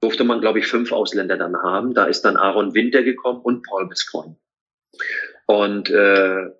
durfte 0.00 0.24
man, 0.24 0.40
glaube 0.40 0.58
ich, 0.58 0.66
fünf 0.66 0.92
Ausländer 0.92 1.36
dann 1.36 1.56
haben. 1.56 1.94
Da 1.94 2.06
ist 2.06 2.22
dann 2.22 2.36
Aaron 2.36 2.74
Winter 2.74 3.02
gekommen 3.02 3.40
und 3.40 3.64
Paul 3.66 3.88
Biscoin. 3.88 4.36
Und 5.46 5.90
äh, 5.90 6.50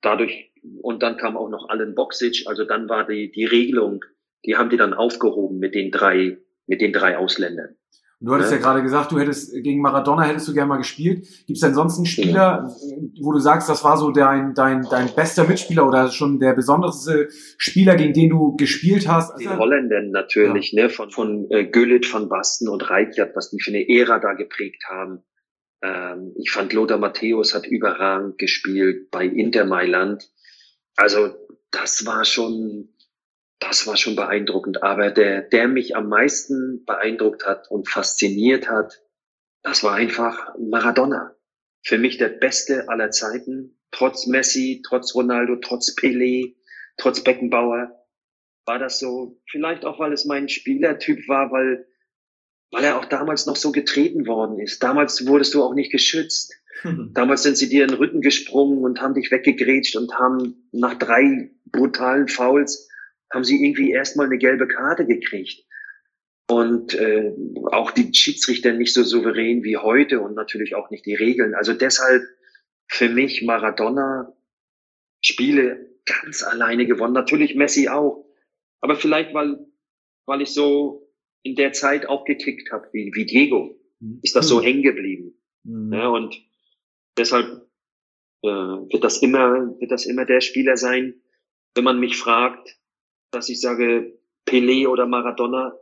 dadurch, 0.00 0.52
und 0.80 1.02
dann 1.02 1.16
kam 1.16 1.36
auch 1.36 1.48
noch 1.48 1.68
Allen 1.68 1.94
Boxic. 1.94 2.46
Also 2.46 2.64
dann 2.64 2.88
war 2.88 3.06
die, 3.06 3.30
die 3.32 3.44
Regelung, 3.44 4.04
die 4.44 4.56
haben 4.56 4.70
die 4.70 4.76
dann 4.76 4.94
aufgehoben 4.94 5.58
mit 5.58 5.74
den 5.74 5.90
drei, 5.90 6.38
mit 6.66 6.80
den 6.80 6.92
drei 6.92 7.18
Ausländern. 7.18 7.76
Du 8.24 8.32
hattest 8.32 8.52
ja. 8.52 8.56
ja 8.56 8.62
gerade 8.62 8.82
gesagt, 8.82 9.12
du 9.12 9.18
hättest 9.18 9.52
gegen 9.52 9.82
Maradona 9.82 10.22
hättest 10.22 10.48
du 10.48 10.54
gerne 10.54 10.68
mal 10.68 10.78
gespielt. 10.78 11.26
Gibt 11.46 11.56
es 11.56 11.60
denn 11.60 11.74
sonst 11.74 11.96
einen 11.96 12.06
Spieler, 12.06 12.74
wo 13.20 13.32
du 13.32 13.38
sagst, 13.38 13.68
das 13.68 13.84
war 13.84 13.98
so 13.98 14.10
dein, 14.10 14.54
dein, 14.54 14.86
dein 14.90 15.14
bester 15.14 15.44
Mitspieler 15.44 15.86
oder 15.86 16.10
schon 16.10 16.40
der 16.40 16.54
besonderste 16.54 17.28
Spieler, 17.58 17.96
gegen 17.96 18.14
den 18.14 18.30
du 18.30 18.56
gespielt 18.56 19.06
hast? 19.08 19.38
Die 19.38 19.48
Holländer 19.48 20.00
natürlich, 20.02 20.72
ja. 20.72 20.84
ne, 20.84 20.90
von, 20.90 21.10
von 21.10 21.46
äh, 21.50 21.66
Güllit, 21.66 22.06
von 22.06 22.28
Basten 22.30 22.68
und 22.68 22.88
Reitjat, 22.88 23.36
was 23.36 23.50
die 23.50 23.60
für 23.60 23.70
eine 23.70 23.86
Ära 23.88 24.18
da 24.18 24.32
geprägt 24.32 24.82
haben. 24.88 25.22
Ähm, 25.82 26.32
ich 26.36 26.50
fand 26.50 26.72
Lothar 26.72 26.98
Matthäus 26.98 27.54
hat 27.54 27.66
überragend 27.66 28.38
gespielt 28.38 29.10
bei 29.10 29.26
Inter 29.26 29.66
Mailand. 29.66 30.30
Also 30.96 31.34
das 31.70 32.06
war 32.06 32.24
schon 32.24 32.93
das 33.68 33.86
war 33.86 33.96
schon 33.96 34.16
beeindruckend. 34.16 34.82
Aber 34.82 35.10
der, 35.10 35.42
der 35.42 35.68
mich 35.68 35.96
am 35.96 36.08
meisten 36.08 36.84
beeindruckt 36.84 37.46
hat 37.46 37.70
und 37.70 37.88
fasziniert 37.88 38.68
hat, 38.68 39.02
das 39.62 39.82
war 39.82 39.94
einfach 39.94 40.54
Maradona. 40.58 41.34
Für 41.82 41.98
mich 41.98 42.18
der 42.18 42.28
beste 42.28 42.88
aller 42.88 43.10
Zeiten. 43.10 43.78
Trotz 43.90 44.26
Messi, 44.26 44.82
trotz 44.86 45.14
Ronaldo, 45.14 45.56
trotz 45.56 45.94
Pelé, 45.96 46.56
trotz 46.96 47.22
Beckenbauer 47.22 48.04
war 48.66 48.78
das 48.78 48.98
so. 48.98 49.40
Vielleicht 49.50 49.84
auch, 49.84 49.98
weil 49.98 50.12
es 50.12 50.24
mein 50.24 50.48
Spielertyp 50.48 51.28
war, 51.28 51.52
weil, 51.52 51.86
weil 52.70 52.84
er 52.84 52.98
auch 52.98 53.04
damals 53.04 53.46
noch 53.46 53.56
so 53.56 53.72
getreten 53.72 54.26
worden 54.26 54.58
ist. 54.58 54.82
Damals 54.82 55.26
wurdest 55.26 55.54
du 55.54 55.62
auch 55.62 55.74
nicht 55.74 55.92
geschützt. 55.92 56.54
Damals 57.12 57.42
sind 57.42 57.56
sie 57.56 57.68
dir 57.68 57.84
in 57.84 57.90
den 57.90 57.98
Rücken 57.98 58.20
gesprungen 58.20 58.82
und 58.82 59.00
haben 59.00 59.14
dich 59.14 59.30
weggegrätscht 59.30 59.96
und 59.96 60.18
haben 60.18 60.68
nach 60.72 60.94
drei 60.94 61.50
brutalen 61.66 62.28
Fouls 62.28 62.88
haben 63.34 63.44
sie 63.44 63.62
irgendwie 63.62 63.90
erstmal 63.90 64.26
eine 64.26 64.38
gelbe 64.38 64.66
Karte 64.68 65.06
gekriegt. 65.06 65.64
Und 66.48 66.94
äh, 66.94 67.32
auch 67.72 67.90
die 67.90 68.12
Schiedsrichter 68.12 68.72
nicht 68.72 68.92
so 68.92 69.02
souverän 69.02 69.64
wie 69.64 69.78
heute 69.78 70.20
und 70.20 70.34
natürlich 70.34 70.74
auch 70.74 70.90
nicht 70.90 71.06
die 71.06 71.14
Regeln. 71.14 71.54
Also 71.54 71.72
deshalb 71.72 72.22
für 72.86 73.08
mich 73.08 73.42
Maradona 73.42 74.32
Spiele 75.22 75.90
ganz 76.04 76.42
alleine 76.42 76.86
gewonnen. 76.86 77.14
Natürlich 77.14 77.54
Messi 77.54 77.88
auch. 77.88 78.26
Aber 78.80 78.96
vielleicht, 78.96 79.32
weil, 79.32 79.58
weil 80.26 80.42
ich 80.42 80.50
so 80.50 81.10
in 81.42 81.54
der 81.56 81.72
Zeit 81.72 82.06
auch 82.06 82.24
gekickt 82.24 82.70
habe, 82.72 82.88
wie, 82.92 83.10
wie 83.14 83.24
Diego, 83.24 83.80
mhm. 84.00 84.20
ist 84.22 84.36
das 84.36 84.48
so 84.48 84.60
hängen 84.60 84.82
geblieben. 84.82 85.34
Mhm. 85.62 85.92
Ja, 85.92 86.08
und 86.08 86.36
deshalb 87.16 87.46
äh, 88.42 88.48
wird 88.48 89.02
das 89.02 89.22
immer, 89.22 89.78
wird 89.80 89.90
das 89.90 90.04
immer 90.04 90.26
der 90.26 90.42
Spieler 90.42 90.76
sein, 90.76 91.14
wenn 91.74 91.84
man 91.84 91.98
mich 91.98 92.16
fragt, 92.16 92.76
dass 93.34 93.48
ich 93.48 93.60
sage, 93.60 94.18
Pelé 94.46 94.86
oder 94.88 95.06
Maradona, 95.06 95.74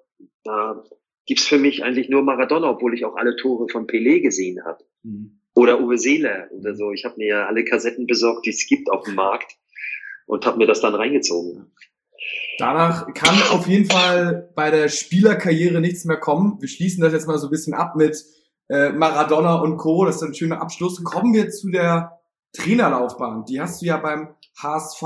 da 0.44 0.82
gibt's 1.26 1.46
für 1.46 1.58
mich 1.58 1.84
eigentlich 1.84 2.08
nur 2.08 2.22
Maradona, 2.22 2.70
obwohl 2.70 2.94
ich 2.94 3.04
auch 3.04 3.16
alle 3.16 3.36
Tore 3.36 3.68
von 3.68 3.86
Pelé 3.86 4.20
gesehen 4.20 4.64
habe. 4.64 4.84
Mhm. 5.02 5.40
Oder 5.54 5.80
Uwe 5.80 5.98
Seeler 5.98 6.48
oder 6.52 6.74
so. 6.74 6.92
Ich 6.92 7.04
habe 7.04 7.16
mir 7.18 7.28
ja 7.28 7.46
alle 7.46 7.64
Kassetten 7.64 8.06
besorgt, 8.06 8.46
die 8.46 8.50
es 8.50 8.66
gibt 8.66 8.90
auf 8.90 9.04
dem 9.04 9.14
Markt 9.14 9.56
und 10.26 10.46
habe 10.46 10.58
mir 10.58 10.66
das 10.66 10.80
dann 10.80 10.94
reingezogen. 10.94 11.72
Danach 12.58 13.12
kann 13.14 13.34
auf 13.50 13.66
jeden 13.66 13.90
Fall 13.90 14.50
bei 14.54 14.70
der 14.70 14.88
Spielerkarriere 14.88 15.80
nichts 15.80 16.04
mehr 16.04 16.18
kommen. 16.18 16.58
Wir 16.60 16.68
schließen 16.68 17.02
das 17.02 17.12
jetzt 17.12 17.26
mal 17.26 17.38
so 17.38 17.48
ein 17.48 17.50
bisschen 17.50 17.74
ab 17.74 17.96
mit 17.96 18.16
äh, 18.68 18.90
Maradona 18.90 19.56
und 19.56 19.76
Co. 19.76 20.04
Das 20.04 20.16
ist 20.16 20.22
ein 20.22 20.34
schöner 20.34 20.60
Abschluss. 20.62 21.02
Kommen 21.02 21.34
wir 21.34 21.50
zu 21.50 21.70
der 21.70 22.20
Trainerlaufbahn. 22.52 23.44
Die 23.46 23.60
hast 23.60 23.82
du 23.82 23.86
ja 23.86 23.96
beim 23.96 24.34
HSV 24.62 25.02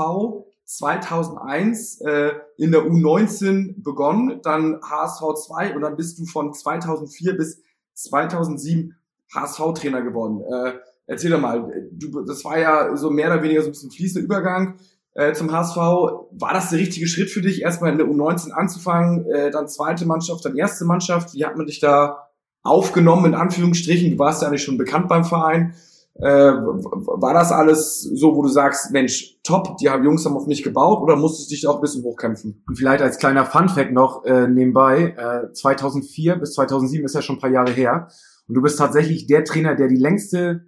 2001 0.67 2.01
äh, 2.01 2.33
in 2.57 2.71
der 2.71 2.81
U19 2.81 3.81
begonnen, 3.81 4.41
dann 4.43 4.81
HSV 4.83 5.21
2 5.47 5.75
und 5.75 5.81
dann 5.81 5.95
bist 5.95 6.19
du 6.19 6.25
von 6.25 6.53
2004 6.53 7.37
bis 7.37 7.61
2007 7.93 8.93
HSV-Trainer 9.33 10.01
geworden. 10.01 10.41
Äh, 10.41 10.73
erzähl 11.05 11.31
doch 11.31 11.39
mal, 11.39 11.71
du, 11.91 12.21
das 12.25 12.43
war 12.43 12.59
ja 12.59 12.95
so 12.97 13.09
mehr 13.09 13.31
oder 13.31 13.41
weniger 13.43 13.61
so 13.61 13.69
ein 13.69 13.71
bisschen 13.71 13.91
fließender 13.91 14.25
Übergang 14.25 14.77
äh, 15.13 15.31
zum 15.33 15.53
HSV. 15.53 15.77
War 15.77 16.53
das 16.53 16.69
der 16.69 16.79
richtige 16.79 17.07
Schritt 17.07 17.29
für 17.29 17.41
dich, 17.41 17.61
erstmal 17.61 17.93
in 17.93 17.97
der 17.97 18.07
U19 18.07 18.51
anzufangen, 18.51 19.25
äh, 19.31 19.49
dann 19.51 19.69
zweite 19.69 20.05
Mannschaft, 20.05 20.43
dann 20.43 20.57
erste 20.57 20.83
Mannschaft? 20.83 21.33
Wie 21.33 21.45
hat 21.45 21.55
man 21.55 21.67
dich 21.67 21.79
da 21.79 22.27
aufgenommen, 22.61 23.25
in 23.27 23.35
Anführungsstrichen? 23.35 24.11
Du 24.11 24.19
warst 24.19 24.41
ja 24.41 24.49
eigentlich 24.49 24.63
schon 24.63 24.77
bekannt 24.77 25.07
beim 25.07 25.23
Verein. 25.23 25.75
Äh, 26.19 26.51
war 26.51 27.33
das 27.33 27.51
alles 27.51 28.01
so, 28.01 28.35
wo 28.35 28.41
du 28.41 28.49
sagst, 28.49 28.91
Mensch, 28.91 29.37
top, 29.43 29.77
die 29.77 29.85
Jungs 29.85 30.25
haben 30.25 30.35
auf 30.35 30.47
mich 30.47 30.63
gebaut 30.63 31.01
oder 31.01 31.15
musstest 31.15 31.51
du 31.51 31.55
dich 31.55 31.67
auch 31.67 31.75
ein 31.75 31.81
bisschen 31.81 32.03
hochkämpfen? 32.03 32.63
Und 32.67 32.75
vielleicht 32.75 33.03
als 33.03 33.19
kleiner 33.19 33.45
Funfact 33.45 33.91
noch 33.91 34.25
äh, 34.25 34.47
nebenbei, 34.47 35.15
äh, 35.17 35.53
2004 35.53 36.37
bis 36.37 36.53
2007 36.53 37.05
ist 37.05 37.13
ja 37.13 37.21
schon 37.21 37.35
ein 37.37 37.41
paar 37.41 37.51
Jahre 37.51 37.71
her 37.71 38.07
und 38.47 38.55
du 38.55 38.61
bist 38.61 38.79
tatsächlich 38.79 39.27
der 39.27 39.43
Trainer, 39.43 39.75
der 39.75 39.89
die 39.89 39.95
längste 39.95 40.65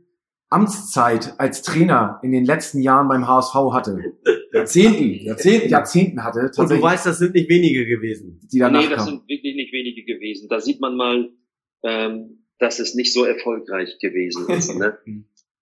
Amtszeit 0.49 1.35
als 1.39 1.61
Trainer 1.61 2.19
in 2.23 2.31
den 2.31 2.45
letzten 2.45 2.81
Jahren 2.81 3.07
beim 3.07 3.27
HSV 3.27 3.53
hatte. 3.71 3.97
Jahrzehnten, 4.51 5.25
Jahrzehnten, 5.25 5.69
Jahrzehnten 5.69 6.23
hatte. 6.23 6.51
Und 6.57 6.71
du 6.71 6.81
weißt, 6.81 7.05
das 7.05 7.19
sind 7.19 7.35
nicht 7.35 7.49
wenige 7.49 7.85
gewesen, 7.85 8.39
die 8.51 8.59
danach 8.59 8.81
Nee, 8.81 8.89
das 8.89 9.05
kamen. 9.05 9.09
sind 9.19 9.29
wirklich 9.29 9.55
nicht 9.55 9.71
wenige 9.71 10.03
gewesen. 10.05 10.47
Da 10.49 10.59
sieht 10.59 10.81
man 10.81 10.95
mal, 10.95 11.29
ähm, 11.83 12.45
dass 12.57 12.79
es 12.79 12.95
nicht 12.95 13.13
so 13.13 13.25
erfolgreich 13.25 13.97
gewesen 14.01 14.47
ist. 14.49 14.75
Ne? 14.79 14.97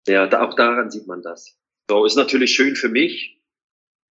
Ja, 0.08 0.28
da, 0.28 0.43
auch 0.43 0.55
daran 0.55 0.89
sieht 0.89 1.08
man 1.08 1.22
das. 1.22 1.60
So, 1.89 2.05
ist 2.05 2.16
natürlich 2.16 2.51
schön 2.51 2.76
für 2.76 2.89
mich, 2.89 3.41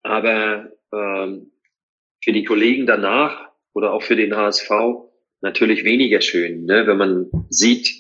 aber 0.03 0.71
ähm, 0.93 1.53
für 2.23 2.33
die 2.33 2.45
Kollegen 2.45 2.87
danach 2.87 3.51
oder 3.75 3.93
auch 3.93 4.03
für 4.03 4.17
den 4.17 4.37
HSV 4.37 4.71
natürlich 5.41 5.85
weniger 5.85 6.21
schön, 6.21 6.65
ne? 6.65 6.87
wenn 6.87 6.97
man 6.97 7.31
sieht, 7.51 7.93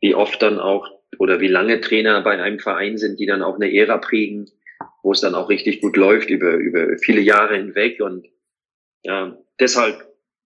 wie 0.00 0.14
oft 0.14 0.42
dann 0.42 0.58
auch 0.58 0.90
oder 1.18 1.40
wie 1.40 1.48
lange 1.48 1.80
Trainer 1.80 2.20
bei 2.22 2.40
einem 2.42 2.58
Verein 2.58 2.98
sind, 2.98 3.18
die 3.20 3.26
dann 3.26 3.42
auch 3.42 3.54
eine 3.54 3.72
Ära 3.72 3.98
prägen, 3.98 4.50
wo 5.02 5.12
es 5.12 5.20
dann 5.20 5.34
auch 5.34 5.48
richtig 5.48 5.80
gut 5.80 5.96
läuft 5.96 6.30
über, 6.30 6.54
über 6.54 6.98
viele 6.98 7.20
Jahre 7.20 7.56
hinweg. 7.56 8.00
Und 8.00 8.26
ja, 9.04 9.38
deshalb 9.60 10.00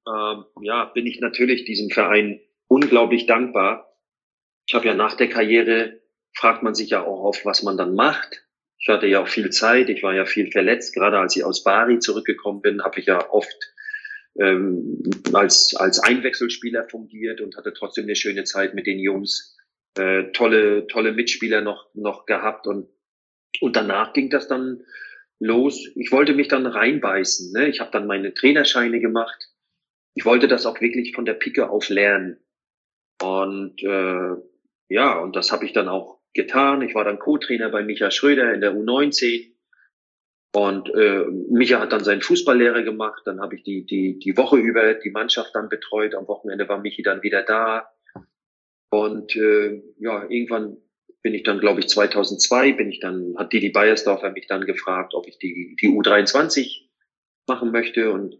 äh, 0.06 0.34
ja, 0.62 0.84
bin 0.94 1.06
ich 1.06 1.20
natürlich 1.20 1.64
diesem 1.64 1.90
Verein 1.90 2.40
unglaublich 2.68 3.26
dankbar. 3.26 3.96
Ich 4.66 4.74
habe 4.74 4.86
ja 4.86 4.94
nach 4.94 5.16
der 5.16 5.28
Karriere 5.28 6.00
fragt 6.34 6.62
man 6.62 6.74
sich 6.74 6.90
ja 6.90 7.02
auch 7.02 7.24
oft, 7.24 7.44
was 7.44 7.62
man 7.62 7.76
dann 7.76 7.94
macht. 7.94 8.44
Ich 8.78 8.88
hatte 8.88 9.06
ja 9.06 9.22
auch 9.22 9.28
viel 9.28 9.50
Zeit, 9.50 9.90
ich 9.90 10.02
war 10.02 10.14
ja 10.14 10.24
viel 10.24 10.50
verletzt. 10.50 10.94
Gerade 10.94 11.18
als 11.18 11.36
ich 11.36 11.44
aus 11.44 11.64
Bari 11.64 11.98
zurückgekommen 11.98 12.62
bin, 12.62 12.82
habe 12.82 12.98
ich 12.98 13.06
ja 13.06 13.30
oft 13.30 13.74
ähm, 14.38 15.02
als, 15.32 15.74
als 15.76 15.98
Einwechselspieler 15.98 16.88
fungiert 16.88 17.40
und 17.40 17.56
hatte 17.56 17.72
trotzdem 17.72 18.04
eine 18.04 18.16
schöne 18.16 18.44
Zeit 18.44 18.74
mit 18.74 18.86
den 18.86 18.98
Jungs. 18.98 19.56
Äh, 19.98 20.30
tolle, 20.32 20.86
tolle 20.86 21.12
Mitspieler 21.12 21.60
noch, 21.60 21.92
noch 21.94 22.24
gehabt 22.24 22.66
und, 22.66 22.88
und 23.60 23.76
danach 23.76 24.12
ging 24.12 24.30
das 24.30 24.46
dann 24.46 24.84
los. 25.40 25.88
Ich 25.96 26.12
wollte 26.12 26.32
mich 26.32 26.48
dann 26.48 26.66
reinbeißen. 26.66 27.52
Ne? 27.52 27.68
Ich 27.68 27.80
habe 27.80 27.90
dann 27.90 28.06
meine 28.06 28.32
Trainerscheine 28.32 29.00
gemacht. 29.00 29.48
Ich 30.14 30.24
wollte 30.24 30.48
das 30.48 30.64
auch 30.64 30.80
wirklich 30.80 31.14
von 31.14 31.24
der 31.24 31.34
Picke 31.34 31.68
auf 31.68 31.88
lernen. 31.88 32.38
Und 33.20 33.82
äh, 33.82 34.36
ja, 34.88 35.18
und 35.18 35.34
das 35.36 35.50
habe 35.50 35.64
ich 35.66 35.72
dann 35.72 35.88
auch 35.88 36.19
getan. 36.34 36.82
Ich 36.82 36.94
war 36.94 37.04
dann 37.04 37.18
Co-Trainer 37.18 37.68
bei 37.70 37.82
Micha 37.82 38.10
Schröder 38.10 38.52
in 38.54 38.60
der 38.60 38.74
U19. 38.74 39.52
Und 40.52 40.92
äh, 40.94 41.24
Micha 41.50 41.80
hat 41.80 41.92
dann 41.92 42.02
seinen 42.02 42.22
Fußballlehrer 42.22 42.82
gemacht. 42.82 43.22
Dann 43.24 43.40
habe 43.40 43.56
ich 43.56 43.62
die, 43.62 43.86
die, 43.86 44.18
die 44.18 44.36
Woche 44.36 44.56
über 44.56 44.94
die 44.94 45.10
Mannschaft 45.10 45.54
dann 45.54 45.68
betreut. 45.68 46.14
Am 46.14 46.26
Wochenende 46.26 46.68
war 46.68 46.80
Michi 46.80 47.02
dann 47.02 47.22
wieder 47.22 47.42
da. 47.42 47.90
Und 48.90 49.36
äh, 49.36 49.82
ja, 49.98 50.28
irgendwann 50.28 50.76
bin 51.22 51.34
ich 51.34 51.44
dann, 51.44 51.60
glaube 51.60 51.80
ich, 51.80 51.88
2002 51.88 52.72
bin 52.72 52.90
ich 52.90 52.98
dann, 52.98 53.34
hat 53.36 53.52
Didi 53.52 53.70
Beiersdorfer 53.70 54.30
mich 54.30 54.46
dann 54.46 54.66
gefragt, 54.66 55.14
ob 55.14 55.28
ich 55.28 55.38
die, 55.38 55.76
die 55.80 55.88
U23 55.88 56.88
machen 57.46 57.70
möchte. 57.70 58.10
Und 58.10 58.38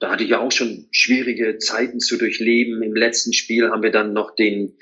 da 0.00 0.10
hatte 0.10 0.24
ich 0.24 0.30
ja 0.30 0.40
auch 0.40 0.50
schon 0.50 0.88
schwierige 0.90 1.58
Zeiten 1.58 2.00
zu 2.00 2.16
durchleben. 2.16 2.82
Im 2.82 2.94
letzten 2.94 3.32
Spiel 3.32 3.70
haben 3.70 3.82
wir 3.82 3.92
dann 3.92 4.12
noch 4.12 4.34
den, 4.34 4.76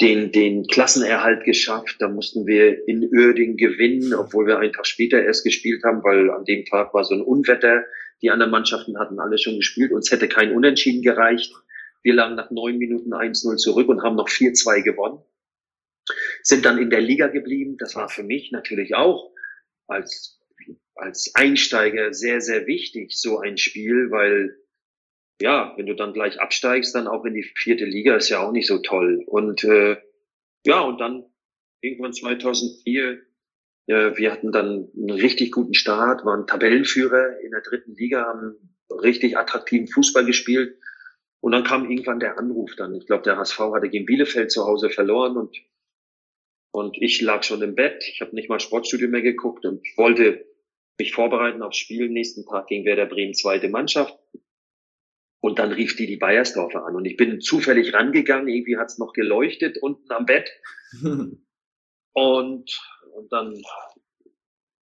den, 0.00 0.30
den 0.30 0.66
Klassenerhalt 0.66 1.44
geschafft. 1.44 1.96
Da 2.00 2.08
mussten 2.08 2.46
wir 2.46 2.86
in 2.86 3.08
Uerding 3.12 3.56
gewinnen, 3.56 4.12
obwohl 4.14 4.46
wir 4.46 4.58
einen 4.58 4.72
Tag 4.72 4.86
später 4.86 5.22
erst 5.22 5.44
gespielt 5.44 5.82
haben, 5.84 6.02
weil 6.04 6.30
an 6.30 6.44
dem 6.44 6.64
Tag 6.64 6.92
war 6.92 7.04
so 7.04 7.14
ein 7.14 7.22
Unwetter. 7.22 7.84
Die 8.22 8.30
anderen 8.30 8.50
Mannschaften 8.50 8.98
hatten 8.98 9.18
alle 9.18 9.38
schon 9.38 9.56
gespielt. 9.56 9.92
Uns 9.92 10.10
hätte 10.10 10.28
kein 10.28 10.52
Unentschieden 10.52 11.02
gereicht. 11.02 11.52
Wir 12.02 12.14
lagen 12.14 12.36
nach 12.36 12.50
neun 12.50 12.78
Minuten 12.78 13.12
1-0 13.12 13.56
zurück 13.56 13.88
und 13.88 14.02
haben 14.02 14.16
noch 14.16 14.28
4-2 14.28 14.82
gewonnen. 14.82 15.22
sind 16.42 16.64
dann 16.64 16.78
in 16.78 16.90
der 16.90 17.00
Liga 17.00 17.28
geblieben. 17.28 17.76
Das 17.78 17.96
war 17.96 18.08
für 18.08 18.22
mich 18.22 18.52
natürlich 18.52 18.94
auch 18.94 19.32
als, 19.86 20.38
als 20.94 21.32
Einsteiger 21.34 22.12
sehr, 22.12 22.40
sehr 22.40 22.66
wichtig, 22.66 23.12
so 23.18 23.38
ein 23.38 23.56
Spiel, 23.56 24.10
weil 24.10 24.56
ja, 25.40 25.74
wenn 25.76 25.86
du 25.86 25.94
dann 25.94 26.12
gleich 26.12 26.40
absteigst, 26.40 26.94
dann 26.94 27.06
auch 27.06 27.24
in 27.24 27.34
die 27.34 27.42
vierte 27.42 27.84
Liga, 27.84 28.16
ist 28.16 28.28
ja 28.28 28.40
auch 28.40 28.52
nicht 28.52 28.66
so 28.66 28.78
toll. 28.78 29.22
Und 29.26 29.64
äh, 29.64 29.96
ja, 30.64 30.80
und 30.80 30.98
dann 31.00 31.24
irgendwann 31.80 32.12
2004, 32.12 33.22
äh, 33.88 34.16
wir 34.16 34.32
hatten 34.32 34.52
dann 34.52 34.88
einen 34.96 35.10
richtig 35.10 35.52
guten 35.52 35.74
Start, 35.74 36.24
waren 36.24 36.46
Tabellenführer 36.46 37.40
in 37.40 37.50
der 37.50 37.60
dritten 37.60 37.94
Liga, 37.94 38.24
haben 38.24 38.76
richtig 38.90 39.36
attraktiven 39.36 39.88
Fußball 39.88 40.24
gespielt. 40.24 40.78
Und 41.40 41.52
dann 41.52 41.64
kam 41.64 41.88
irgendwann 41.90 42.18
der 42.18 42.38
Anruf 42.38 42.74
dann. 42.76 42.94
Ich 42.94 43.06
glaube, 43.06 43.22
der 43.22 43.36
HSV 43.36 43.58
hatte 43.58 43.90
gegen 43.90 44.06
Bielefeld 44.06 44.50
zu 44.50 44.64
Hause 44.64 44.90
verloren 44.90 45.36
und 45.36 45.56
und 46.76 46.98
ich 47.00 47.22
lag 47.22 47.42
schon 47.42 47.62
im 47.62 47.74
Bett. 47.74 48.04
Ich 48.06 48.20
habe 48.20 48.34
nicht 48.34 48.50
mal 48.50 48.60
Sportstudio 48.60 49.08
mehr 49.08 49.22
geguckt 49.22 49.64
und 49.64 49.82
wollte 49.96 50.44
mich 50.98 51.12
vorbereiten 51.12 51.62
aufs 51.62 51.78
Spiel 51.78 52.10
nächsten 52.10 52.44
Tag 52.44 52.66
gegen 52.66 52.84
Werder 52.84 53.06
Bremen 53.06 53.32
zweite 53.32 53.70
Mannschaft. 53.70 54.14
Und 55.46 55.60
dann 55.60 55.70
rief 55.70 55.94
die 55.94 56.08
die 56.08 56.16
Bayersdorfer 56.16 56.84
an. 56.84 56.96
Und 56.96 57.04
ich 57.04 57.16
bin 57.16 57.40
zufällig 57.40 57.94
rangegangen, 57.94 58.48
irgendwie 58.48 58.78
hat's 58.78 58.98
noch 58.98 59.12
geleuchtet 59.12 59.78
unten 59.78 60.10
am 60.10 60.26
Bett. 60.26 60.50
und, 61.02 61.38
und 62.14 63.30
dann, 63.30 63.54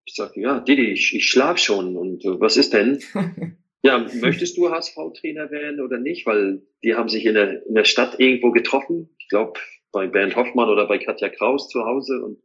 ich 0.06 0.16
sagte, 0.16 0.40
ja, 0.40 0.62
Didi, 0.62 0.94
ich, 0.94 1.14
ich 1.14 1.26
schlaf 1.26 1.58
schon. 1.58 1.98
Und 1.98 2.24
äh, 2.24 2.40
was 2.40 2.56
ist 2.56 2.72
denn? 2.72 3.04
ja, 3.84 4.08
möchtest 4.22 4.56
du 4.56 4.70
HSV-Trainer 4.70 5.52
werden 5.52 5.82
oder 5.82 5.98
nicht? 5.98 6.26
Weil 6.26 6.62
die 6.82 6.96
haben 6.96 7.10
sich 7.10 7.26
in 7.26 7.34
der, 7.34 7.66
in 7.66 7.76
der 7.76 7.84
Stadt 7.84 8.18
irgendwo 8.22 8.52
getroffen. 8.52 9.10
Ich 9.20 9.28
glaube, 9.28 9.60
bei 9.92 10.08
Bernd 10.08 10.38
Hoffmann 10.38 10.70
oder 10.70 10.88
bei 10.88 10.98
Katja 10.98 11.28
Kraus 11.28 11.68
zu 11.68 11.84
Hause. 11.84 12.24
Und 12.24 12.42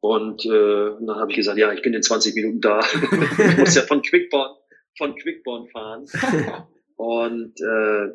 und, 0.00 0.44
äh, 0.46 0.48
und 0.48 1.06
dann 1.06 1.20
habe 1.20 1.30
ich 1.30 1.36
gesagt, 1.36 1.58
ja, 1.58 1.72
ich 1.72 1.80
bin 1.80 1.94
in 1.94 2.02
20 2.02 2.34
Minuten 2.34 2.60
da. 2.60 2.80
ich 3.38 3.56
muss 3.56 3.76
ja 3.76 3.82
von 3.82 4.02
Quickborn 4.02 4.56
von 4.96 5.14
Quickborn 5.16 5.68
fahren. 5.68 6.06
und 6.96 7.60
äh, 7.60 8.14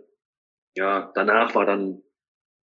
ja, 0.76 1.12
danach 1.16 1.56
war 1.56 1.66
dann 1.66 2.02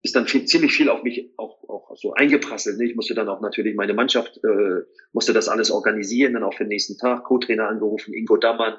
ist 0.05 0.15
dann 0.15 0.29
viel, 0.29 0.45
ziemlich 0.45 0.73
viel 0.73 0.91
auf 0.91 1.03
mich 1.03 1.33
auch, 1.39 1.67
auch 1.67 1.97
so 1.97 2.13
eingeprasselt. 2.13 2.79
Ne? 2.79 2.85
Ich 2.85 2.95
musste 2.95 3.15
dann 3.15 3.29
auch 3.29 3.41
natürlich 3.41 3.75
meine 3.75 3.95
Mannschaft, 3.95 4.37
äh, 4.45 4.83
musste 5.15 5.33
das 5.33 5.49
alles 5.49 5.71
organisieren, 5.71 6.35
dann 6.35 6.43
auch 6.43 6.53
für 6.53 6.65
den 6.65 6.69
nächsten 6.69 6.99
Tag, 6.99 7.25
Co-Trainer 7.25 7.69
angerufen, 7.69 8.13
Ingo 8.13 8.37
Dammann, 8.37 8.77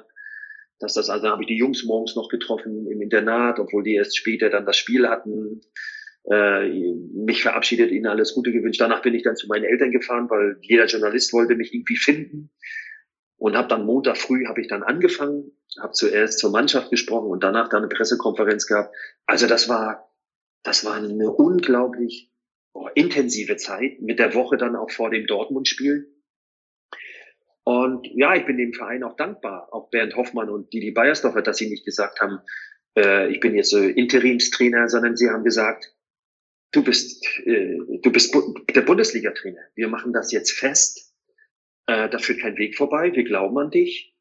dass 0.78 0.94
das, 0.94 1.10
also 1.10 1.26
habe 1.28 1.42
ich 1.42 1.48
die 1.48 1.56
Jungs 1.56 1.82
morgens 1.84 2.14
noch 2.14 2.28
getroffen 2.28 2.86
im 2.86 3.02
Internat, 3.02 3.58
obwohl 3.58 3.82
die 3.82 3.96
erst 3.96 4.16
später 4.16 4.50
dann 4.50 4.66
das 4.66 4.76
Spiel 4.76 5.08
hatten, 5.08 5.62
äh, 6.30 6.68
mich 7.12 7.42
verabschiedet, 7.42 7.90
ihnen 7.90 8.06
alles 8.06 8.32
Gute 8.32 8.52
gewünscht. 8.52 8.80
Danach 8.80 9.02
bin 9.02 9.14
ich 9.14 9.24
dann 9.24 9.34
zu 9.34 9.48
meinen 9.48 9.64
Eltern 9.64 9.90
gefahren, 9.90 10.30
weil 10.30 10.58
jeder 10.60 10.86
Journalist 10.86 11.32
wollte 11.32 11.56
mich 11.56 11.74
irgendwie 11.74 11.96
finden 11.96 12.50
und 13.36 13.56
habe 13.56 13.68
dann 13.68 13.86
Montag 13.86 14.16
früh 14.16 14.46
habe 14.46 14.60
ich 14.60 14.68
dann 14.68 14.82
angefangen, 14.82 15.52
habe 15.80 15.92
zuerst 15.92 16.38
zur 16.38 16.50
Mannschaft 16.50 16.90
gesprochen 16.90 17.30
und 17.30 17.42
danach 17.42 17.68
dann 17.68 17.82
eine 17.82 17.88
Pressekonferenz 17.88 18.66
gehabt. 18.66 18.94
Also 19.26 19.46
das 19.46 19.68
war 19.68 20.06
das 20.66 20.84
war 20.84 20.94
eine 20.94 21.30
unglaublich 21.30 22.32
oh, 22.72 22.88
intensive 22.94 23.56
Zeit 23.56 24.00
mit 24.00 24.18
der 24.18 24.34
Woche 24.34 24.56
dann 24.56 24.74
auch 24.74 24.90
vor 24.90 25.10
dem 25.10 25.26
Dortmund-Spiel. 25.26 26.12
Und 27.62 28.06
ja, 28.14 28.34
ich 28.34 28.46
bin 28.46 28.56
dem 28.56 28.72
Verein 28.72 29.04
auch 29.04 29.16
dankbar, 29.16 29.68
auch 29.72 29.90
Bernd 29.90 30.16
Hoffmann 30.16 30.50
und 30.50 30.72
Didi 30.72 30.90
Beiersdorfer, 30.90 31.42
dass 31.42 31.58
sie 31.58 31.68
nicht 31.68 31.84
gesagt 31.84 32.20
haben, 32.20 32.40
äh, 32.96 33.28
ich 33.30 33.40
bin 33.40 33.54
jetzt 33.54 33.70
so 33.70 33.78
Interimstrainer, 33.78 34.88
sondern 34.88 35.16
sie 35.16 35.30
haben 35.30 35.44
gesagt, 35.44 35.94
du 36.72 36.82
bist, 36.82 37.24
äh, 37.44 37.78
du 38.02 38.12
bist 38.12 38.32
Bu 38.32 38.54
der 38.74 38.82
Bundesliga-Trainer. 38.82 39.60
Wir 39.76 39.88
machen 39.88 40.12
das 40.12 40.32
jetzt 40.32 40.52
fest 40.52 41.05
äh, 41.86 42.08
da 42.08 42.18
führt 42.18 42.40
kein 42.40 42.56
Weg 42.58 42.76
vorbei. 42.76 43.12
Wir 43.14 43.24
glauben 43.24 43.56
an 43.58 43.70
dich. 43.70 44.14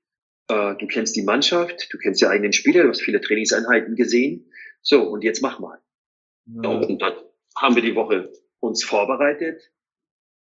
Äh, 0.47 0.76
du 0.76 0.88
kennst 0.88 1.16
die 1.16 1.24
Mannschaft, 1.24 1.88
du 1.91 1.97
kennst 1.97 2.22
die 2.22 2.28
eigenen 2.28 2.53
Spieler, 2.53 2.84
du 2.84 2.89
hast 2.89 3.01
viele 3.01 3.22
Trainingseinheiten 3.22 3.95
gesehen. 3.95 4.51
So, 4.82 5.03
und 5.03 5.24
jetzt 5.24 5.41
mach 5.41 5.59
mal. 5.59 5.80
Ja. 6.45 6.70
Und 6.70 7.01
dann 7.01 7.13
haben 7.57 7.76
wir 7.76 7.82
die 7.82 7.95
Woche 7.95 8.32
uns 8.59 8.84
vorbereitet 8.84 9.72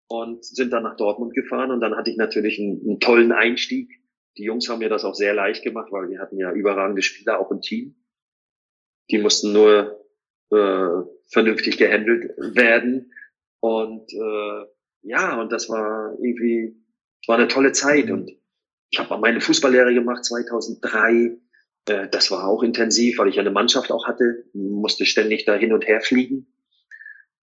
und 0.08 0.44
sind 0.44 0.72
dann 0.72 0.84
nach 0.84 0.98
Dortmund 0.98 1.34
gefahren. 1.34 1.72
Und 1.72 1.80
dann 1.80 1.96
hatte 1.96 2.12
ich 2.12 2.18
natürlich 2.18 2.60
einen, 2.60 2.82
einen 2.82 3.00
tollen 3.00 3.32
Einstieg. 3.32 3.90
Die 4.38 4.44
Jungs 4.44 4.68
haben 4.68 4.80
mir 4.80 4.90
das 4.90 5.06
auch 5.06 5.16
sehr 5.16 5.34
leicht 5.34 5.64
gemacht, 5.64 5.92
weil 5.92 6.10
wir 6.10 6.20
hatten 6.20 6.38
ja 6.38 6.52
überragende 6.52 7.02
Spieler 7.02 7.40
auch 7.40 7.52
im 7.52 7.62
Team. 7.62 7.96
Die 9.12 9.20
mussten 9.20 9.54
nur 9.54 10.04
äh, 10.52 11.04
vernünftig 11.32 11.78
gehandelt 11.78 12.36
werden. 12.38 13.14
Und 13.60 14.12
äh, 14.12 14.66
ja, 15.04 15.40
und 15.40 15.52
das 15.52 15.70
war 15.70 16.18
irgendwie 16.22 16.83
es 17.24 17.28
war 17.28 17.38
eine 17.38 17.48
tolle 17.48 17.72
Zeit 17.72 18.12
und 18.12 18.30
ich 18.92 19.00
habe 19.00 19.18
meine 19.18 19.42
Fußballlehre 19.42 19.94
gemacht 19.94 20.26
2003. 20.26 21.38
Äh, 21.88 22.10
das 22.10 22.30
war 22.30 22.48
auch 22.48 22.62
intensiv, 22.64 23.18
weil 23.18 23.30
ich 23.30 23.40
eine 23.40 23.50
Mannschaft 23.50 23.92
auch 23.92 24.06
hatte, 24.06 24.44
musste 24.54 25.06
ständig 25.06 25.46
da 25.46 25.56
hin 25.56 25.74
und 25.74 25.88
her 25.88 26.02
fliegen 26.02 26.48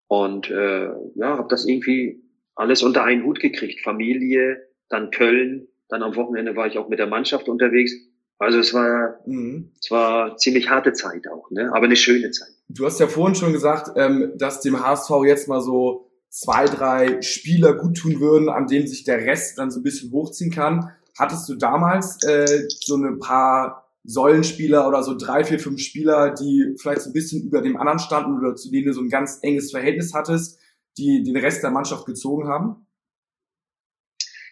und 0.06 0.50
äh, 0.50 0.88
ja, 1.14 1.38
habe 1.38 1.46
das 1.48 1.66
irgendwie 1.66 2.22
alles 2.56 2.82
unter 2.82 3.04
einen 3.04 3.24
Hut 3.24 3.40
gekriegt. 3.40 3.80
Familie, 3.80 4.68
dann 4.88 5.10
Köln, 5.12 5.68
dann 5.88 6.02
am 6.02 6.16
Wochenende 6.16 6.56
war 6.56 6.66
ich 6.66 6.78
auch 6.78 6.88
mit 6.88 6.98
der 6.98 7.06
Mannschaft 7.06 7.48
unterwegs. 7.48 7.92
Also 8.36 8.58
es 8.58 8.74
war, 8.74 9.20
mhm. 9.24 9.70
es 9.80 9.90
war 9.90 10.36
ziemlich 10.36 10.68
harte 10.68 10.92
Zeit 10.94 11.28
auch, 11.28 11.50
ne? 11.50 11.70
aber 11.72 11.84
eine 11.84 11.96
schöne 11.96 12.32
Zeit. 12.32 12.50
Du 12.68 12.84
hast 12.84 12.98
ja 12.98 13.06
vorhin 13.06 13.34
schon 13.34 13.52
gesagt, 13.52 13.92
ähm, 13.96 14.32
dass 14.36 14.60
dem 14.60 14.84
HSV 14.84 15.10
jetzt 15.26 15.46
mal 15.48 15.60
so 15.60 16.09
zwei, 16.30 16.64
drei 16.64 17.20
Spieler 17.22 17.74
gut 17.74 17.96
tun 17.98 18.20
würden, 18.20 18.48
an 18.48 18.66
denen 18.66 18.86
sich 18.86 19.04
der 19.04 19.18
Rest 19.18 19.58
dann 19.58 19.70
so 19.70 19.80
ein 19.80 19.82
bisschen 19.82 20.12
hochziehen 20.12 20.50
kann. 20.50 20.92
Hattest 21.18 21.48
du 21.48 21.56
damals 21.56 22.22
äh, 22.24 22.68
so 22.68 22.96
ein 22.96 23.18
paar 23.18 23.88
Säulenspieler 24.04 24.88
oder 24.88 25.02
so 25.02 25.16
drei, 25.16 25.44
vier, 25.44 25.58
fünf 25.58 25.80
Spieler, 25.80 26.32
die 26.32 26.74
vielleicht 26.80 27.02
so 27.02 27.10
ein 27.10 27.12
bisschen 27.12 27.42
über 27.42 27.60
dem 27.60 27.76
anderen 27.76 27.98
standen 27.98 28.38
oder 28.38 28.54
zu 28.54 28.70
denen 28.70 28.86
du 28.86 28.94
so 28.94 29.02
ein 29.02 29.10
ganz 29.10 29.40
enges 29.42 29.72
Verhältnis 29.72 30.14
hattest, 30.14 30.58
die 30.96 31.22
den 31.22 31.36
Rest 31.36 31.62
der 31.62 31.70
Mannschaft 31.70 32.06
gezogen 32.06 32.48
haben? 32.48 32.86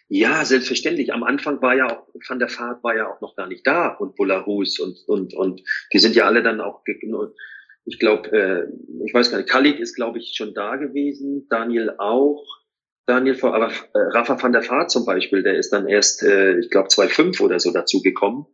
Ja, 0.07 0.43
selbstverständlich. 0.43 1.13
Am 1.13 1.23
Anfang 1.23 1.61
war 1.61 1.75
ja 1.75 1.85
auch 1.87 2.07
Van 2.27 2.39
der 2.39 2.49
Vaart 2.49 2.83
war 2.83 2.95
ja 2.95 3.07
auch 3.07 3.21
noch 3.21 3.35
gar 3.35 3.47
nicht 3.47 3.65
da 3.65 3.89
und 3.89 4.15
Bularus 4.15 4.79
und 4.79 4.97
und 5.07 5.35
und 5.35 5.61
die 5.93 5.99
sind 5.99 6.15
ja 6.15 6.25
alle 6.25 6.41
dann 6.41 6.61
auch 6.61 6.83
ich 7.85 7.99
glaube, 7.99 8.29
äh, 8.31 9.05
ich 9.05 9.13
weiß 9.13 9.31
gar 9.31 9.37
nicht, 9.37 9.49
Khalid 9.49 9.79
ist, 9.79 9.95
glaube 9.95 10.19
ich, 10.19 10.33
schon 10.35 10.53
da 10.53 10.75
gewesen, 10.75 11.47
Daniel 11.49 11.95
auch. 11.97 12.45
Daniel, 13.05 13.37
aber 13.41 13.71
äh, 13.71 13.99
Rafa 14.13 14.41
van 14.41 14.51
der 14.51 14.67
Vaart 14.69 14.91
zum 14.91 15.05
Beispiel, 15.05 15.41
der 15.41 15.57
ist 15.57 15.71
dann 15.71 15.87
erst, 15.87 16.21
äh, 16.21 16.59
ich 16.59 16.69
glaube, 16.69 16.89
2,5 16.89 17.41
oder 17.41 17.59
so 17.59 17.71
dazu 17.71 18.01
gekommen. 18.03 18.45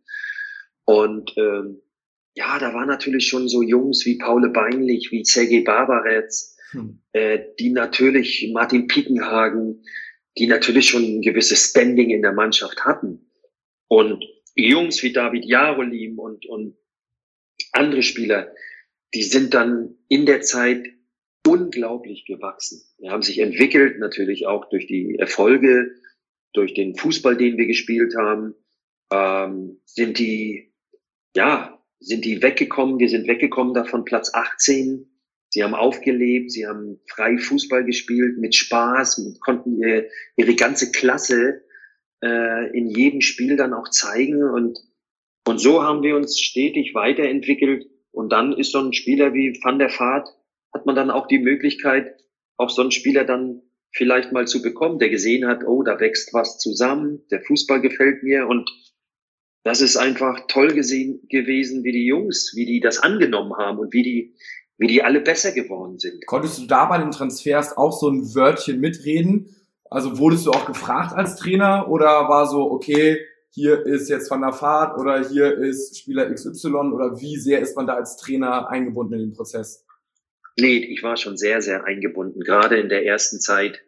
Und 0.85 1.33
ähm, 1.37 1.81
ja, 2.35 2.57
da 2.59 2.73
waren 2.73 2.87
natürlich 2.87 3.27
schon 3.27 3.49
so 3.49 3.61
Jungs 3.61 4.05
wie 4.05 4.17
Paule 4.17 4.49
Beinlich, 4.49 5.09
wie 5.11 5.25
Sergei 5.25 5.61
Barbaretz, 5.61 6.57
hm. 6.71 7.01
äh, 7.11 7.39
die 7.59 7.71
natürlich, 7.71 8.49
Martin 8.53 8.87
Piekenhagen, 8.87 9.83
die 10.37 10.47
natürlich 10.47 10.87
schon 10.87 11.03
ein 11.03 11.21
gewisses 11.21 11.69
Standing 11.69 12.09
in 12.09 12.21
der 12.21 12.33
Mannschaft 12.33 12.85
hatten. 12.85 13.29
Und 13.87 14.23
Jungs 14.55 15.03
wie 15.03 15.11
David 15.13 15.45
Jarolim 15.45 16.19
und, 16.19 16.45
und 16.45 16.77
andere 17.71 18.03
Spieler, 18.03 18.53
die 19.15 19.23
sind 19.23 19.53
dann 19.53 19.95
in 20.09 20.25
der 20.25 20.41
Zeit 20.41 20.85
unglaublich 21.47 22.25
gewachsen. 22.25 22.81
Die 22.99 23.09
haben 23.09 23.21
sich 23.21 23.39
entwickelt, 23.39 23.97
natürlich 23.97 24.45
auch 24.45 24.69
durch 24.69 24.87
die 24.87 25.15
Erfolge, 25.17 25.91
durch 26.53 26.73
den 26.73 26.95
Fußball, 26.95 27.37
den 27.37 27.57
wir 27.57 27.65
gespielt 27.65 28.13
haben, 28.17 28.55
ähm, 29.11 29.79
sind 29.85 30.19
die, 30.19 30.73
ja, 31.33 31.81
sind 31.99 32.25
die 32.25 32.41
weggekommen. 32.41 32.99
Wir 32.99 33.07
sind 33.07 33.27
weggekommen 33.27 33.73
davon 33.73 34.03
Platz 34.03 34.33
18. 34.33 35.09
Sie 35.49 35.63
haben 35.63 35.75
aufgelebt, 35.75 36.51
sie 36.51 36.67
haben 36.67 36.99
frei 37.09 37.37
Fußball 37.37 37.85
gespielt, 37.85 38.37
mit 38.37 38.53
Spaß, 38.53 39.37
konnten 39.39 39.77
ihr, 39.77 40.09
ihre 40.35 40.55
ganze 40.55 40.91
Klasse 40.91 41.63
äh, 42.21 42.77
in 42.77 42.89
jedem 42.89 43.21
Spiel 43.21 43.55
dann 43.55 43.73
auch 43.73 43.89
zeigen. 43.89 44.43
Und, 44.43 44.77
und 45.47 45.59
so 45.59 45.83
haben 45.83 46.03
wir 46.03 46.17
uns 46.17 46.37
stetig 46.37 46.93
weiterentwickelt 46.93 47.85
und 48.15 48.29
dann 48.31 48.53
ist 48.53 48.71
so 48.71 48.79
ein 48.79 48.93
Spieler 48.93 49.33
wie 49.33 49.59
Van 49.61 49.77
der 49.77 49.89
Vaart, 49.89 50.29
hat 50.73 50.85
man 50.85 50.95
dann 50.95 51.11
auch 51.11 51.27
die 51.27 51.39
Möglichkeit, 51.39 52.15
auch 52.57 52.69
so 52.69 52.81
einen 52.81 52.91
Spieler 52.91 53.25
dann 53.25 53.61
vielleicht 53.91 54.31
mal 54.31 54.47
zu 54.47 54.61
bekommen, 54.61 54.99
der 54.99 55.09
gesehen 55.09 55.47
hat, 55.47 55.65
oh, 55.65 55.83
da 55.83 55.99
wächst 55.99 56.33
was 56.33 56.57
zusammen, 56.57 57.23
der 57.31 57.41
Fußball 57.41 57.81
gefällt 57.81 58.23
mir 58.23 58.47
und 58.47 58.69
das 59.63 59.81
ist 59.81 59.97
einfach 59.97 60.47
toll 60.47 60.73
gesehen 60.73 61.21
gewesen, 61.29 61.83
wie 61.83 61.91
die 61.91 62.05
Jungs, 62.05 62.53
wie 62.55 62.65
die 62.65 62.79
das 62.79 62.99
angenommen 62.99 63.53
haben 63.57 63.79
und 63.79 63.93
wie 63.93 64.03
die, 64.03 64.35
wie 64.77 64.87
die 64.87 65.01
alle 65.01 65.21
besser 65.21 65.51
geworden 65.53 65.97
sind. 65.97 66.25
Konntest 66.25 66.59
du 66.59 66.67
da 66.67 66.85
bei 66.85 66.99
den 66.99 67.11
Transfers 67.11 67.75
auch 67.75 67.97
so 67.97 68.09
ein 68.09 68.35
Wörtchen 68.35 68.79
mitreden? 68.79 69.55
Also 69.89 70.19
wurdest 70.19 70.45
du 70.45 70.51
auch 70.51 70.65
gefragt 70.65 71.13
als 71.15 71.35
Trainer 71.35 71.89
oder 71.89 72.29
war 72.29 72.47
so, 72.47 72.69
okay, 72.71 73.17
hier 73.55 73.85
ist 73.85 74.09
jetzt 74.09 74.29
Van 74.29 74.41
der 74.41 74.51
Fahrt 74.51 74.99
oder 74.99 75.27
hier 75.27 75.57
ist 75.57 75.97
Spieler 75.97 76.29
XY 76.29 76.67
oder 76.93 77.21
wie 77.21 77.37
sehr 77.37 77.61
ist 77.61 77.77
man 77.77 77.87
da 77.87 77.95
als 77.95 78.17
Trainer 78.17 78.69
eingebunden 78.69 79.13
in 79.13 79.19
den 79.21 79.33
Prozess? 79.33 79.85
Nee, 80.59 80.77
ich 80.77 81.03
war 81.03 81.15
schon 81.15 81.37
sehr, 81.37 81.61
sehr 81.61 81.85
eingebunden. 81.85 82.41
Gerade 82.41 82.77
in 82.77 82.89
der 82.89 83.05
ersten 83.05 83.39
Zeit 83.39 83.81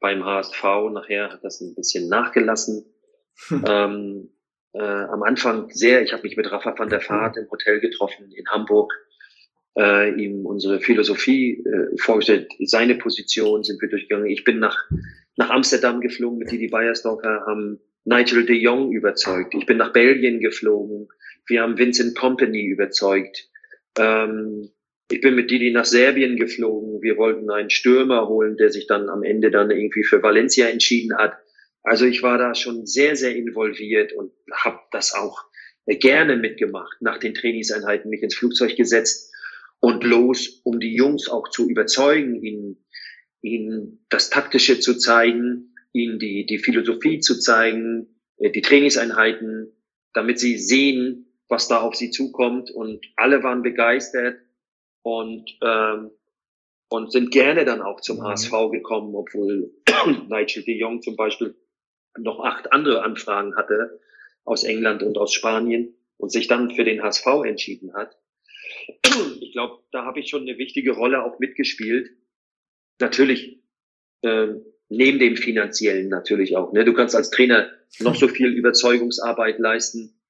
beim 0.00 0.24
HSV. 0.24 0.64
Nachher 0.92 1.30
hat 1.30 1.44
das 1.44 1.60
ein 1.60 1.76
bisschen 1.76 2.08
nachgelassen. 2.08 2.84
Hm. 3.46 3.64
Ähm, 3.68 4.30
äh, 4.72 4.82
am 4.82 5.22
Anfang 5.22 5.70
sehr, 5.70 6.02
ich 6.02 6.12
habe 6.12 6.24
mich 6.24 6.36
mit 6.36 6.50
Rafa 6.50 6.76
van 6.76 6.88
der 6.88 7.00
Vaart 7.00 7.36
im 7.36 7.48
Hotel 7.48 7.78
getroffen 7.78 8.32
in 8.32 8.48
Hamburg, 8.48 8.92
äh, 9.78 10.12
ihm 10.20 10.46
unsere 10.46 10.80
Philosophie 10.80 11.64
äh, 11.64 11.96
vorgestellt, 11.96 12.50
seine 12.64 12.96
Position 12.96 13.62
sind 13.62 13.80
wir 13.80 13.88
durchgegangen. 13.88 14.26
Ich 14.26 14.44
bin 14.44 14.58
nach, 14.58 14.76
nach 15.36 15.50
Amsterdam 15.50 16.00
geflogen 16.00 16.38
mit 16.38 16.50
Didi 16.50 16.68
Beiersdorfer, 16.68 17.44
haben 17.46 17.80
Nigel 18.04 18.46
de 18.46 18.56
Jong 18.56 18.92
überzeugt. 18.92 19.54
Ich 19.54 19.66
bin 19.66 19.76
nach 19.76 19.92
Belgien 19.92 20.40
geflogen. 20.40 21.08
Wir 21.46 21.62
haben 21.62 21.78
Vincent 21.78 22.16
Company 22.16 22.64
überzeugt. 22.66 23.48
Ähm, 23.98 24.70
ich 25.10 25.20
bin 25.20 25.34
mit 25.34 25.50
Didi 25.50 25.72
nach 25.72 25.84
Serbien 25.84 26.36
geflogen. 26.36 27.02
Wir 27.02 27.16
wollten 27.16 27.50
einen 27.50 27.70
Stürmer 27.70 28.28
holen, 28.28 28.56
der 28.56 28.70
sich 28.70 28.86
dann 28.86 29.08
am 29.08 29.22
Ende 29.24 29.50
dann 29.50 29.70
irgendwie 29.70 30.04
für 30.04 30.22
Valencia 30.22 30.68
entschieden 30.68 31.16
hat. 31.16 31.34
Also 31.82 32.06
ich 32.06 32.22
war 32.22 32.38
da 32.38 32.54
schon 32.54 32.86
sehr, 32.86 33.16
sehr 33.16 33.34
involviert 33.34 34.12
und 34.12 34.32
habe 34.52 34.78
das 34.92 35.14
auch 35.14 35.44
gerne 35.86 36.36
mitgemacht. 36.36 37.00
Nach 37.00 37.18
den 37.18 37.34
Trainingseinheiten 37.34 38.10
mich 38.10 38.22
ins 38.22 38.36
Flugzeug 38.36 38.76
gesetzt 38.76 39.34
und 39.80 40.04
los, 40.04 40.60
um 40.62 40.78
die 40.78 40.94
Jungs 40.94 41.28
auch 41.28 41.48
zu 41.48 41.68
überzeugen, 41.68 42.42
ihnen, 42.44 42.84
ihnen 43.42 44.04
das 44.10 44.30
Taktische 44.30 44.78
zu 44.78 44.96
zeigen, 44.96 45.69
ihnen 45.92 46.18
die, 46.18 46.46
die 46.46 46.58
Philosophie 46.58 47.20
zu 47.20 47.38
zeigen, 47.38 48.20
äh, 48.36 48.50
die 48.50 48.62
Trainingseinheiten, 48.62 49.72
damit 50.12 50.38
sie 50.38 50.58
sehen, 50.58 51.26
was 51.48 51.68
da 51.68 51.80
auf 51.80 51.94
sie 51.94 52.10
zukommt. 52.10 52.70
Und 52.70 53.04
alle 53.16 53.42
waren 53.42 53.62
begeistert 53.62 54.40
und, 55.02 55.58
ähm, 55.62 56.10
und 56.88 57.12
sind 57.12 57.30
gerne 57.30 57.64
dann 57.64 57.82
auch 57.82 58.00
zum 58.00 58.18
mhm. 58.18 58.24
HSV 58.24 58.52
gekommen, 58.72 59.14
obwohl 59.14 59.72
Nigel 60.28 60.64
de 60.64 60.76
Jong 60.76 61.02
zum 61.02 61.16
Beispiel 61.16 61.54
noch 62.18 62.40
acht 62.40 62.72
andere 62.72 63.02
Anfragen 63.02 63.56
hatte 63.56 64.00
aus 64.44 64.64
England 64.64 65.02
und 65.02 65.16
aus 65.16 65.32
Spanien 65.32 65.94
und 66.16 66.32
sich 66.32 66.48
dann 66.48 66.70
für 66.74 66.84
den 66.84 67.02
HSV 67.02 67.26
entschieden 67.44 67.94
hat. 67.94 68.16
Ich 69.40 69.52
glaube, 69.52 69.82
da 69.90 70.04
habe 70.04 70.20
ich 70.20 70.28
schon 70.28 70.42
eine 70.42 70.58
wichtige 70.58 70.92
Rolle 70.92 71.24
auch 71.24 71.40
mitgespielt. 71.40 72.08
Natürlich 73.00 73.60
ähm, 74.22 74.64
neben 74.90 75.18
dem 75.18 75.36
finanziellen 75.36 76.08
natürlich 76.08 76.56
auch. 76.56 76.72
Ne? 76.72 76.84
Du 76.84 76.92
kannst 76.92 77.14
als 77.14 77.30
Trainer 77.30 77.70
noch 78.00 78.16
so 78.16 78.28
viel 78.28 78.48
Überzeugungsarbeit 78.48 79.58
leisten. 79.58 80.20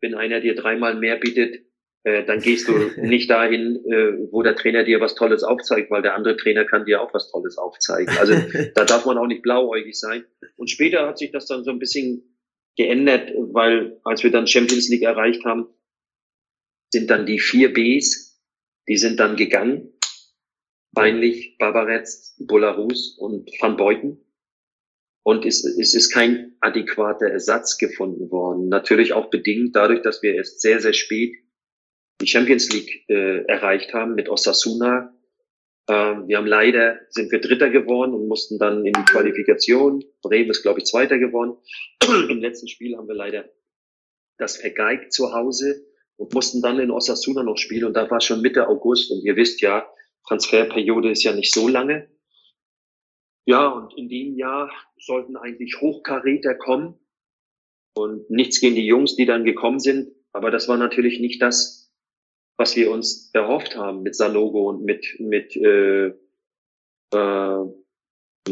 Wenn 0.00 0.14
einer 0.14 0.40
dir 0.40 0.54
dreimal 0.54 0.94
mehr 0.94 1.16
bietet, 1.16 1.64
äh, 2.04 2.24
dann 2.24 2.40
gehst 2.40 2.68
du 2.68 2.72
nicht 3.00 3.30
dahin, 3.30 3.76
äh, 3.86 4.28
wo 4.30 4.42
der 4.42 4.56
Trainer 4.56 4.84
dir 4.84 5.00
was 5.00 5.14
Tolles 5.14 5.42
aufzeigt, 5.42 5.90
weil 5.90 6.02
der 6.02 6.14
andere 6.14 6.36
Trainer 6.36 6.64
kann 6.64 6.84
dir 6.84 7.00
auch 7.00 7.12
was 7.12 7.30
Tolles 7.30 7.58
aufzeigen. 7.58 8.14
Also 8.18 8.34
da 8.74 8.84
darf 8.84 9.06
man 9.06 9.18
auch 9.18 9.26
nicht 9.26 9.42
blauäugig 9.42 9.98
sein. 9.98 10.24
Und 10.56 10.70
später 10.70 11.06
hat 11.06 11.18
sich 11.18 11.32
das 11.32 11.46
dann 11.46 11.64
so 11.64 11.70
ein 11.70 11.78
bisschen 11.78 12.36
geändert, 12.76 13.32
weil 13.34 13.98
als 14.04 14.22
wir 14.22 14.30
dann 14.30 14.46
Champions 14.46 14.88
League 14.88 15.02
erreicht 15.02 15.44
haben, 15.44 15.66
sind 16.92 17.10
dann 17.10 17.24
die 17.26 17.38
vier 17.38 17.72
Bs, 17.72 18.40
die 18.88 18.96
sind 18.96 19.18
dann 19.18 19.36
gegangen. 19.36 19.92
Peinlich, 20.94 21.56
Barbaretz, 21.58 22.36
Bolarus 22.38 23.16
und 23.18 23.50
Van 23.60 23.76
Beuten. 23.76 24.24
Und 25.22 25.44
es, 25.44 25.64
es 25.64 25.94
ist 25.94 26.10
kein 26.10 26.56
adäquater 26.60 27.26
Ersatz 27.26 27.78
gefunden 27.78 28.30
worden. 28.30 28.68
Natürlich 28.68 29.12
auch 29.12 29.30
bedingt 29.30 29.76
dadurch, 29.76 30.02
dass 30.02 30.22
wir 30.22 30.34
erst 30.34 30.60
sehr, 30.60 30.80
sehr 30.80 30.94
spät 30.94 31.36
die 32.20 32.26
Champions 32.26 32.70
League 32.70 33.08
äh, 33.08 33.44
erreicht 33.46 33.94
haben 33.94 34.14
mit 34.14 34.28
Osasuna. 34.28 35.14
Ähm, 35.88 36.28
wir 36.28 36.36
haben 36.36 36.46
leider, 36.46 36.98
sind 37.08 37.32
wir 37.32 37.40
Dritter 37.40 37.70
geworden 37.70 38.14
und 38.14 38.28
mussten 38.28 38.58
dann 38.58 38.84
in 38.84 38.92
die 38.92 39.04
Qualifikation. 39.04 40.04
Bremen 40.22 40.50
ist, 40.50 40.62
glaube 40.62 40.80
ich, 40.80 40.86
Zweiter 40.86 41.18
geworden. 41.18 41.56
Im 42.28 42.40
letzten 42.40 42.68
Spiel 42.68 42.96
haben 42.96 43.08
wir 43.08 43.14
leider 43.14 43.48
das 44.38 44.56
vergeigt 44.56 45.12
zu 45.12 45.32
Hause 45.32 45.86
und 46.16 46.34
mussten 46.34 46.62
dann 46.62 46.78
in 46.78 46.90
Osasuna 46.90 47.42
noch 47.42 47.56
spielen. 47.56 47.84
Und 47.84 47.94
da 47.94 48.10
war 48.10 48.20
schon 48.20 48.42
Mitte 48.42 48.68
August. 48.68 49.10
Und 49.10 49.24
ihr 49.24 49.36
wisst 49.36 49.60
ja, 49.60 49.86
Transferperiode 50.26 51.10
ist 51.10 51.22
ja 51.22 51.32
nicht 51.32 51.52
so 51.52 51.68
lange. 51.68 52.08
Ja, 53.46 53.68
und 53.68 53.96
in 53.96 54.08
dem 54.08 54.36
Jahr 54.36 54.70
sollten 54.98 55.36
eigentlich 55.36 55.80
Hochkaräter 55.80 56.54
kommen. 56.54 56.98
Und 57.94 58.30
nichts 58.30 58.60
gegen 58.60 58.76
die 58.76 58.86
Jungs, 58.86 59.16
die 59.16 59.26
dann 59.26 59.44
gekommen 59.44 59.80
sind. 59.80 60.12
Aber 60.32 60.50
das 60.50 60.68
war 60.68 60.76
natürlich 60.76 61.18
nicht 61.20 61.42
das, 61.42 61.92
was 62.56 62.76
wir 62.76 62.90
uns 62.90 63.30
erhofft 63.32 63.76
haben 63.76 64.02
mit 64.02 64.14
Sanogo 64.14 64.68
und 64.68 64.84
mit, 64.84 65.16
mit 65.18 65.56
äh, 65.56 66.12
äh, 67.12 67.64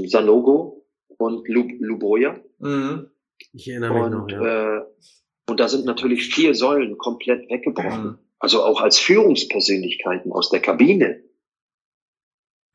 Sanogo 0.07 0.87
und 1.19 1.49
Lub 1.49 1.71
Luboja. 1.79 2.41
Mhm. 2.59 3.11
Ich 3.53 3.69
erinnere 3.69 3.95
mich 3.95 4.03
und, 4.03 4.13
noch, 4.13 4.29
ja. 4.29 4.79
Äh, 4.79 4.83
und 5.49 5.61
da 5.61 5.69
sind 5.69 5.85
natürlich 5.85 6.35
vier 6.35 6.55
Säulen 6.55 6.99
komplett 6.99 7.49
weggebrochen. 7.49 8.05
Mhm. 8.05 8.19
Also 8.39 8.63
auch 8.63 8.81
als 8.81 8.99
Führungspersönlichkeiten 8.99 10.33
aus 10.33 10.51
der 10.51 10.61
Kabine. 10.61 11.23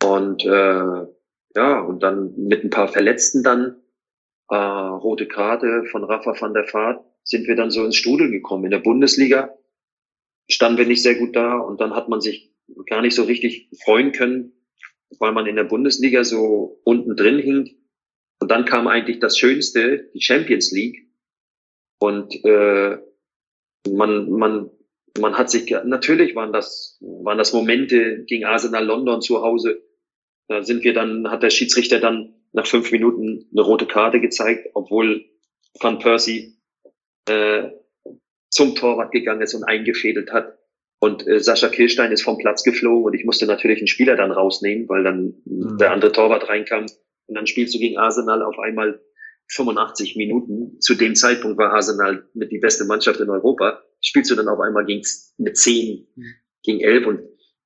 Und 0.03 0.43
äh, 0.45 1.07
ja, 1.55 1.79
und 1.79 2.01
dann 2.01 2.33
mit 2.35 2.63
ein 2.63 2.69
paar 2.69 2.87
Verletzten 2.87 3.43
dann, 3.43 3.81
äh, 4.49 4.55
rote 4.55 5.27
Karte 5.27 5.85
von 5.91 6.03
Rafa 6.03 6.39
van 6.39 6.53
der 6.53 6.71
Vaart, 6.71 7.05
sind 7.23 7.47
wir 7.47 7.55
dann 7.55 7.71
so 7.71 7.85
ins 7.85 7.95
Strudel 7.95 8.29
gekommen. 8.29 8.65
In 8.65 8.71
der 8.71 8.79
Bundesliga 8.79 9.57
standen 10.49 10.77
wir 10.77 10.85
nicht 10.85 11.03
sehr 11.03 11.15
gut 11.15 11.35
da 11.35 11.57
und 11.57 11.79
dann 11.79 11.95
hat 11.95 12.09
man 12.09 12.21
sich 12.21 12.51
gar 12.87 13.01
nicht 13.01 13.15
so 13.15 13.23
richtig 13.23 13.69
freuen 13.83 14.11
können, 14.11 14.53
weil 15.19 15.31
man 15.31 15.45
in 15.45 15.55
der 15.55 15.63
Bundesliga 15.63 16.23
so 16.23 16.81
unten 16.83 17.15
drin 17.15 17.39
hing. 17.39 17.77
Und 18.39 18.51
dann 18.51 18.65
kam 18.65 18.87
eigentlich 18.87 19.19
das 19.19 19.37
Schönste, 19.37 20.09
die 20.13 20.21
Champions 20.21 20.71
League. 20.71 21.07
Und 21.99 22.43
äh, 22.43 22.97
man, 23.89 24.29
man, 24.29 24.69
man 25.19 25.37
hat 25.37 25.49
sich 25.49 25.69
natürlich 25.85 26.35
waren 26.35 26.51
das 26.51 26.97
waren 26.99 27.37
das 27.37 27.53
Momente 27.53 28.23
gegen 28.25 28.45
Arsenal 28.45 28.85
London 28.85 29.21
zu 29.21 29.41
Hause. 29.41 29.81
Da 30.47 30.63
sind 30.63 30.83
wir 30.83 30.93
dann 30.93 31.29
hat 31.29 31.43
der 31.43 31.49
Schiedsrichter 31.49 31.99
dann 31.99 32.35
nach 32.51 32.67
fünf 32.67 32.91
Minuten 32.91 33.47
eine 33.51 33.61
rote 33.61 33.87
Karte 33.87 34.19
gezeigt, 34.19 34.69
obwohl 34.73 35.25
Van 35.79 35.99
Persie 35.99 36.57
äh, 37.27 37.69
zum 38.49 38.75
Torwart 38.75 39.11
gegangen 39.11 39.41
ist 39.41 39.53
und 39.55 39.63
eingefädelt 39.63 40.31
hat. 40.31 40.59
Und 40.99 41.27
äh, 41.27 41.39
Sascha 41.39 41.69
Kirstein 41.69 42.11
ist 42.11 42.21
vom 42.21 42.37
Platz 42.37 42.63
geflogen 42.63 43.05
und 43.05 43.13
ich 43.13 43.25
musste 43.25 43.45
natürlich 43.45 43.79
einen 43.79 43.87
Spieler 43.87 44.15
dann 44.15 44.31
rausnehmen, 44.31 44.87
weil 44.87 45.03
dann 45.03 45.35
mhm. 45.45 45.77
der 45.77 45.91
andere 45.91 46.11
Torwart 46.11 46.47
reinkam. 46.47 46.85
Und 47.25 47.35
dann 47.35 47.47
spielst 47.47 47.73
du 47.73 47.79
gegen 47.79 47.97
Arsenal 47.97 48.41
auf 48.43 48.59
einmal 48.59 49.01
85 49.47 50.15
Minuten. 50.15 50.79
Zu 50.79 50.95
dem 50.95 51.15
Zeitpunkt 51.15 51.57
war 51.57 51.73
Arsenal 51.73 52.29
mit 52.33 52.51
die 52.51 52.59
beste 52.59 52.85
Mannschaft 52.85 53.19
in 53.19 53.29
Europa. 53.29 53.81
Spielst 54.01 54.31
du 54.31 54.35
dann 54.35 54.47
auf 54.47 54.59
einmal 54.59 54.85
gegen, 54.85 55.03
mit 55.37 55.57
10 55.57 56.07
mhm. 56.15 56.25
gegen 56.63 56.79
11 56.81 57.07
und 57.07 57.21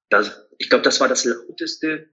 das, 0.10 0.48
ich 0.58 0.70
glaube, 0.70 0.84
das 0.84 1.00
war 1.00 1.08
das 1.08 1.26
lauteste, 1.26 2.10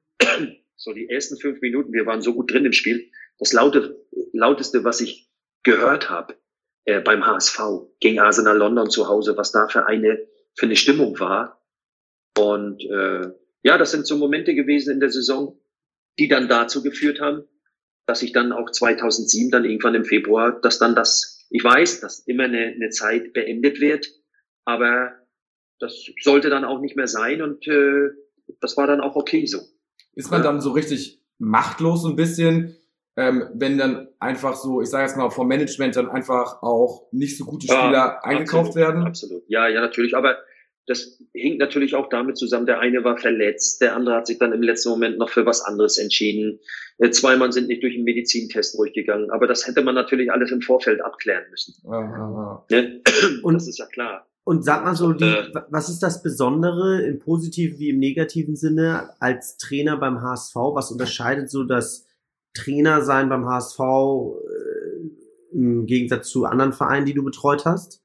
so 0.77 0.93
die 0.93 1.09
ersten 1.09 1.39
fünf 1.39 1.61
Minuten, 1.61 1.93
wir 1.93 2.07
waren 2.07 2.23
so 2.23 2.35
gut 2.35 2.53
drin 2.53 2.65
im 2.65 2.73
Spiel, 2.73 3.11
das 3.39 3.53
laute, 3.53 4.05
lauteste, 4.33 4.85
was 4.85 5.01
ich 5.01 5.31
gehört 5.63 6.11
habe 6.11 6.37
äh, 6.85 7.01
beim 7.01 7.27
HSV 7.27 7.59
gegen 8.01 8.21
Arsenal 8.21 8.57
London 8.57 8.91
zu 8.91 9.09
Hause, 9.09 9.37
was 9.37 9.53
da 9.53 9.69
für 9.69 9.87
eine 9.87 10.27
für 10.57 10.67
eine 10.67 10.77
Stimmung 10.77 11.19
war. 11.21 11.61
Und 12.39 12.83
äh, 12.85 13.33
ja, 13.63 13.79
das 13.79 13.91
sind 13.91 14.07
so 14.07 14.17
Momente 14.17 14.55
gewesen 14.55 14.93
in 14.93 15.01
der 15.01 15.11
Saison, 15.11 15.61
die 16.19 16.29
dann 16.29 16.49
dazu 16.49 16.83
geführt 16.83 17.21
haben, 17.21 17.45
dass 18.07 18.23
ich 18.23 18.33
dann 18.33 18.53
auch 18.53 18.71
2007 18.71 19.51
dann 19.51 19.65
irgendwann 19.65 19.95
im 19.95 20.05
Februar, 20.05 20.61
dass 20.61 20.79
dann 20.79 20.95
das, 20.95 21.47
ich 21.51 21.65
weiß, 21.65 22.01
dass 22.01 22.21
immer 22.21 22.45
eine, 22.45 22.67
eine 22.67 22.91
Zeit 22.91 23.33
beendet 23.33 23.81
wird, 23.81 24.07
aber 24.65 25.13
das 25.81 26.07
sollte 26.21 26.51
dann 26.51 26.65
auch 26.65 26.81
nicht 26.81 26.97
mehr 26.97 27.09
sein 27.09 27.43
und 27.43 27.67
äh, 27.67 28.11
das 28.61 28.77
war 28.77 28.87
dann 28.87 29.01
auch 29.01 29.17
okay 29.17 29.47
so. 29.47 29.61
Ist 30.15 30.31
man 30.31 30.43
dann 30.43 30.61
so 30.61 30.73
richtig 30.73 31.21
machtlos 31.39 32.05
ein 32.05 32.17
bisschen, 32.17 32.77
ähm, 33.17 33.49
wenn 33.55 33.79
dann 33.79 34.09
einfach 34.19 34.57
so, 34.57 34.81
ich 34.81 34.89
sage 34.89 35.05
jetzt 35.05 35.17
mal 35.17 35.31
vom 35.31 35.47
Management 35.47 35.97
dann 35.97 36.11
einfach 36.11 36.63
auch 36.63 37.07
nicht 37.13 37.39
so 37.39 37.45
gute 37.45 37.67
Spieler 37.67 37.93
ja, 37.93 38.21
eingekauft 38.23 38.71
absolut, 38.71 38.77
werden? 38.77 39.03
Absolut. 39.05 39.43
Ja, 39.49 39.69
ja, 39.69 39.81
natürlich. 39.81 40.17
Aber 40.17 40.37
das 40.87 41.23
hing 41.33 41.57
natürlich 41.59 41.95
auch 41.95 42.09
damit 42.09 42.37
zusammen. 42.37 42.67
Der 42.67 42.81
eine 42.81 43.05
war 43.05 43.17
verletzt, 43.17 43.81
der 43.81 43.95
andere 43.95 44.17
hat 44.17 44.27
sich 44.27 44.39
dann 44.39 44.53
im 44.53 44.63
letzten 44.63 44.91
Moment 44.91 45.19
noch 45.19 45.31
für 45.31 45.47
was 45.47 45.63
anderes 45.63 45.97
entschieden. 45.97 46.61
Äh, 46.99 47.11
zwei 47.11 47.37
Mann 47.37 47.53
sind 47.53 47.69
nicht 47.69 47.83
durch 47.83 47.95
einen 47.95 48.05
Medizintest 48.05 48.77
durchgegangen. 48.77 49.31
Aber 49.31 49.47
das 49.47 49.67
hätte 49.67 49.83
man 49.83 49.95
natürlich 49.95 50.31
alles 50.31 50.51
im 50.51 50.61
Vorfeld 50.61 51.01
abklären 51.01 51.45
müssen. 51.51 51.75
Ja, 51.85 52.01
ja, 52.01 52.65
ja. 52.71 52.83
Ne? 52.83 53.03
Und 53.43 53.55
das 53.55 53.69
ist 53.69 53.79
ja 53.79 53.87
klar. 53.87 54.27
Und 54.45 54.63
sag 54.63 54.85
mal 54.85 54.95
so, 54.95 55.13
die, 55.13 55.25
äh, 55.25 55.53
was 55.71 55.89
ist 55.89 56.03
das 56.03 56.23
Besondere 56.23 57.03
im 57.03 57.19
positiven 57.19 57.79
wie 57.79 57.89
im 57.89 57.99
negativen 57.99 58.57
Sinne 58.57 59.15
als 59.19 59.57
Trainer 59.57 59.97
beim 59.97 60.21
HSV? 60.21 60.55
Was 60.55 60.91
unterscheidet 60.91 61.51
so 61.51 61.65
das 61.65 62.07
Trainer 62.55 63.03
sein 63.03 63.31
beim 63.31 63.47
HSV 63.47 63.81
äh, 63.81 65.55
im 65.55 65.87
Gegensatz 65.87 66.29
zu 66.29 66.45
anderen 66.45 66.75
Vereinen, 66.75 67.07
die 67.07 67.15
du 67.15 67.25
betreut 67.25 67.65
hast? 67.65 68.03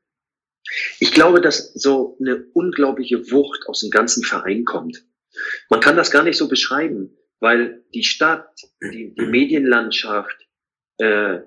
Ich 1.00 1.12
glaube, 1.12 1.42
dass 1.42 1.74
so 1.74 2.18
eine 2.20 2.46
unglaubliche 2.54 3.32
Wucht 3.32 3.68
aus 3.68 3.82
dem 3.82 3.90
ganzen 3.90 4.24
Verein 4.24 4.64
kommt. 4.64 5.06
Man 5.70 5.82
kann 5.82 5.98
das 5.98 6.12
gar 6.12 6.24
nicht 6.24 6.38
so 6.38 6.48
beschreiben, 6.48 7.18
weil 7.40 7.84
die 7.94 8.04
Stadt, 8.04 8.48
die, 8.82 9.14
die 9.14 9.26
Medienlandschaft, 9.26 10.48
äh, 10.98 11.40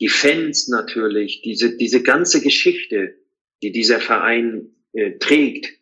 die 0.00 0.08
Fans 0.08 0.68
natürlich, 0.68 1.42
diese, 1.42 1.76
diese 1.76 2.02
ganze 2.02 2.40
Geschichte, 2.40 3.16
die 3.62 3.72
dieser 3.72 4.00
Verein 4.00 4.74
äh, 4.92 5.18
trägt, 5.18 5.72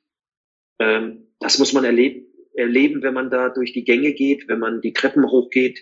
ähm, 0.79 1.29
das 1.39 1.59
muss 1.59 1.73
man 1.73 1.85
erleben, 1.85 2.27
erleben, 2.55 3.03
wenn 3.03 3.15
man 3.15 3.31
da 3.31 3.49
durch 3.49 3.73
die 3.73 3.85
Gänge 3.85 4.13
geht, 4.13 4.49
wenn 4.49 4.59
man 4.59 4.81
die 4.81 4.93
Treppen 4.93 5.25
hochgeht, 5.25 5.81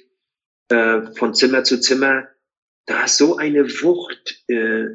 äh, 0.68 1.02
von 1.16 1.34
Zimmer 1.34 1.64
zu 1.64 1.80
Zimmer. 1.80 2.28
Da 2.86 3.04
ist 3.04 3.18
so 3.18 3.36
eine 3.36 3.68
Wucht 3.82 4.44
äh, 4.48 4.86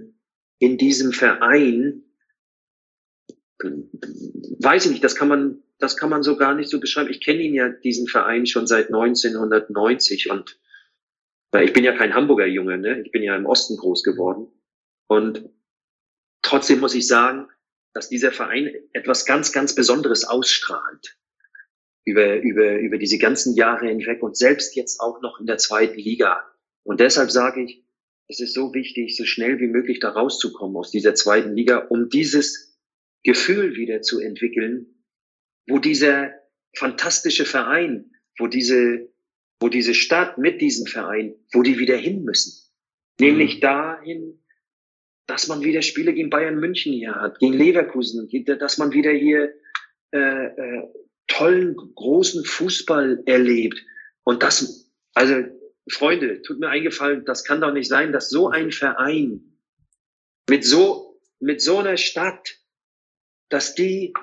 in 0.60 0.78
diesem 0.78 1.12
Verein. 1.12 2.04
Weiß 3.60 4.86
ich 4.86 4.92
nicht, 4.92 5.04
das 5.04 5.16
kann 5.16 5.28
man, 5.28 5.64
das 5.80 5.98
kann 5.98 6.10
man 6.10 6.24
so 6.24 6.38
gar 6.38 6.56
nicht 6.56 6.70
so 6.70 6.80
beschreiben. 6.80 7.10
Ich 7.10 7.24
kenne 7.24 7.42
ihn 7.42 7.54
ja, 7.54 7.70
diesen 7.70 8.08
Verein, 8.08 8.46
schon 8.46 8.68
seit 8.68 8.88
1990 8.88 10.30
und 10.30 10.60
ich 11.64 11.72
bin 11.72 11.86
ja 11.86 11.96
kein 11.96 12.14
Hamburger 12.14 12.48
Junge, 12.48 12.78
ne? 12.78 13.02
ich 13.06 13.12
bin 13.12 13.24
ja 13.24 13.34
im 13.36 13.46
Osten 13.46 13.78
groß 13.78 14.04
geworden. 14.04 14.48
Und 15.08 15.50
trotzdem 16.46 16.80
muss 16.80 16.96
ich 16.96 17.08
sagen, 17.08 17.48
dass 17.94 18.10
dieser 18.10 18.32
Verein 18.32 18.74
etwas 18.94 19.26
ganz, 19.26 19.52
ganz 19.52 19.74
Besonderes 19.74 20.26
ausstrahlt 20.26 21.18
über, 22.06 22.42
über, 22.42 22.78
über 22.78 22.98
diese 22.98 23.18
ganzen 23.18 23.56
Jahre 23.56 23.88
hinweg 23.88 24.22
und 24.22 24.38
selbst 24.38 24.76
jetzt 24.76 25.00
auch 25.00 25.22
noch 25.22 25.40
in 25.40 25.48
der 25.48 25.58
zweiten 25.58 25.98
Liga. 25.98 26.44
Und 26.84 27.00
deshalb 27.00 27.32
sage 27.32 27.64
ich, 27.64 27.84
es 28.28 28.40
ist 28.40 28.54
so 28.54 28.74
wichtig, 28.74 29.16
so 29.16 29.26
schnell 29.26 29.60
wie 29.60 29.68
möglich 29.68 30.00
da 30.00 30.10
rauszukommen 30.10 30.78
aus 30.78 30.92
dieser 30.92 31.16
zweiten 31.16 31.56
Liga, 31.56 31.78
um 31.78 32.10
dieses 32.10 32.78
Gefühl 33.24 33.76
wieder 33.76 34.02
zu 34.02 34.20
entwickeln, 34.20 34.88
wo 35.68 35.80
dieser 35.80 36.32
fantastische 36.76 37.46
Verein, 37.46 38.12
wo 38.38 38.48
diese, 38.48 39.10
wo 39.60 39.70
diese 39.70 39.94
Stadt 39.94 40.38
mit 40.38 40.62
diesem 40.62 40.86
Verein, 40.86 41.36
wo 41.54 41.64
die 41.64 41.80
wieder 41.80 41.98
hin 41.98 42.24
müssen. 42.24 42.54
Nämlich 43.20 43.58
mhm. 43.58 43.62
dahin, 43.62 44.45
dass 45.28 45.48
man 45.48 45.62
wieder 45.62 45.82
Spiele 45.82 46.14
gegen 46.14 46.30
Bayern 46.30 46.60
München 46.60 46.94
hier 46.94 47.16
hat, 47.16 47.40
gegen 47.40 47.54
Leverkusen, 47.54 48.30
dass 48.60 48.78
man 48.78 48.92
wieder 48.92 49.12
hier 49.12 49.54
äh, 50.12 50.46
äh, 50.46 50.84
tollen, 51.28 51.76
großen 51.76 52.46
Fußball 52.46 53.24
erlebt. 53.26 53.84
Und 54.24 54.44
das, 54.44 54.92
also 55.14 55.36
Freunde, 55.90 56.42
tut 56.42 56.60
mir 56.60 56.70
eingefallen, 56.70 57.26
das 57.26 57.44
kann 57.44 57.62
doch 57.62 57.74
nicht 57.74 57.90
sein, 57.90 58.12
dass 58.12 58.30
so 58.30 58.50
ein 58.50 58.72
Verein 58.72 59.58
mit 60.50 60.64
so, 60.64 61.20
mit 61.40 61.62
so 61.62 61.80
einer 61.80 61.98
Stadt, 61.98 62.58
dass 63.50 63.76
die 63.76 64.14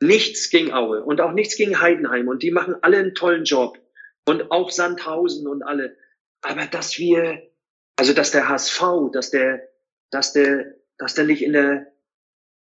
nichts 0.00 0.50
gegen 0.50 0.72
Aue 0.72 1.02
und 1.02 1.20
auch 1.20 1.32
nichts 1.32 1.56
gegen 1.56 1.80
Heidenheim 1.80 2.28
und 2.28 2.42
die 2.42 2.50
machen 2.50 2.76
alle 2.82 2.98
einen 2.98 3.14
tollen 3.14 3.44
Job 3.44 3.78
und 4.26 4.50
auch 4.50 4.70
Sandhausen 4.70 5.46
und 5.46 5.62
alle. 5.62 5.96
Aber 6.42 6.66
dass 6.66 6.98
wir, 6.98 7.50
also 7.96 8.12
dass 8.12 8.30
der 8.30 8.48
HSV, 8.48 8.82
dass 9.12 9.30
der, 9.30 9.67
dass 10.10 10.32
der, 10.32 10.74
dass 10.98 11.14
der 11.14 11.24
nicht 11.24 11.42
in 11.42 11.52
der, 11.52 11.92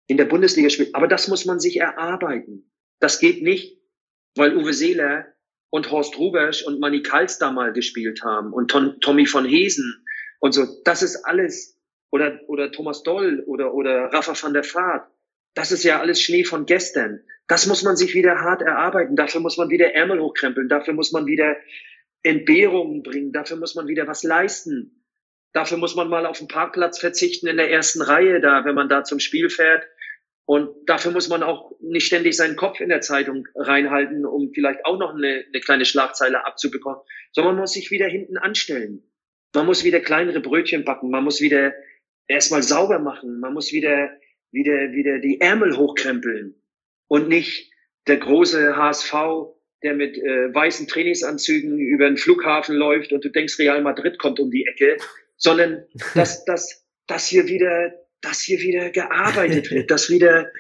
in 0.07 0.17
der 0.17 0.25
Bundesliga 0.25 0.71
spielt. 0.71 0.95
Aber 0.95 1.09
das 1.09 1.29
muss 1.29 1.45
man 1.45 1.61
sich 1.61 1.79
erarbeiten. 1.79 2.71
Das 3.01 3.19
geht 3.19 3.43
nicht, 3.43 3.81
weil 4.37 4.57
Uwe 4.57 4.73
Seeler 4.73 5.27
und 5.71 5.91
Horst 5.91 6.19
Rubesch 6.19 6.65
und 6.65 6.81
Manny 6.81 7.03
Kals 7.03 7.39
da 7.39 7.51
mal 7.51 7.73
gespielt 7.73 8.23
haben 8.23 8.53
und 8.53 8.71
Tom, 8.71 9.01
Tommy 9.01 9.27
von 9.27 9.45
Hesen 9.45 10.05
und 10.41 10.53
so. 10.53 10.65
Das 10.85 11.03
ist 11.03 11.25
alles, 11.25 11.79
oder, 12.11 12.41
oder 12.47 12.73
Thomas 12.73 13.03
Doll 13.03 13.43
oder, 13.47 13.75
oder 13.75 14.13
Rafa 14.13 14.35
van 14.41 14.55
der 14.55 14.65
Vaart. 14.65 15.11
Das 15.55 15.73
ist 15.73 15.85
ja 15.85 16.01
alles 16.01 16.21
Schnee 16.21 16.45
von 16.45 16.67
gestern. 16.67 17.21
Das 17.49 17.67
muss 17.67 17.83
man 17.83 17.97
sich 17.97 18.15
wieder 18.15 18.41
hart 18.41 18.63
erarbeiten. 18.63 19.17
Dafür 19.17 19.41
muss 19.41 19.57
man 19.57 19.71
wieder 19.71 19.95
Ärmel 19.95 20.21
hochkrempeln. 20.21 20.69
Dafür 20.69 20.95
muss 20.95 21.13
man 21.13 21.27
wieder 21.27 21.57
Entbehrungen 22.23 23.03
bringen. 23.03 23.33
Dafür 23.33 23.57
muss 23.57 23.75
man 23.75 23.87
wieder 23.87 24.07
was 24.07 24.23
leisten. 24.23 24.96
Dafür 25.57 25.79
muss 25.79 25.97
man 25.97 26.11
mal 26.11 26.27
auf 26.27 26.37
den 26.37 26.49
Parkplatz 26.49 26.99
verzichten 26.99 27.47
in 27.47 27.57
der 27.57 27.71
ersten 27.71 28.03
Reihe 28.03 28.43
da, 28.43 28.67
wenn 28.67 28.75
man 28.75 28.91
da 28.91 29.05
zum 29.05 29.21
Spiel 29.21 29.49
fährt. 29.49 29.87
Und 30.45 30.69
dafür 30.85 31.13
muss 31.13 31.31
man 31.31 31.43
auch 31.43 31.73
nicht 31.81 32.05
ständig 32.05 32.37
seinen 32.37 32.57
Kopf 32.57 32.79
in 32.79 32.91
der 32.91 33.01
Zeitung 33.01 33.49
reinhalten, 33.55 34.27
um 34.27 34.53
vielleicht 34.53 34.85
auch 34.85 34.99
noch 34.99 35.15
eine, 35.15 35.47
eine 35.49 35.61
kleine 35.61 35.87
Schlagzeile 35.87 36.45
abzubekommen, 36.45 37.01
sondern 37.33 37.55
man 37.55 37.63
muss 37.63 37.73
sich 37.73 37.91
wieder 37.91 38.07
hinten 38.07 38.37
anstellen. 38.37 39.11
Man 39.55 39.65
muss 39.65 39.83
wieder 39.83 40.01
kleinere 40.01 40.41
Brötchen 40.41 40.85
backen, 40.85 41.09
man 41.09 41.25
muss 41.25 41.41
wieder 41.41 41.73
erstmal 42.27 42.63
sauber 42.63 42.99
machen, 42.99 43.41
man 43.41 43.55
muss 43.55 43.73
wieder, 43.73 44.11
wieder, 44.53 44.93
wieder 44.93 45.21
die 45.21 45.41
Ärmel 45.41 45.79
hochkrempeln. 45.79 46.55
Und 47.09 47.31
nicht 47.31 47.73
der 48.09 48.19
große 48.19 48.77
HSV, 48.77 49.15
der 49.83 49.95
mit 49.95 50.19
äh, 50.19 50.53
weißen 50.53 50.87
Trainingsanzügen 50.87 51.79
über 51.79 52.09
den 52.09 52.19
Flughafen 52.19 52.77
läuft 52.77 53.15
und 53.15 53.25
du 53.25 53.31
denkst, 53.31 53.59
Real 53.59 53.81
Madrid 53.81 54.19
kommt 54.19 54.39
um 54.39 54.51
die 54.51 54.67
Ecke, 54.67 54.99
sondern 55.37 55.87
dass, 56.15 56.45
dass, 56.47 56.87
dass 57.07 57.27
hier 57.27 57.47
wieder 57.47 57.93
dass 58.27 58.41
hier 58.41 58.61
wieder 58.61 58.91
gearbeitet 58.91 59.71
wird, 59.71 59.91
dass 59.91 60.11
wieder, 60.11 60.51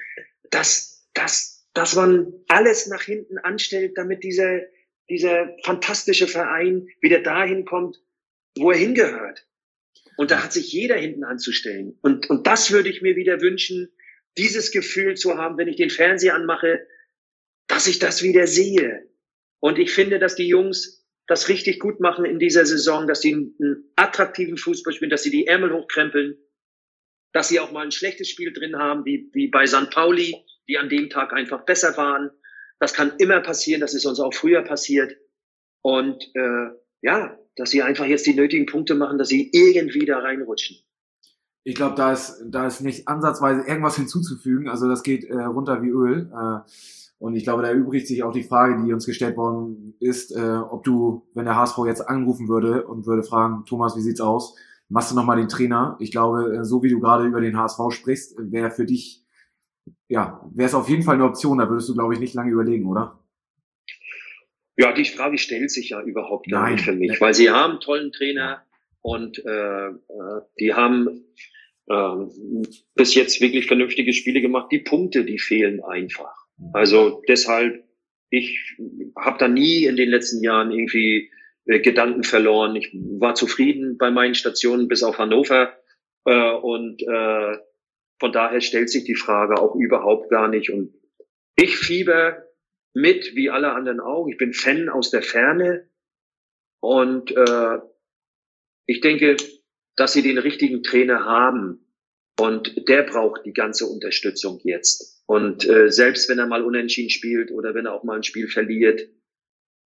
dass, 0.50 1.08
dass, 1.14 1.66
dass 1.74 1.94
man 1.94 2.32
alles 2.48 2.86
nach 2.86 3.02
hinten 3.02 3.38
anstellt, 3.38 3.92
damit 3.96 4.22
dieser, 4.22 4.60
dieser 5.08 5.54
fantastische 5.64 6.28
Verein 6.28 6.88
wieder 7.00 7.20
dahin 7.20 7.64
kommt, 7.64 8.00
wo 8.56 8.70
er 8.70 8.78
hingehört. 8.78 9.46
Und 10.16 10.30
da 10.30 10.42
hat 10.42 10.52
sich 10.52 10.72
jeder 10.72 10.96
hinten 10.96 11.24
anzustellen. 11.24 11.98
Und, 12.02 12.30
und 12.30 12.46
das 12.46 12.70
würde 12.70 12.88
ich 12.88 13.02
mir 13.02 13.16
wieder 13.16 13.40
wünschen, 13.40 13.92
dieses 14.38 14.70
Gefühl 14.70 15.16
zu 15.16 15.36
haben, 15.36 15.58
wenn 15.58 15.68
ich 15.68 15.76
den 15.76 15.90
Fernseher 15.90 16.34
anmache, 16.34 16.86
dass 17.66 17.86
ich 17.86 17.98
das 17.98 18.22
wieder 18.22 18.46
sehe. 18.46 19.10
Und 19.60 19.78
ich 19.78 19.90
finde, 19.90 20.18
dass 20.18 20.36
die 20.36 20.46
Jungs 20.46 21.05
das 21.26 21.48
richtig 21.48 21.80
gut 21.80 22.00
machen 22.00 22.24
in 22.24 22.38
dieser 22.38 22.66
Saison, 22.66 23.06
dass 23.06 23.20
sie 23.20 23.32
einen 23.34 23.92
attraktiven 23.96 24.56
Fußball 24.56 24.92
spielen, 24.92 25.10
dass 25.10 25.22
sie 25.22 25.30
die 25.30 25.46
Ärmel 25.46 25.72
hochkrempeln, 25.72 26.36
dass 27.32 27.48
sie 27.48 27.60
auch 27.60 27.72
mal 27.72 27.84
ein 27.84 27.92
schlechtes 27.92 28.28
Spiel 28.28 28.52
drin 28.52 28.76
haben, 28.76 29.04
wie, 29.04 29.30
wie 29.32 29.48
bei 29.48 29.66
St. 29.66 29.90
Pauli, 29.90 30.36
die 30.68 30.78
an 30.78 30.88
dem 30.88 31.10
Tag 31.10 31.32
einfach 31.32 31.64
besser 31.64 31.96
waren. 31.96 32.30
Das 32.78 32.94
kann 32.94 33.14
immer 33.18 33.40
passieren, 33.40 33.80
das 33.80 33.94
ist 33.94 34.06
uns 34.06 34.20
auch 34.20 34.34
früher 34.34 34.62
passiert. 34.62 35.16
Und 35.82 36.22
äh, 36.34 36.70
ja, 37.02 37.38
dass 37.56 37.70
sie 37.70 37.82
einfach 37.82 38.06
jetzt 38.06 38.26
die 38.26 38.34
nötigen 38.34 38.66
Punkte 38.66 38.94
machen, 38.94 39.18
dass 39.18 39.28
sie 39.28 39.50
irgendwie 39.52 40.04
da 40.04 40.18
reinrutschen. 40.18 40.78
Ich 41.64 41.74
glaube, 41.74 41.96
da 41.96 42.12
ist, 42.12 42.44
da 42.46 42.66
ist 42.66 42.80
nicht 42.80 43.08
ansatzweise 43.08 43.66
irgendwas 43.66 43.96
hinzuzufügen. 43.96 44.68
Also 44.68 44.88
das 44.88 45.02
geht 45.02 45.24
äh, 45.24 45.34
runter 45.34 45.82
wie 45.82 45.88
Öl. 45.88 46.30
Äh, 46.32 46.60
und 47.18 47.34
ich 47.36 47.44
glaube, 47.44 47.62
da 47.62 47.72
übrigt 47.72 48.06
sich 48.06 48.22
auch 48.22 48.32
die 48.32 48.42
Frage, 48.42 48.82
die 48.84 48.92
uns 48.92 49.06
gestellt 49.06 49.36
worden 49.36 49.94
ist, 50.00 50.36
äh, 50.36 50.58
ob 50.58 50.84
du, 50.84 51.26
wenn 51.34 51.44
der 51.46 51.56
HSV 51.56 51.78
jetzt 51.86 52.02
anrufen 52.02 52.48
würde 52.48 52.86
und 52.86 53.06
würde 53.06 53.22
fragen, 53.22 53.64
Thomas, 53.66 53.96
wie 53.96 54.02
sieht's 54.02 54.20
aus? 54.20 54.56
machst 54.88 55.10
du 55.10 55.16
nochmal 55.16 55.36
den 55.36 55.48
Trainer. 55.48 55.96
Ich 56.00 56.10
glaube, 56.10 56.56
äh, 56.56 56.64
so 56.64 56.82
wie 56.82 56.88
du 56.88 57.00
gerade 57.00 57.24
über 57.24 57.40
den 57.40 57.56
HSV 57.56 57.80
sprichst, 57.90 58.36
wäre 58.38 58.70
für 58.70 58.84
dich, 58.84 59.22
ja, 60.08 60.40
wäre 60.54 60.68
es 60.68 60.74
auf 60.74 60.88
jeden 60.88 61.02
Fall 61.02 61.14
eine 61.14 61.24
Option. 61.24 61.58
Da 61.58 61.68
würdest 61.68 61.88
du, 61.88 61.94
glaube 61.94 62.14
ich, 62.14 62.20
nicht 62.20 62.34
lange 62.34 62.52
überlegen, 62.52 62.86
oder? 62.86 63.22
Ja, 64.76 64.92
die 64.92 65.04
Frage 65.04 65.38
stellt 65.38 65.70
sich 65.70 65.90
ja 65.90 66.02
überhaupt 66.02 66.48
gar 66.50 66.62
Nein. 66.62 66.74
nicht 66.74 66.84
für 66.84 66.92
mich, 66.92 67.20
weil 67.20 67.32
sie 67.32 67.50
haben 67.50 67.72
einen 67.72 67.80
tollen 67.80 68.12
Trainer 68.12 68.62
und 69.00 69.42
äh, 69.44 69.88
äh, 69.88 69.92
die 70.60 70.74
haben 70.74 71.24
äh, 71.86 72.76
bis 72.94 73.14
jetzt 73.14 73.40
wirklich 73.40 73.66
vernünftige 73.66 74.12
Spiele 74.12 74.42
gemacht. 74.42 74.70
Die 74.70 74.80
Punkte, 74.80 75.24
die 75.24 75.38
fehlen 75.38 75.82
einfach. 75.82 76.45
Also 76.72 77.22
deshalb, 77.28 77.84
ich 78.30 78.76
habe 79.16 79.38
da 79.38 79.48
nie 79.48 79.84
in 79.84 79.96
den 79.96 80.08
letzten 80.08 80.42
Jahren 80.42 80.70
irgendwie 80.70 81.30
äh, 81.66 81.80
Gedanken 81.80 82.24
verloren. 82.24 82.76
Ich 82.76 82.90
war 82.92 83.34
zufrieden 83.34 83.98
bei 83.98 84.10
meinen 84.10 84.34
Stationen 84.34 84.88
bis 84.88 85.02
auf 85.02 85.18
Hannover 85.18 85.76
äh, 86.24 86.52
und 86.52 87.02
äh, 87.02 87.58
von 88.18 88.32
daher 88.32 88.60
stellt 88.60 88.90
sich 88.90 89.04
die 89.04 89.14
Frage 89.14 89.60
auch 89.60 89.74
überhaupt 89.74 90.30
gar 90.30 90.48
nicht. 90.48 90.70
Und 90.70 90.94
ich 91.56 91.76
fieber 91.76 92.44
mit, 92.94 93.34
wie 93.34 93.50
alle 93.50 93.72
anderen 93.72 94.00
auch. 94.00 94.26
Ich 94.28 94.38
bin 94.38 94.54
Fan 94.54 94.88
aus 94.88 95.10
der 95.10 95.22
Ferne 95.22 95.88
und 96.80 97.30
äh, 97.36 97.78
ich 98.86 99.00
denke, 99.00 99.36
dass 99.96 100.12
sie 100.12 100.22
den 100.22 100.38
richtigen 100.38 100.82
Trainer 100.82 101.24
haben 101.24 101.92
und 102.38 102.88
der 102.88 103.02
braucht 103.02 103.44
die 103.44 103.52
ganze 103.52 103.86
Unterstützung 103.86 104.60
jetzt. 104.64 105.15
Und 105.26 105.68
äh, 105.68 105.90
selbst 105.90 106.28
wenn 106.28 106.38
er 106.38 106.46
mal 106.46 106.62
unentschieden 106.62 107.10
spielt 107.10 107.50
oder 107.50 107.74
wenn 107.74 107.86
er 107.86 107.94
auch 107.94 108.04
mal 108.04 108.16
ein 108.16 108.22
Spiel 108.22 108.48
verliert, 108.48 109.08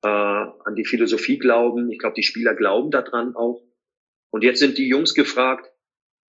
äh, 0.02 0.08
an 0.08 0.74
die 0.76 0.84
Philosophie 0.84 1.38
glauben. 1.38 1.90
Ich 1.90 1.98
glaube, 1.98 2.14
die 2.14 2.22
Spieler 2.22 2.54
glauben 2.54 2.90
daran 2.90 3.34
auch. 3.34 3.62
Und 4.30 4.44
jetzt 4.44 4.60
sind 4.60 4.78
die 4.78 4.88
Jungs 4.88 5.14
gefragt, 5.14 5.70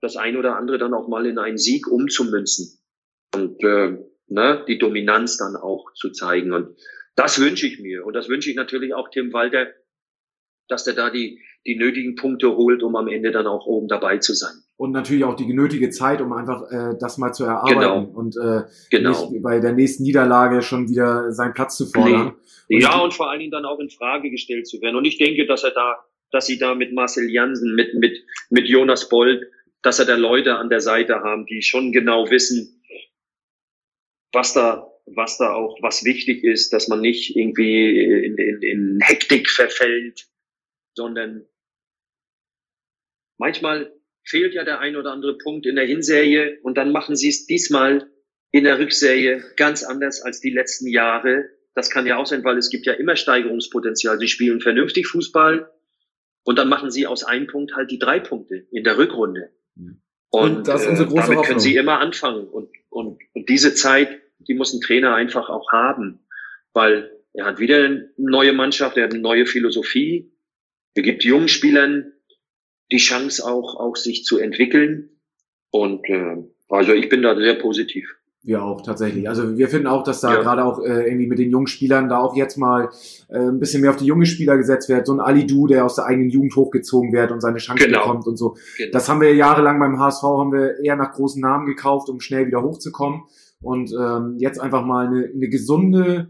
das 0.02 0.16
ein 0.18 0.36
oder 0.36 0.56
andere 0.56 0.78
dann 0.78 0.94
auch 0.94 1.08
mal 1.08 1.26
in 1.26 1.38
einen 1.38 1.58
Sieg 1.58 1.88
umzumünzen 1.88 2.80
und 3.36 3.64
äh, 3.64 3.98
ne, 4.28 4.66
die 4.68 4.80
Dominanz 4.80 5.38
dann 5.38 5.56
auch 5.56 5.94
zu 5.94 6.10
zeigen. 6.12 6.54
Und 6.54 6.76
das 7.16 7.40
wünsche 7.40 7.68
ich 7.68 7.80
mir. 7.80 8.06
Und 8.06 8.14
das 8.14 8.28
wünsche 8.28 8.50
ich 8.50 8.56
natürlich 8.56 8.94
auch 8.94 9.10
Tim 9.10 9.32
Walter, 9.32 9.68
dass 10.68 10.86
der 10.86 10.94
da 10.94 11.10
die, 11.10 11.40
die 11.66 11.76
nötigen 11.76 12.16
Punkte 12.16 12.56
holt, 12.56 12.82
um 12.82 12.96
am 12.96 13.08
Ende 13.08 13.32
dann 13.32 13.46
auch 13.46 13.68
oben 13.68 13.88
dabei 13.88 14.18
zu 14.18 14.34
sein. 14.34 14.56
Und 14.82 14.94
natürlich 14.94 15.24
auch 15.26 15.36
die 15.36 15.46
genötige 15.46 15.92
Zeit, 15.92 16.22
um 16.22 16.34
einfach 16.34 16.64
äh, 16.72 16.98
das 17.00 17.20
mal 17.20 17.32
zu 17.34 17.44
erarbeiten 17.44 17.80
Genau. 17.80 18.04
und 18.16 18.36
äh, 18.36 18.64
Genau. 18.90 19.30
nicht 19.30 19.44
bei 19.44 19.60
der 19.60 19.74
nächsten 19.74 20.02
Niederlage 20.02 20.64
schon 20.64 20.90
wieder 20.90 21.32
seinen 21.34 21.54
Platz 21.54 21.78
zu 21.78 21.86
fordern. 21.86 22.34
Und 22.68 22.82
ja, 22.82 22.98
und 23.00 23.14
vor 23.14 23.30
allen 23.30 23.42
Dingen 23.42 23.52
dann 23.52 23.66
auch 23.66 23.78
in 23.80 23.92
Frage 23.92 24.32
gestellt 24.32 24.68
zu 24.68 24.82
werden. 24.82 24.96
Und 24.96 25.06
ich 25.06 25.20
denke, 25.20 25.46
dass 25.46 25.64
er 25.64 25.70
da, 25.70 26.04
dass 26.32 26.48
sie 26.48 26.58
da 26.58 26.74
mit 26.74 26.94
Marcel 26.94 27.30
Jansen, 27.30 27.76
mit, 27.76 27.94
mit, 27.94 28.26
mit 28.50 28.68
Jonas 28.68 29.08
Bold, 29.08 29.44
dass 29.84 30.00
er 30.00 30.06
da 30.06 30.16
Leute 30.16 30.56
an 30.56 30.72
der 30.72 30.82
Seite 30.82 31.18
haben, 31.20 31.46
die 31.46 31.62
schon 31.62 31.92
genau 31.92 32.32
wissen, 32.32 32.82
was 34.34 34.54
da, 34.54 34.92
was 35.06 35.38
da 35.38 35.54
auch, 35.54 35.78
was 35.84 36.06
wichtig 36.06 36.44
ist, 36.44 36.74
dass 36.74 36.88
man 36.88 37.02
nicht 37.02 37.36
irgendwie 37.36 38.00
in, 38.00 38.36
in, 38.36 38.62
in 38.64 39.00
Hektik 39.00 39.48
verfällt, 39.48 40.28
sondern 40.96 41.46
manchmal 43.38 43.94
fehlt 44.24 44.54
ja 44.54 44.64
der 44.64 44.80
ein 44.80 44.96
oder 44.96 45.12
andere 45.12 45.38
Punkt 45.38 45.66
in 45.66 45.76
der 45.76 45.86
Hinserie 45.86 46.60
und 46.64 46.78
dann 46.78 46.92
machen 46.92 47.16
sie 47.16 47.30
es 47.30 47.46
diesmal 47.46 48.10
in 48.52 48.64
der 48.64 48.80
Rückserie 48.80 49.44
ganz 49.56 49.84
anders 49.84 50.22
als 50.22 50.42
die 50.42 50.52
letzten 50.52 50.88
Jahre. 50.88 51.46
Das 51.74 51.90
kann 51.90 52.06
ja 52.06 52.18
auch 52.18 52.26
sein, 52.26 52.44
weil 52.44 52.58
es 52.58 52.70
gibt 52.70 52.86
ja 52.86 52.94
immer 52.94 53.16
Steigerungspotenzial. 53.16 54.20
Sie 54.20 54.28
spielen 54.28 54.60
vernünftig 54.60 55.08
Fußball 55.08 55.72
und 56.44 56.58
dann 56.58 56.70
machen 56.70 56.92
sie 56.92 57.08
aus 57.08 57.24
einem 57.24 57.48
Punkt 57.48 57.76
halt 57.76 57.92
die 57.92 58.00
drei 58.00 58.20
Punkte 58.20 58.68
in 58.72 58.84
der 58.84 58.98
Rückrunde. 58.98 59.52
Mhm. 59.76 60.02
Und, 60.30 60.58
Und 60.58 60.68
das 60.68 60.84
ist 60.84 60.90
unsere 60.90 61.08
große 61.08 61.22
damit 61.22 61.38
Hoffnung. 61.38 61.46
können 61.46 61.60
sie 61.60 61.76
immer 61.76 62.00
anfangen. 62.00 62.48
Und, 62.48 62.70
und, 62.90 63.20
und 63.34 63.50
diese 63.50 63.74
Zeit, 63.74 64.22
die 64.40 64.54
muss 64.54 64.74
ein 64.74 64.82
Trainer 64.82 65.14
einfach 65.14 65.50
auch 65.50 65.72
haben, 65.72 66.26
weil 66.74 67.12
er 67.34 67.46
hat 67.46 67.60
wieder 67.60 67.84
eine 67.84 68.10
neue 68.18 68.54
Mannschaft, 68.54 68.98
er 68.98 69.06
hat 69.06 69.12
eine 69.12 69.22
neue 69.22 69.46
Philosophie. 69.46 70.34
Er 70.94 71.04
gibt 71.04 71.24
jungen 71.24 71.48
Spielern 71.48 72.11
die 72.92 72.98
Chance 72.98 73.46
auch, 73.46 73.76
auch 73.80 73.96
sich 73.96 74.24
zu 74.26 74.38
entwickeln. 74.38 75.10
Und 75.72 76.08
äh, 76.10 76.38
also 76.70 76.94
ich 76.94 77.10
bin 77.10 77.22
da 77.22 77.36
sehr 77.36 77.56
positiv. 77.56 78.08
Wir 78.44 78.64
auch, 78.64 78.82
tatsächlich. 78.82 79.30
Also 79.30 79.56
wir 79.56 79.68
finden 79.70 79.86
auch, 79.86 80.04
dass 80.04 80.20
da 80.22 80.34
Ja. 80.34 80.42
gerade 80.42 80.66
auch 80.66 80.80
äh, 80.84 81.06
irgendwie 81.08 81.28
mit 81.28 81.38
den 81.38 81.52
jungen 81.52 81.68
Spielern 81.68 82.10
da 82.10 82.18
auch 82.20 82.36
jetzt 82.36 82.58
mal 82.58 82.90
äh, 83.30 83.38
ein 83.38 83.60
bisschen 83.60 83.82
mehr 83.82 83.92
auf 83.92 83.98
die 83.98 84.06
jungen 84.06 84.26
Spieler 84.26 84.58
gesetzt 84.58 84.90
wird. 84.90 85.06
So 85.06 85.14
ein 85.14 85.20
Ali 85.20 85.46
Du, 85.46 85.68
der 85.68 85.86
aus 85.86 85.96
der 85.96 86.06
eigenen 86.06 86.32
Jugend 86.32 86.56
hochgezogen 86.56 87.14
wird 87.14 87.32
und 87.32 87.40
seine 87.42 87.60
Chance 87.60 87.86
Genau. 87.86 88.00
bekommt 88.00 88.26
und 88.26 88.38
so. 88.38 88.56
Genau. 88.78 88.92
Das 88.94 89.08
haben 89.10 89.22
wir 89.22 89.36
jahrelang 89.36 89.80
beim 89.80 90.00
HSV, 90.00 90.24
haben 90.24 90.52
wir 90.52 90.80
eher 90.84 90.96
nach 90.96 91.14
großen 91.14 91.40
Namen 91.40 91.68
gekauft, 91.68 92.10
um 92.10 92.20
schnell 92.20 92.48
wieder 92.48 92.64
hochzukommen. 92.64 93.22
Und 93.62 93.94
ähm, 93.98 94.38
jetzt 94.40 94.60
einfach 94.60 94.84
mal 94.84 95.06
eine, 95.08 95.26
eine 95.34 95.48
gesunde 95.50 96.30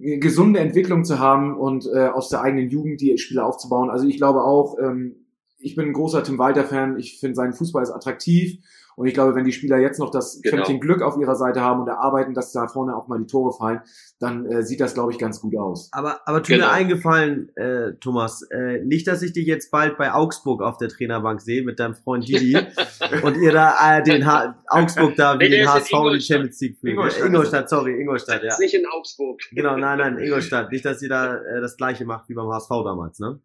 eine 0.00 0.18
gesunde 0.20 0.60
Entwicklung 0.60 1.02
zu 1.04 1.18
haben 1.18 1.56
und 1.58 1.88
äh, 1.92 2.06
aus 2.06 2.28
der 2.28 2.40
eigenen 2.42 2.70
Jugend 2.70 3.00
die 3.00 3.18
Spieler 3.18 3.44
aufzubauen. 3.44 3.90
Also 3.90 4.06
ich 4.06 4.16
glaube 4.16 4.44
auch, 4.44 4.78
ähm, 4.80 5.26
ich 5.58 5.74
bin 5.76 5.86
ein 5.86 5.92
großer 5.92 6.22
Tim 6.22 6.38
Walter-Fan. 6.38 6.98
Ich 6.98 7.18
finde, 7.20 7.34
sein 7.36 7.52
Fußball 7.52 7.82
ist 7.82 7.90
attraktiv. 7.90 8.58
Und 8.96 9.06
ich 9.06 9.14
glaube, 9.14 9.36
wenn 9.36 9.44
die 9.44 9.52
Spieler 9.52 9.78
jetzt 9.78 10.00
noch 10.00 10.10
das 10.10 10.40
Genau. 10.42 10.56
Quäntchen 10.56 10.80
Glück 10.80 11.02
auf 11.02 11.16
ihrer 11.20 11.36
Seite 11.36 11.60
haben 11.60 11.80
und 11.82 11.86
erarbeiten, 11.86 12.34
dass 12.34 12.50
da 12.50 12.66
vorne 12.66 12.96
auch 12.96 13.06
mal 13.06 13.20
die 13.20 13.26
Tore 13.26 13.52
fallen, 13.56 13.80
dann 14.18 14.44
äh, 14.46 14.64
sieht 14.64 14.80
das, 14.80 14.92
glaube 14.94 15.12
ich, 15.12 15.18
ganz 15.18 15.40
gut 15.40 15.56
aus. 15.56 15.88
Aber, 15.92 16.18
aber 16.26 16.42
tu 16.42 16.50
mir 16.50 16.58
Genau. 16.58 16.70
eingefallen, 16.70 17.48
äh, 17.54 17.92
Thomas, 18.00 18.42
äh, 18.50 18.80
nicht, 18.84 19.06
dass 19.06 19.22
ich 19.22 19.32
dich 19.32 19.46
jetzt 19.46 19.70
bald 19.70 19.98
bei 19.98 20.12
Augsburg 20.12 20.62
auf 20.62 20.78
der 20.78 20.88
Trainerbank 20.88 21.40
sehe 21.40 21.62
mit 21.62 21.78
deinem 21.78 21.94
Freund 21.94 22.26
Didi 22.26 22.56
und 23.22 23.36
ihr 23.36 23.52
da 23.52 23.98
äh, 23.98 24.02
den 24.02 24.26
ha 24.26 24.56
Augsburg 24.66 25.14
da 25.14 25.34
wie 25.34 25.44
Nee, 25.44 25.50
den 25.50 25.60
in 25.62 25.68
HSV 25.68 25.78
in 25.78 25.86
die 25.86 25.94
Ingolstadt. 25.94 26.22
Champions 26.26 26.60
League 26.60 26.78
fliegen. 26.80 26.96
Ingolstadt. 26.96 27.26
Ingolstadt, 27.28 27.70
sorry, 27.70 28.00
Ingolstadt, 28.00 28.42
ja. 28.42 28.56
Nicht 28.58 28.74
in 28.74 28.84
Augsburg. 28.86 29.40
Genau, 29.52 29.76
nein, 29.76 29.98
nein, 29.98 30.18
Ingolstadt. 30.18 30.72
Nicht, 30.72 30.84
dass 30.84 31.00
ihr 31.02 31.08
da 31.08 31.36
äh, 31.36 31.60
das 31.60 31.76
gleiche 31.76 32.04
macht 32.04 32.28
wie 32.28 32.34
beim 32.34 32.48
HSV 32.48 32.68
damals, 32.84 33.20
ne? 33.20 33.38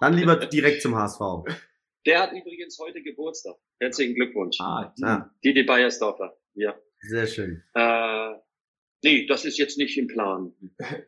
Dann 0.00 0.14
lieber 0.14 0.36
direkt 0.36 0.82
zum 0.82 0.94
HSV. 0.94 1.20
Der 2.06 2.20
hat 2.22 2.32
übrigens 2.32 2.78
heute 2.78 3.02
Geburtstag. 3.02 3.56
Herzlichen 3.80 4.14
Glückwunsch. 4.14 4.58
Ah, 4.60 4.92
die, 4.96 5.04
Ah, 5.04 5.34
Didi 5.44 5.62
Beiersdorfer. 5.64 6.36
Ja. 6.54 6.74
sehr 7.00 7.26
schön. 7.26 7.62
Äh, 7.74 8.32
nee, 9.02 9.26
das 9.26 9.44
ist 9.44 9.58
jetzt 9.58 9.76
nicht 9.78 9.96
im 9.98 10.06
Plan. 10.06 10.52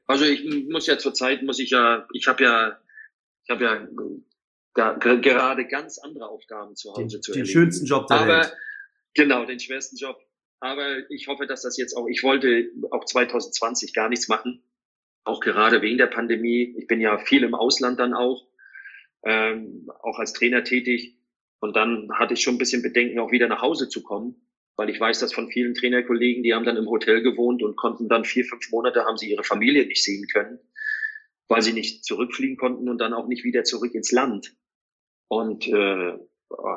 Also 0.07 0.24
ich 0.24 0.45
muss 0.68 0.86
ja 0.86 0.99
zurzeit 0.99 1.43
muss 1.43 1.59
ich 1.59 1.70
ja, 1.70 2.07
ich 2.12 2.26
habe 2.26 2.43
ja, 2.45 2.78
ich 3.45 3.51
habe 3.51 3.64
ja 3.64 3.76
ge- 4.74 5.20
gerade 5.20 5.66
ganz 5.66 5.99
andere 5.99 6.28
Aufgaben 6.28 6.74
zu 6.76 6.93
Den, 6.95 7.05
Hause 7.05 7.20
zu 7.20 7.32
den 7.32 7.41
erledigen. 7.43 7.61
schönsten 7.61 7.86
Job 7.86 8.07
der 8.09 8.16
Aber 8.20 8.26
Welt. 8.39 8.57
genau 9.14 9.45
den 9.45 9.61
schwersten 9.61 9.97
Job. 9.97 10.18
Aber 10.61 11.09
ich 11.11 11.28
hoffe, 11.28 11.47
dass 11.47 11.62
das 11.62 11.76
jetzt 11.78 11.95
auch. 11.97 12.09
Ich 12.09 12.22
wollte 12.24 12.70
auch 12.91 13.05
2020 13.05 13.95
gar 13.95 14.09
nichts 14.09 14.28
machen, 14.28 14.62
auch 15.24 15.41
gerade 15.41 15.80
wegen 15.82 15.99
der 15.99 16.09
Pandemie. 16.09 16.74
Ich 16.76 16.86
bin 16.89 17.01
ja 17.01 17.16
viel 17.18 17.45
im 17.45 17.55
Ausland 17.55 18.01
dann 18.01 18.12
auch, 18.12 18.47
ähm, 19.29 19.91
auch 20.03 20.18
als 20.18 20.33
Trainer 20.33 20.64
tätig. 20.64 21.18
Und 21.61 21.76
dann 21.76 22.09
hatte 22.14 22.35
ich 22.35 22.41
schon 22.41 22.55
ein 22.55 22.59
bisschen 22.59 22.83
Bedenken, 22.83 23.18
auch 23.18 23.31
wieder 23.31 23.47
nach 23.47 23.61
Hause 23.61 23.89
zu 23.89 24.03
kommen, 24.03 24.37
weil 24.76 24.89
ich 24.89 24.99
weiß, 24.99 25.18
dass 25.18 25.35
von 25.35 25.51
vielen 25.51 25.74
Trainerkollegen, 25.74 26.43
die 26.43 26.55
haben 26.55 26.64
dann 26.64 26.76
im 26.76 26.89
Hotel 26.89 27.20
gewohnt 27.20 27.62
und 27.62 27.76
konnten 27.76 28.09
dann 28.09 28.24
vier, 28.24 28.45
fünf 28.45 28.70
Monate 28.70 29.05
haben 29.05 29.18
sie 29.18 29.31
ihre 29.31 29.45
Familie 29.45 29.87
nicht 29.87 30.03
sehen 30.03 30.26
können, 30.33 30.59
weil 31.47 31.61
sie 31.61 31.74
nicht 31.74 32.05
zurückfliegen 32.05 32.57
konnten 32.57 32.89
und 32.89 32.99
dann 32.99 33.12
auch 33.12 33.29
nicht 33.29 33.45
wieder 33.45 33.64
zurück 33.64 33.95
ins 33.95 34.12
Land. 34.12 34.57
Und 35.29 35.68
äh, 35.68 36.14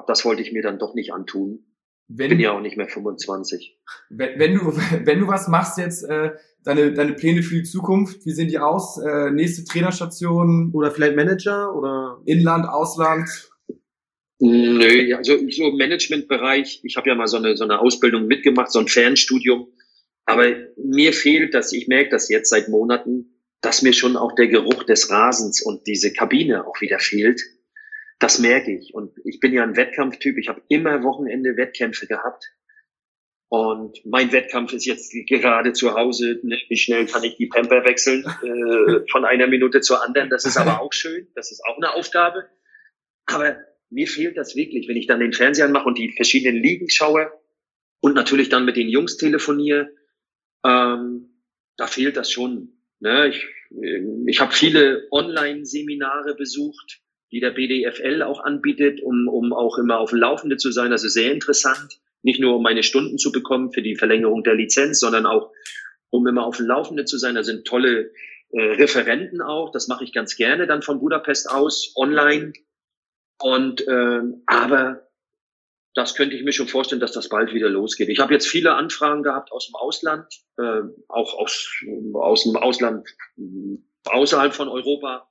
das 0.08 0.26
wollte 0.26 0.41
ich 0.41 0.52
mir 0.52 0.62
dann 0.62 0.80
doch 0.80 0.93
nicht 0.93 1.14
antun. 1.14 1.70
Wenn, 2.14 2.30
Bin 2.30 2.39
ja 2.39 2.51
auch 2.51 2.62
nicht 2.62 2.78
mehr 2.78 2.89
25. 2.89 3.80
wenn, 4.09 4.39
wenn 4.39 4.55
du 4.55 4.74
wenn 5.05 5.20
du 5.20 5.28
was 5.28 5.47
machst 5.47 5.78
jetzt, 5.78 6.03
äh, 6.03 6.32
deine 6.64 6.93
deine 6.93 7.14
Pläne 7.14 7.43
für 7.43 7.55
die 7.55 7.64
Zukunft, 7.64 8.26
wie 8.26 8.32
sehen 8.32 8.49
die 8.49 8.59
aus? 8.59 8.97
Äh, 8.97 9.32
nächste 9.32 9.64
Trainerstation, 9.64 10.72
Oder 10.74 10.91
vielleicht 10.91 11.16
Manager 11.16 11.76
oder 11.76 12.22
Inland, 12.26 12.68
Ausland? 12.68 13.30
Nö, 14.43 15.16
also 15.16 15.38
so 15.49 15.68
im 15.68 15.78
Managementbereich, 15.78 16.82
ich 16.84 16.97
habe 16.97 17.09
ja 17.09 17.16
mal 17.16 17.28
so 17.28 17.38
eine, 17.38 17.55
so 17.55 17.64
eine 17.64 17.80
Ausbildung 17.80 18.26
mitgemacht, 18.26 18.72
so 18.72 18.80
ein 18.80 18.88
Fernstudium. 18.88 19.68
Aber 20.26 20.47
mir 20.78 21.14
fehlt 21.14 21.53
das, 21.53 21.74
ich 21.74 21.88
merke 21.88 22.09
das 22.09 22.28
jetzt 22.28 22.49
seit 22.49 22.68
Monaten, 22.68 23.38
dass 23.62 23.84
mir 23.84 23.93
schon 23.93 24.18
auch 24.18 24.34
der 24.34 24.47
Geruch 24.47 24.84
des 24.84 25.12
Rasens 25.12 25.62
und 25.62 25.86
diese 25.86 26.12
Kabine 26.12 26.66
auch 26.66 26.82
wieder 26.82 26.97
fehlt. 26.97 27.39
Das 28.22 28.38
merke 28.38 28.72
ich. 28.72 28.93
Und 28.93 29.13
ich 29.26 29.39
bin 29.39 29.51
ja 29.51 29.63
ein 29.63 29.76
Wettkampftyp. 29.76 30.38
Ich 30.38 30.47
habe 30.47 30.61
immer 30.67 31.03
Wochenende 31.03 31.57
Wettkämpfe 31.57 32.05
gehabt. 32.05 32.53
Und 33.49 33.99
mein 34.05 34.32
Wettkampf 34.32 34.72
ist 34.74 34.86
jetzt 34.86 35.11
gerade 35.28 35.74
zu 35.74 35.95
Hause. 35.95 36.39
Ne, 36.43 36.57
Wie 36.69 36.78
schnell 36.78 37.07
kann 37.07 37.24
ich 37.24 37.36
die 37.38 37.47
Pamper 37.47 37.84
wechseln 37.84 38.24
äh, 38.43 39.09
von 39.11 39.26
einer 39.26 39.47
Minute 39.47 39.82
zur 39.82 40.03
anderen? 40.03 40.30
Das 40.30 40.45
ist 40.45 40.55
aber 40.55 40.82
auch 40.82 40.93
schön. 40.93 41.30
Das 41.34 41.51
ist 41.51 41.63
auch 41.65 41.78
eine 41.78 41.95
Aufgabe. 41.95 42.47
Aber 43.26 43.57
mir 43.89 44.07
fehlt 44.07 44.38
das 44.38 44.55
wirklich, 44.55 44.88
wenn 44.88 44.97
ich 44.97 45.07
dann 45.07 45.19
den 45.19 45.34
Fernseher 45.34 45.67
mache 45.67 45.88
und 45.88 45.97
die 45.97 46.13
verschiedenen 46.15 46.61
Ligen 46.61 46.91
schaue 46.91 47.32
und 48.01 48.13
natürlich 48.13 48.49
dann 48.49 48.65
mit 48.65 48.78
den 48.78 48.88
Jungs 48.88 49.17
telefoniere. 49.17 49.89
Ähm, 50.63 51.43
da 51.76 51.88
fehlt 51.88 52.17
das 52.17 52.32
schon. 52.32 52.78
Ne? 52.99 53.30
Ich, 53.30 53.47
ähm, 53.72 54.28
ich 54.28 54.39
habe 54.39 54.53
viele 54.53 55.07
Online-Seminare 55.11 56.36
besucht, 56.36 57.01
die 57.32 57.40
der 57.40 57.52
BDFL 57.52 58.24
auch 58.24 58.44
anbietet, 58.44 59.02
um, 59.02 59.28
um 59.28 59.54
auch 59.54 59.78
immer 59.78 60.00
auf 60.00 60.10
dem 60.10 60.20
Laufende 60.20 60.58
zu 60.58 60.72
sein. 60.72 60.92
Ist 60.92 61.02
sehr 61.02 61.32
interessant. 61.32 62.00
Nicht 62.24 62.40
nur 62.40 62.58
um 62.58 62.64
meine 62.64 62.84
Stunden 62.84 63.18
zu 63.18 63.32
bekommen 63.32 63.72
für 63.72 63.82
die 63.82 63.96
Verlängerung 63.96 64.44
der 64.44 64.56
Lizenz, 64.56 65.00
sondern 65.00 65.26
auch 65.26 65.52
um 66.10 66.28
immer 66.28 66.46
auf 66.46 66.58
dem 66.58 66.68
Laufende 66.68 67.06
zu 67.06 67.18
sein. 67.18 67.36
Da 67.36 67.44
sind 67.44 67.66
tolle 67.66 68.12
äh, 68.50 68.62
Referenten 68.62 69.42
auch. 69.42 69.72
Das 69.72 69.88
mache 69.88 70.04
ich 70.04 70.14
ganz 70.14 70.36
gerne 70.36 70.68
dann 70.68 70.82
von 70.82 71.00
Budapest 71.00 71.50
aus 71.50 71.94
online. 71.96 72.54
Und 73.40 73.88
ähm, 73.88 74.44
aber 74.46 75.08
das 75.94 76.16
könnte 76.16 76.36
ich 76.36 76.44
mir 76.44 76.54
schon 76.54 76.68
vorstellen, 76.68 77.02
dass 77.02 77.12
das 77.12 77.30
bald 77.30 77.54
wieder 77.54 77.70
losgeht. 77.70 78.10
Ich 78.10 78.20
habe 78.20 78.34
jetzt 78.34 78.48
viele 78.48 78.76
Anfragen 78.76 79.24
gehabt 79.24 79.52
aus 79.52 79.68
dem 79.68 79.76
Ausland, 79.76 80.26
äh, 80.58 80.82
auch 81.08 81.34
aus, 81.34 81.70
aus 82.14 82.44
dem 82.44 82.56
Ausland 82.56 83.08
äh, 83.38 83.78
außerhalb 84.06 84.54
von 84.54 84.70
Europa. 84.70 85.31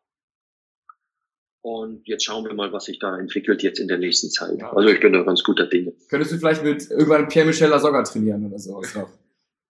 Und 1.63 2.07
jetzt 2.07 2.25
schauen 2.25 2.45
wir 2.47 2.55
mal, 2.55 2.73
was 2.73 2.87
sich 2.87 2.99
da 2.99 3.19
entwickelt 3.19 3.63
jetzt 3.63 3.79
in 3.79 3.89
der 3.89 3.99
nächsten 3.99 4.31
Zeit. 4.31 4.59
Ja. 4.59 4.73
Also 4.73 4.89
ich 4.89 5.01
bin 5.01 5.13
da 5.13 5.23
ganz 5.23 5.43
guter 5.43 5.67
Dinge. 5.67 5.93
Könntest 6.09 6.33
du 6.33 6.39
vielleicht 6.39 6.65
mit 6.65 6.91
irgendwann 6.91 7.29
Pierre-Michel 7.29 7.69
Lasogga 7.69 8.03
trainieren 8.03 8.47
oder 8.47 8.59
sowas 8.59 8.95
noch? 8.95 9.09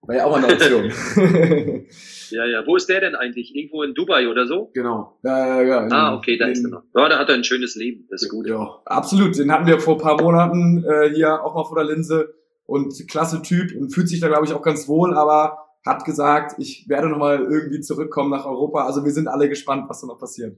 War 0.03 0.15
ja 0.15 0.25
auch 0.25 0.31
mal 0.31 0.43
eine 0.43 0.53
Option. 0.53 0.91
Ja, 2.31 2.45
ja. 2.45 2.65
Wo 2.65 2.75
ist 2.75 2.87
der 2.87 3.01
denn 3.01 3.15
eigentlich? 3.15 3.53
Irgendwo 3.55 3.83
in 3.83 3.93
Dubai 3.93 4.27
oder 4.27 4.47
so? 4.47 4.71
Genau. 4.73 5.17
ja, 5.23 5.61
ja, 5.61 5.63
ja. 5.63 5.87
Ah, 5.91 6.15
okay, 6.15 6.37
da 6.37 6.47
ist 6.47 6.63
er 6.63 6.69
noch. 6.69 6.83
Ja, 6.95 7.09
da 7.09 7.19
hat 7.19 7.29
er 7.29 7.35
ein 7.35 7.43
schönes 7.43 7.75
Leben. 7.75 8.07
Das 8.09 8.23
ist 8.23 8.29
gut. 8.29 8.47
Ja, 8.47 8.79
absolut. 8.85 9.37
Den 9.37 9.51
hatten 9.51 9.67
wir 9.67 9.79
vor 9.79 9.95
ein 9.95 10.01
paar 10.01 10.21
Monaten 10.21 10.83
äh, 10.85 11.13
hier 11.13 11.43
auch 11.43 11.55
mal 11.55 11.65
vor 11.65 11.75
der 11.75 11.93
Linse 11.93 12.33
und 12.65 12.93
klasse 13.09 13.41
Typ 13.41 13.75
und 13.75 13.93
fühlt 13.93 14.07
sich 14.07 14.21
da, 14.21 14.29
glaube 14.29 14.45
ich, 14.45 14.53
auch 14.53 14.61
ganz 14.61 14.87
wohl, 14.87 15.13
aber 15.13 15.57
hat 15.85 16.05
gesagt, 16.05 16.55
ich 16.57 16.85
werde 16.87 17.09
nochmal 17.09 17.41
irgendwie 17.41 17.81
zurückkommen 17.81 18.29
nach 18.29 18.45
Europa. 18.45 18.85
Also 18.85 19.03
wir 19.03 19.11
sind 19.11 19.27
alle 19.27 19.49
gespannt, 19.49 19.89
was 19.89 20.01
da 20.01 20.07
noch 20.07 20.19
passiert. 20.19 20.57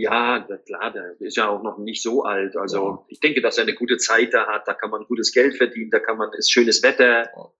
Ja, 0.00 0.46
klar, 0.66 0.92
der 0.92 1.20
ist 1.20 1.36
ja 1.36 1.48
auch 1.48 1.62
noch 1.62 1.78
nicht 1.78 2.02
so 2.02 2.22
alt. 2.24 2.56
Also 2.56 2.76
Ja. 2.78 3.04
ich 3.08 3.20
denke, 3.20 3.40
dass 3.40 3.58
er 3.58 3.62
eine 3.64 3.74
gute 3.74 3.96
Zeit 3.96 4.34
da 4.34 4.46
hat. 4.46 4.66
Da 4.68 4.74
kann 4.74 4.90
man 4.90 5.04
gutes 5.04 5.32
Geld 5.32 5.56
verdienen, 5.56 5.90
da 5.90 6.00
kann 6.00 6.18
man, 6.18 6.32
ist 6.32 6.50
schönes 6.52 6.82
Wetter. 6.82 7.24
Ja. 7.24 7.52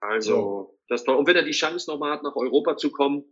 Also 0.00 0.78
das 0.88 1.02
ist 1.02 1.04
toll. 1.06 1.16
Und 1.16 1.26
wenn 1.26 1.36
er 1.36 1.44
die 1.44 1.50
Chance 1.52 1.90
nochmal 1.90 2.12
hat, 2.12 2.22
nach 2.22 2.36
Europa 2.36 2.76
zu 2.76 2.90
kommen, 2.90 3.24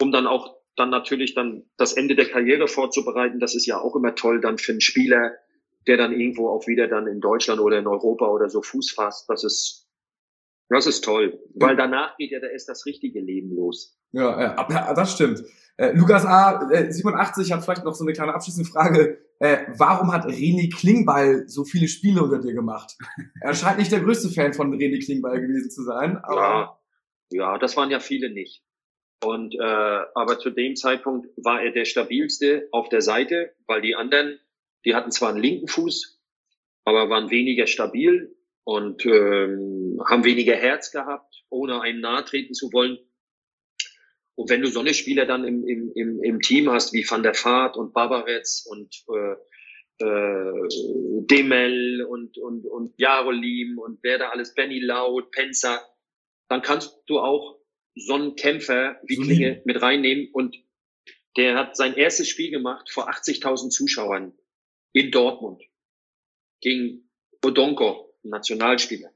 um 0.00 0.12
dann 0.12 0.26
auch 0.26 0.56
dann 0.76 0.90
natürlich 0.90 1.34
dann 1.34 1.64
das 1.78 1.94
Ende 1.94 2.14
der 2.14 2.28
Karriere 2.28 2.68
vorzubereiten, 2.68 3.40
das 3.40 3.54
ist 3.54 3.66
ja 3.66 3.80
auch 3.80 3.96
immer 3.96 4.14
toll 4.14 4.40
dann 4.40 4.58
für 4.58 4.72
einen 4.72 4.80
Spieler, 4.80 5.32
der 5.86 5.96
dann 5.96 6.12
irgendwo 6.12 6.48
auch 6.50 6.66
wieder 6.66 6.86
dann 6.86 7.06
in 7.06 7.20
Deutschland 7.20 7.60
oder 7.60 7.78
in 7.78 7.86
Europa 7.86 8.28
oder 8.28 8.48
so 8.48 8.60
Fuß 8.62 8.92
fasst. 8.92 9.28
Das 9.30 9.42
ist, 9.42 9.85
das 10.68 10.86
ist 10.86 11.04
toll, 11.04 11.38
weil 11.54 11.76
danach 11.76 12.16
geht 12.16 12.32
ja 12.32 12.40
da 12.40 12.48
erst 12.48 12.68
das 12.68 12.86
richtige 12.86 13.20
Leben 13.20 13.54
los. 13.54 13.98
Ja, 14.12 14.40
ja, 14.40 14.68
ja 14.68 14.94
das 14.94 15.12
stimmt. 15.12 15.44
Äh, 15.76 15.92
Lukas 15.92 16.24
A. 16.24 16.70
Äh, 16.70 16.90
87 16.90 17.52
hat 17.52 17.62
vielleicht 17.62 17.84
noch 17.84 17.94
so 17.94 18.04
eine 18.04 18.14
kleine 18.14 18.34
abschließende 18.34 18.68
Frage. 18.68 19.18
Äh, 19.38 19.66
warum 19.76 20.12
hat 20.12 20.24
René 20.24 20.74
Klingbeil 20.74 21.48
so 21.48 21.64
viele 21.64 21.86
Spiele 21.86 22.22
unter 22.22 22.40
dir 22.40 22.54
gemacht? 22.54 22.96
er 23.40 23.54
scheint 23.54 23.78
nicht 23.78 23.92
der 23.92 24.00
größte 24.00 24.30
Fan 24.30 24.54
von 24.54 24.72
René 24.72 25.04
Klingbeil 25.04 25.40
gewesen 25.40 25.70
zu 25.70 25.82
sein. 25.82 26.16
Aber 26.16 26.78
ja, 27.30 27.52
ja, 27.52 27.58
das 27.58 27.76
waren 27.76 27.90
ja 27.90 28.00
viele 28.00 28.30
nicht. 28.30 28.62
Und 29.24 29.54
äh, 29.54 30.02
aber 30.14 30.38
zu 30.38 30.50
dem 30.50 30.76
Zeitpunkt 30.76 31.28
war 31.36 31.62
er 31.62 31.72
der 31.72 31.84
stabilste 31.84 32.68
auf 32.72 32.88
der 32.88 33.02
Seite, 33.02 33.54
weil 33.66 33.82
die 33.82 33.94
anderen, 33.94 34.38
die 34.84 34.94
hatten 34.94 35.10
zwar 35.10 35.30
einen 35.30 35.42
linken 35.42 35.68
Fuß, 35.68 36.22
aber 36.84 37.08
waren 37.08 37.30
weniger 37.30 37.66
stabil 37.66 38.34
und 38.64 39.04
ähm, 39.06 39.75
haben 40.04 40.24
weniger 40.24 40.54
Herz 40.54 40.90
gehabt, 40.90 41.44
ohne 41.48 41.80
einem 41.80 42.00
nahe 42.00 42.24
treten 42.24 42.54
zu 42.54 42.72
wollen. 42.72 42.98
Und 44.34 44.50
wenn 44.50 44.60
du 44.60 44.68
so 44.68 44.80
eine 44.80 44.92
Spieler 44.92 45.24
dann 45.24 45.44
im, 45.44 45.66
im, 45.66 45.92
im, 45.94 46.22
im 46.22 46.40
Team 46.40 46.70
hast, 46.70 46.92
wie 46.92 47.08
Van 47.08 47.22
der 47.22 47.34
Vaart 47.34 47.76
und 47.76 47.94
Barbaretz 47.94 48.66
und 48.68 48.94
äh, 49.08 49.36
äh, 50.04 50.68
Demel 51.30 52.04
und, 52.04 52.36
und, 52.36 52.66
und 52.66 52.94
Jarolim 52.98 53.78
und 53.78 53.98
wer 54.02 54.18
da 54.18 54.28
alles, 54.28 54.54
Benny 54.54 54.78
Laut, 54.78 55.30
Penzer, 55.30 55.80
dann 56.48 56.60
kannst 56.60 57.00
du 57.06 57.18
auch 57.18 57.58
so 57.94 58.14
einen 58.14 58.36
Kämpfer 58.36 59.00
wie 59.04 59.16
Klinge 59.16 59.62
mit 59.64 59.80
reinnehmen 59.80 60.28
und 60.32 60.54
der 61.36 61.56
hat 61.56 61.76
sein 61.76 61.94
erstes 61.94 62.28
Spiel 62.28 62.50
gemacht 62.50 62.90
vor 62.90 63.08
80.000 63.08 63.70
Zuschauern 63.70 64.34
in 64.92 65.10
Dortmund 65.10 65.62
gegen 66.60 67.10
Odonko, 67.44 68.14
Nationalspieler. 68.22 69.15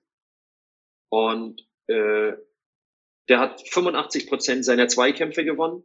Und 1.10 1.60
äh, 1.88 2.32
der 3.28 3.38
hat 3.38 3.68
85 3.68 4.26
Prozent 4.28 4.64
seiner 4.64 4.88
Zweikämpfe 4.88 5.44
gewonnen. 5.44 5.84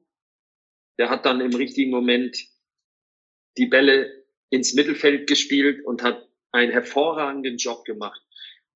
Der 0.97 1.09
hat 1.09 1.25
dann 1.25 1.41
im 1.41 1.53
richtigen 1.53 1.91
Moment 1.91 2.37
die 3.57 3.65
Bälle 3.65 4.25
ins 4.49 4.73
Mittelfeld 4.73 5.27
gespielt 5.27 5.85
und 5.85 6.03
hat 6.03 6.27
einen 6.51 6.71
hervorragenden 6.71 7.57
Job 7.57 7.83
gemacht. 7.85 8.21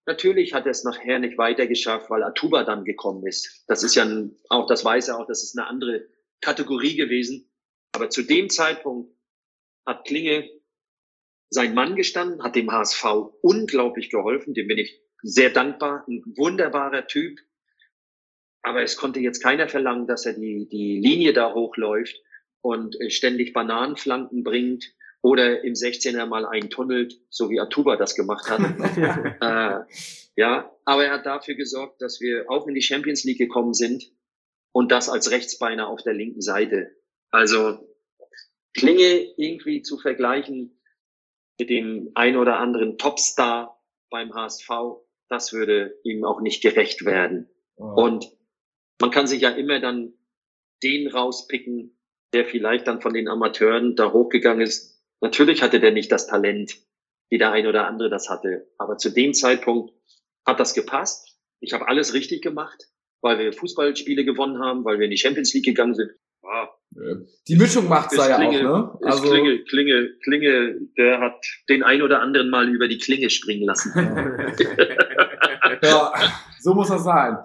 Natürlich 0.06 0.54
hat 0.54 0.66
er 0.66 0.72
es 0.72 0.84
nachher 0.84 1.20
nicht 1.20 1.38
weiter 1.38 1.68
geschafft, 1.68 2.10
weil 2.10 2.24
Atuba 2.24 2.64
dann 2.64 2.84
gekommen 2.84 3.26
ist. 3.28 3.64
Das 3.68 3.84
ist 3.84 3.96
ja 3.96 4.04
ein, 4.04 4.36
auch, 4.50 4.68
das 4.68 4.84
weiß 4.84 5.10
er 5.10 5.20
auch, 5.20 5.28
das 5.28 5.44
ist 5.44 5.58
eine 5.58 5.68
andere 5.68 6.08
Kategorie 6.42 6.96
gewesen. 6.96 7.52
Aber 7.92 8.10
zu 8.10 8.24
dem 8.24 8.50
Zeitpunkt 8.50 9.14
hat 9.86 10.06
Klinge 10.06 10.50
sein 11.50 11.74
Mann 11.74 11.96
gestanden, 11.96 12.44
hat 12.44 12.56
dem 12.56 12.72
HSV 12.72 13.04
unglaublich 13.42 14.10
geholfen, 14.10 14.54
dem 14.54 14.68
bin 14.68 14.78
ich 14.78 15.00
sehr 15.22 15.50
dankbar, 15.50 16.06
ein 16.08 16.24
wunderbarer 16.38 17.08
Typ, 17.08 17.40
aber 18.62 18.84
es 18.84 18.98
konnte 18.98 19.20
jetzt 19.20 19.42
keiner 19.42 19.70
verlangen, 19.70 20.08
dass 20.08 20.26
er 20.26 20.34
die, 20.34 20.68
die 20.70 21.00
Linie 21.00 21.34
da 21.34 21.54
hochläuft 21.54 22.22
und 22.62 23.00
äh, 23.00 23.10
ständig 23.10 23.54
Bananenflanken 23.54 24.44
bringt 24.44 24.94
oder 25.22 25.64
im 25.64 25.74
16er 25.74 26.26
mal 26.26 26.46
eintunnelt, 26.46 27.20
so 27.30 27.50
wie 27.50 27.60
Atuba 27.60 27.98
das 27.98 28.16
gemacht 28.16 28.50
hat. 28.50 28.60
äh, 29.42 29.94
ja, 30.36 30.72
aber 30.86 31.06
er 31.06 31.14
hat 31.14 31.26
dafür 31.26 31.56
gesorgt, 31.56 32.02
dass 32.02 32.22
wir 32.22 32.50
auch 32.50 32.68
in 32.68 32.76
die 32.76 32.82
Champions 32.82 33.24
League 33.24 33.38
gekommen 33.38 33.74
sind 33.74 34.12
und 34.72 34.92
das 34.92 35.10
als 35.10 35.32
Rechtsbeiner 35.32 35.88
auf 35.88 36.04
der 36.04 36.14
linken 36.14 36.42
Seite. 36.42 36.96
Also 37.32 37.80
Klinge 38.74 39.34
irgendwie 39.38 39.82
zu 39.82 39.98
vergleichen 39.98 40.80
mit 41.60 41.70
dem 41.70 42.12
ein 42.16 42.38
oder 42.38 42.60
anderen 42.60 42.98
Topstar 42.98 43.84
beim 44.10 44.34
HSV, 44.34 44.70
das 45.30 45.54
würde 45.54 45.98
ihm 46.04 46.26
auch 46.26 46.42
nicht 46.42 46.62
gerecht 46.62 47.06
werden. 47.06 47.50
Oh. 47.76 48.04
Und 48.04 48.30
man 49.00 49.12
kann 49.12 49.28
sich 49.28 49.42
ja 49.42 49.50
immer 49.50 49.80
dann 49.80 50.14
den 50.84 51.08
rauspicken, 51.08 51.98
der 52.34 52.46
vielleicht 52.46 52.88
dann 52.88 53.02
von 53.02 53.14
den 53.14 53.28
Amateuren 53.28 53.96
da 53.96 54.12
hochgegangen 54.12 54.62
ist. 54.62 55.02
Natürlich 55.22 55.62
hatte 55.62 55.80
der 55.80 55.92
nicht 55.92 56.12
das 56.12 56.28
Talent, 56.28 56.78
wie 57.30 57.38
der 57.38 57.52
ein 57.52 57.68
oder 57.68 57.88
andere 57.88 58.10
das 58.10 58.30
hatte. 58.30 58.68
Aber 58.78 58.98
zu 58.98 59.10
dem 59.10 59.34
Zeitpunkt 59.34 59.94
hat 60.46 60.60
das 60.60 60.74
gepasst. 60.74 61.38
Ich 61.60 61.74
habe 61.74 61.88
alles 61.88 62.14
richtig 62.14 62.42
gemacht, 62.42 62.90
weil 63.22 63.40
wir 63.40 63.54
Fußballspiele 63.54 64.26
gewonnen 64.26 64.60
haben, 64.60 64.86
weil 64.86 65.00
wir 65.00 65.06
in 65.06 65.12
die 65.12 65.18
Champions 65.18 65.54
League 65.54 65.66
gegangen 65.66 65.96
sind. 65.96 66.12
Ah. 66.52 66.68
Die 67.48 67.56
Mischung 67.56 67.88
macht's 67.88 68.16
da 68.16 68.28
ja 68.28 68.36
Klinge, 68.38 68.72
auch, 68.72 69.00
ne? 69.00 69.08
Also 69.08 69.30
Klinge, 69.30 69.64
Klinge, 69.66 70.10
Klinge, 70.24 70.76
der 70.98 71.20
hat 71.20 71.46
den 71.70 71.84
ein 71.84 72.02
oder 72.02 72.22
anderen 72.22 72.50
mal 72.50 72.68
über 72.68 72.88
die 72.88 72.98
Klinge 72.98 73.30
springen 73.30 73.68
lassen. 73.68 73.94
ja, 75.84 76.12
so 76.60 76.74
muss 76.74 76.90
das 76.90 77.04
sein. 77.04 77.38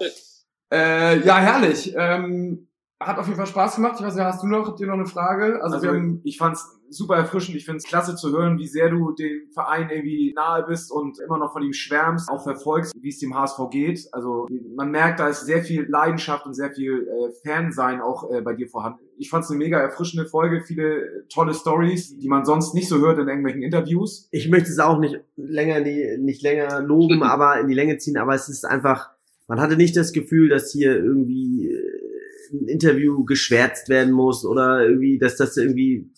Äh, 0.73 1.21
ja, 1.21 1.39
herrlich. 1.39 1.93
Ähm, 1.95 2.69
hat 2.99 3.19
auf 3.19 3.27
jeden 3.27 3.37
Fall 3.37 3.47
Spaß 3.47 3.77
gemacht. 3.77 3.97
Ich 3.99 4.07
weiß 4.07 4.15
nicht, 4.15 4.25
hast 4.25 4.43
du 4.43 4.47
noch, 4.47 4.75
dir 4.77 4.87
noch 4.87 4.95
eine 4.95 5.07
Frage? 5.07 5.63
Also, 5.63 5.77
also 5.77 5.83
wir 5.83 5.91
haben, 5.91 6.23
ich 6.25 6.39
fand's 6.39 6.81
super 6.95 7.17
erfrischend. 7.17 7.57
Ich 7.57 7.65
finde 7.65 7.79
es 7.79 7.85
klasse 7.85 8.17
zu 8.17 8.33
hören, 8.33 8.59
wie 8.59 8.67
sehr 8.67 8.91
du 8.91 9.13
dem 9.13 9.51
Verein 9.53 9.89
irgendwie 9.91 10.33
nahe 10.35 10.65
bist 10.67 10.91
und 10.91 11.19
immer 11.19 11.39
noch 11.39 11.53
von 11.53 11.63
ihm 11.63 11.73
schwärmst, 11.73 12.29
auch 12.29 12.43
verfolgst, 12.43 12.95
wie 13.01 13.09
es 13.09 13.19
dem 13.19 13.35
HSV 13.35 13.59
geht. 13.71 14.09
Also 14.13 14.47
man 14.77 14.91
merkt, 14.91 15.21
da 15.21 15.29
ist 15.29 15.47
sehr 15.47 15.63
viel 15.63 15.87
Leidenschaft 15.89 16.47
und 16.47 16.55
sehr 16.55 16.73
viel 16.73 17.09
äh, 17.09 17.49
Fansein 17.49 18.01
auch 18.01 18.31
äh, 18.31 18.41
bei 18.41 18.55
dir 18.55 18.69
vorhanden. 18.69 19.01
Ich 19.17 19.31
fand 19.31 19.45
es 19.45 19.51
eine 19.51 19.59
mega 19.59 19.79
erfrischende 19.79 20.27
Folge, 20.27 20.63
viele 20.63 21.27
tolle 21.29 21.55
Stories, 21.55 22.19
die 22.19 22.29
man 22.29 22.45
sonst 22.45 22.75
nicht 22.75 22.89
so 22.89 22.99
hört 22.99 23.19
in 23.19 23.29
irgendwelchen 23.29 23.63
Interviews. 23.63 24.29
Ich 24.33 24.49
möchte 24.49 24.71
es 24.71 24.79
auch 24.79 24.99
nicht 24.99 25.21
länger, 25.37 25.81
nicht 25.81 26.43
länger 26.43 26.81
loben, 26.81 27.23
aber 27.25 27.61
in 27.61 27.69
die 27.69 27.75
Länge 27.75 27.99
ziehen, 27.99 28.17
aber 28.17 28.35
es 28.35 28.49
ist 28.49 28.65
einfach 28.65 29.15
man 29.47 29.61
hatte 29.61 29.77
nicht 29.77 29.97
das 29.97 30.13
Gefühl, 30.13 30.49
dass 30.49 30.73
hier 30.73 30.97
irgendwie 30.97 31.69
äh, 31.69 32.05
ein 32.53 32.69
Interview 32.69 33.25
geschwärzt 33.25 33.89
werden 33.89 34.13
muss 34.13 34.45
oder 34.45 34.87
irgendwie, 34.87 35.19
dass 35.19 35.37
das 35.37 35.57
irgendwie 35.57 36.11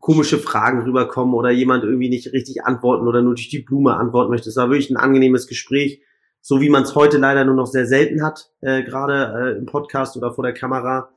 komische 0.00 0.38
Fragen 0.38 0.82
rüberkommen 0.82 1.34
oder 1.34 1.50
jemand 1.50 1.84
irgendwie 1.84 2.08
nicht 2.08 2.32
richtig 2.32 2.64
antworten 2.64 3.06
oder 3.06 3.22
nur 3.22 3.34
durch 3.34 3.48
die 3.48 3.60
Blume 3.60 3.96
antworten 3.96 4.30
möchte. 4.30 4.48
Es 4.48 4.56
war 4.56 4.70
wirklich 4.70 4.90
ein 4.90 4.96
angenehmes 4.96 5.46
Gespräch, 5.46 6.02
so 6.40 6.60
wie 6.60 6.68
man 6.68 6.84
es 6.84 6.94
heute 6.94 7.18
leider 7.18 7.44
nur 7.44 7.54
noch 7.56 7.66
sehr 7.66 7.86
selten 7.86 8.22
hat, 8.22 8.50
äh, 8.60 8.82
gerade 8.82 9.54
äh, 9.54 9.58
im 9.58 9.66
Podcast 9.66 10.16
oder 10.16 10.32
vor 10.32 10.44
der 10.44 10.54
Kamera. 10.54 11.10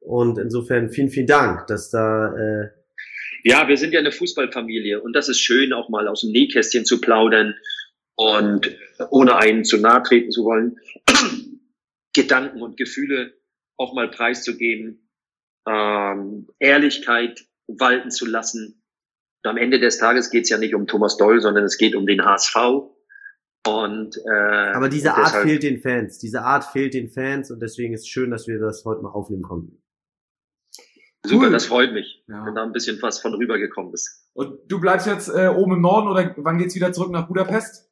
Und 0.00 0.38
insofern 0.38 0.90
vielen, 0.90 1.10
vielen 1.10 1.28
Dank, 1.28 1.66
dass 1.68 1.90
da 1.90 2.34
äh, 2.34 2.68
ja, 3.44 3.66
wir 3.68 3.76
sind 3.76 3.92
ja 3.92 4.00
eine 4.00 4.12
Fußballfamilie 4.12 5.00
und 5.00 5.14
das 5.14 5.28
ist 5.28 5.40
schön, 5.40 5.72
auch 5.72 5.88
mal 5.88 6.06
aus 6.06 6.20
dem 6.20 6.30
Nähkästchen 6.30 6.84
zu 6.84 7.00
plaudern 7.00 7.54
und 8.14 8.76
ohne 9.10 9.36
einen 9.36 9.64
zu 9.64 9.78
nahe 9.78 10.02
treten 10.02 10.30
zu 10.30 10.44
wollen, 10.44 10.78
Gedanken 12.14 12.62
und 12.62 12.76
Gefühle 12.76 13.34
auch 13.76 13.94
mal 13.94 14.08
preiszugeben, 14.08 15.08
ähm, 15.66 16.48
Ehrlichkeit 16.60 17.44
walten 17.78 18.10
zu 18.10 18.26
lassen. 18.26 18.82
Und 19.44 19.50
am 19.50 19.56
Ende 19.56 19.80
des 19.80 19.98
Tages 19.98 20.30
geht 20.30 20.44
es 20.44 20.50
ja 20.50 20.58
nicht 20.58 20.74
um 20.74 20.86
Thomas 20.86 21.16
Doll, 21.16 21.40
sondern 21.40 21.64
es 21.64 21.78
geht 21.78 21.94
um 21.94 22.06
den 22.06 22.24
HSV. 22.24 22.56
Und, 23.66 24.16
äh, 24.16 24.72
Aber 24.74 24.88
diese 24.88 25.14
Art 25.14 25.42
fehlt 25.42 25.62
den 25.62 25.80
Fans. 25.80 26.18
Diese 26.18 26.42
Art 26.42 26.64
fehlt 26.64 26.94
den 26.94 27.08
Fans 27.08 27.50
und 27.50 27.60
deswegen 27.60 27.94
ist 27.94 28.02
es 28.02 28.08
schön, 28.08 28.30
dass 28.30 28.48
wir 28.48 28.58
das 28.58 28.84
heute 28.84 29.02
mal 29.02 29.10
aufnehmen 29.10 29.42
konnten. 29.42 29.82
Super, 31.24 31.46
cool. 31.46 31.52
das 31.52 31.66
freut 31.66 31.92
mich, 31.92 32.24
ja. 32.26 32.44
wenn 32.44 32.54
da 32.56 32.64
ein 32.64 32.72
bisschen 32.72 33.00
was 33.00 33.20
von 33.20 33.34
rübergekommen 33.34 33.92
ist. 33.94 34.28
Und 34.32 34.58
du 34.66 34.80
bleibst 34.80 35.06
jetzt 35.06 35.28
äh, 35.28 35.48
oben 35.48 35.74
im 35.74 35.80
Norden 35.80 36.08
oder 36.08 36.34
wann 36.38 36.58
geht's 36.58 36.74
wieder 36.74 36.92
zurück 36.92 37.12
nach 37.12 37.28
Budapest? 37.28 37.88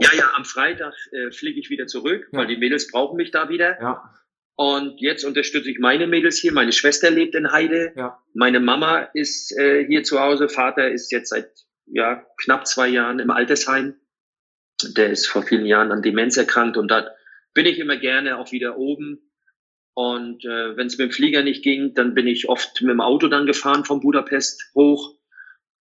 Ja, 0.00 0.08
ja, 0.16 0.30
am 0.34 0.44
Freitag 0.44 0.94
äh, 1.12 1.30
fliege 1.30 1.60
ich 1.60 1.68
wieder 1.68 1.86
zurück, 1.86 2.26
ja. 2.32 2.38
weil 2.38 2.46
die 2.46 2.56
Mädels 2.56 2.90
brauchen 2.90 3.16
mich 3.16 3.30
da 3.30 3.50
wieder. 3.50 3.80
Ja. 3.80 4.14
Und 4.56 5.00
jetzt 5.00 5.24
unterstütze 5.24 5.70
ich 5.70 5.78
meine 5.78 6.06
Mädels 6.06 6.38
hier. 6.38 6.52
Meine 6.52 6.72
Schwester 6.72 7.10
lebt 7.10 7.34
in 7.34 7.50
Heide. 7.50 7.92
Ja. 7.96 8.22
Meine 8.34 8.60
Mama 8.60 9.08
ist 9.14 9.56
äh, 9.56 9.84
hier 9.86 10.04
zu 10.04 10.20
Hause. 10.20 10.48
Vater 10.48 10.90
ist 10.90 11.10
jetzt 11.10 11.30
seit 11.30 11.50
ja, 11.86 12.24
knapp 12.36 12.66
zwei 12.66 12.88
Jahren 12.88 13.18
im 13.18 13.30
Altersheim. 13.30 13.96
Der 14.96 15.10
ist 15.10 15.26
vor 15.26 15.42
vielen 15.42 15.66
Jahren 15.66 15.92
an 15.92 16.02
Demenz 16.02 16.36
erkrankt 16.36 16.76
und 16.76 16.88
da 16.88 17.10
bin 17.52 17.66
ich 17.66 17.78
immer 17.78 17.96
gerne 17.96 18.38
auch 18.38 18.52
wieder 18.52 18.76
oben 18.76 19.20
und 19.94 20.44
äh, 20.44 20.76
wenn 20.76 20.88
es 20.88 20.98
mit 20.98 21.10
dem 21.10 21.12
Flieger 21.12 21.42
nicht 21.42 21.62
ging, 21.62 21.94
dann 21.94 22.14
bin 22.14 22.26
ich 22.26 22.48
oft 22.48 22.82
mit 22.82 22.90
dem 22.90 23.00
Auto 23.00 23.28
dann 23.28 23.46
gefahren 23.46 23.84
von 23.84 24.00
Budapest 24.00 24.72
hoch, 24.74 25.14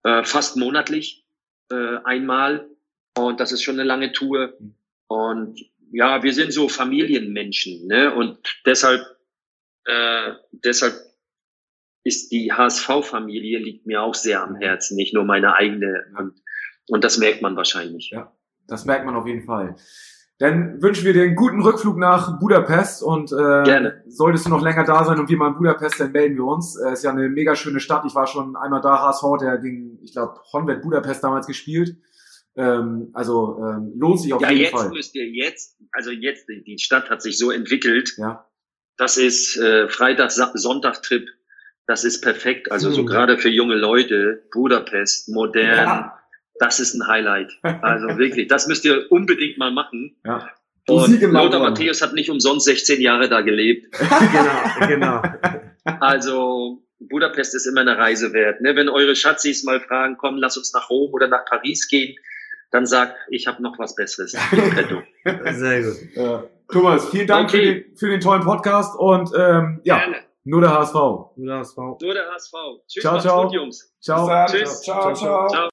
äh, 0.03 0.25
fast 0.25 0.57
monatlich 0.57 1.25
äh, 1.71 1.99
einmal. 2.05 2.69
Und 3.17 3.39
das 3.39 3.53
ist 3.53 3.63
schon 3.63 3.77
eine 3.77 3.85
lange 3.85 4.11
Tour. 4.11 4.55
Und 5.07 5.61
ja, 5.93 6.23
wir 6.23 6.33
sind 6.33 6.53
so 6.53 6.69
Familienmenschen, 6.69 7.87
ne? 7.87 8.15
Und 8.15 8.39
deshalb, 8.67 9.03
äh, 9.85 10.33
deshalb 10.53 10.95
ist 12.05 12.33
die 12.33 12.53
HSV-Familie 12.53 13.59
liegt 13.59 13.87
mir 13.87 14.03
auch 14.03 14.15
sehr 14.15 14.43
am 14.43 14.57
Herzen, 14.57 14.97
nicht 14.97 15.15
nur 15.15 15.25
meine 15.25 15.55
eigene. 15.55 16.05
Und, 16.19 16.41
und 16.89 17.05
das 17.05 17.19
merkt 17.19 17.43
man 17.43 17.57
wahrscheinlich. 17.57 18.11
Ja, 18.11 18.33
das 18.67 18.85
merkt 18.85 19.05
man 19.05 19.17
auf 19.17 19.27
jeden 19.27 19.45
Fall. 19.45 19.77
Dann 20.39 20.81
wünschen 20.81 21.05
wir 21.05 21.13
dir 21.13 21.25
einen 21.25 21.37
guten 21.37 21.61
Rückflug 21.61 21.99
nach 21.99 22.39
Budapest 22.39 23.03
und 23.03 23.31
äh, 23.31 23.37
Gerne. 23.37 24.03
solltest 24.09 24.47
du 24.47 24.51
noch 24.51 24.63
länger 24.63 24.85
da 24.85 25.05
sein 25.05 25.19
und 25.19 25.29
wir 25.29 25.37
mal 25.37 25.49
in 25.49 25.57
Budapest, 25.57 26.01
dann 26.01 26.13
melden 26.13 26.37
wir 26.37 26.47
uns. 26.47 26.77
Äh, 26.77 26.95
ist 26.95 27.05
ja 27.05 27.11
eine 27.11 27.29
mega 27.29 27.55
schöne 27.55 27.79
Stadt. 27.79 28.07
Ich 28.07 28.15
war 28.15 28.27
schon 28.27 28.57
einmal 28.57 28.81
da, 28.81 29.03
HSV, 29.03 29.23
der 29.39 29.59
gegen, 29.59 29.99
ich 30.03 30.13
glaube, 30.13 30.41
Honved 30.55 30.81
Budapest 30.81 31.23
damals 31.23 31.47
gespielt. 31.47 31.95
Ähm, 32.57 33.11
also 33.15 33.59
ähm, 33.59 33.93
lohnt 33.97 34.21
sich 34.21 34.33
auf 34.33 34.43
Ja, 34.43 34.51
jeden 34.51 34.63
jetzt 34.63 34.73
Fall. 34.73 34.89
müsst 34.91 35.15
ihr 35.15 35.27
jetzt, 35.29 35.77
also 35.93 36.11
jetzt, 36.11 36.47
die 36.49 36.79
Stadt 36.79 37.09
hat 37.11 37.23
sich 37.23 37.39
so 37.39 37.51
entwickelt. 37.51 38.15
Ja. 38.19 38.47
Das 38.97 39.17
ist 39.17 39.57
äh, 39.57 39.89
Freitag, 39.89 40.31
Sa- 40.33 40.51
Sonntag-Trip. 40.55 41.29
Das 41.87 42.05
ist 42.05 42.21
perfekt. 42.21 42.71
Also 42.71 42.91
so 42.91 43.03
Mhm. 43.03 43.07
gerade 43.07 43.39
für 43.39 43.49
junge 43.49 43.77
Leute, 43.77 44.43
Budapest, 44.53 45.29
modern. 45.29 45.65
Ja. 45.87 46.19
Das 46.59 46.79
ist 46.81 46.95
ein 46.95 47.07
Highlight. 47.07 47.53
Also 47.63 48.19
wirklich, 48.19 48.47
das 48.49 48.67
müsst 48.67 48.85
ihr 48.85 49.11
unbedingt 49.11 49.57
mal 49.59 49.71
machen. 49.73 50.17
Ja. 50.27 50.51
Und 50.89 51.21
Lothar. 51.23 51.61
Matthäus 51.61 52.03
hat 52.03 52.13
nicht 52.15 52.31
umsonst 52.31 52.67
16 52.67 53.01
Jahre 53.01 53.29
da 53.29 53.41
gelebt. 53.43 53.87
genau, 53.99 54.87
genau. 54.89 55.23
Also 56.01 56.83
Budapest 56.99 57.55
ist 57.55 57.67
immer 57.67 57.81
eine 57.81 57.97
Reise 57.97 58.33
wert. 58.35 58.61
Ne? 58.61 58.77
Wenn 58.77 58.89
eure 58.91 59.17
Schatzis 59.17 59.65
mal 59.65 59.81
fragen, 59.81 60.17
komm, 60.19 60.37
lass 60.37 60.57
uns 60.59 60.73
nach 60.75 60.91
Rom 60.91 61.13
oder 61.15 61.29
nach 61.29 61.45
Paris 61.47 61.89
gehen, 61.89 62.17
dann 62.71 62.87
sag, 62.87 63.15
ich 63.31 63.47
habe 63.47 63.63
noch 63.63 63.79
was 63.79 63.95
Besseres 63.95 64.33
petto. 64.51 65.03
Sehr 65.53 65.83
gut. 65.83 66.17
Äh, 66.17 66.39
Thomas, 66.73 67.09
vielen 67.11 67.27
Dank 67.27 67.51
für, 67.51 67.57
Okay. 67.59 67.85
den, 67.85 67.97
für 67.97 68.09
den 68.11 68.21
tollen 68.21 68.43
Podcast 68.43 68.97
und 68.99 69.31
ähm, 69.37 69.81
ja, 69.85 69.99
Gerne. 69.99 70.17
nur 70.45 70.61
der 70.61 70.71
HSV. 70.79 70.95
Guter 71.35 71.59
HSV. 71.59 71.77
Nur 71.77 72.15
der 72.15 72.31
HSV. 72.33 72.53
Tschüss, 72.87 73.03
Ciao, 73.03 73.19
ciao. 73.19 73.43
gut, 73.45 73.53
Jungs. 73.55 73.93
Ciao. 74.01 74.47
Tschüss. 74.47 74.83
Ciao, 74.83 75.13
ciao. 75.15 75.49
Ciao. 75.49 75.69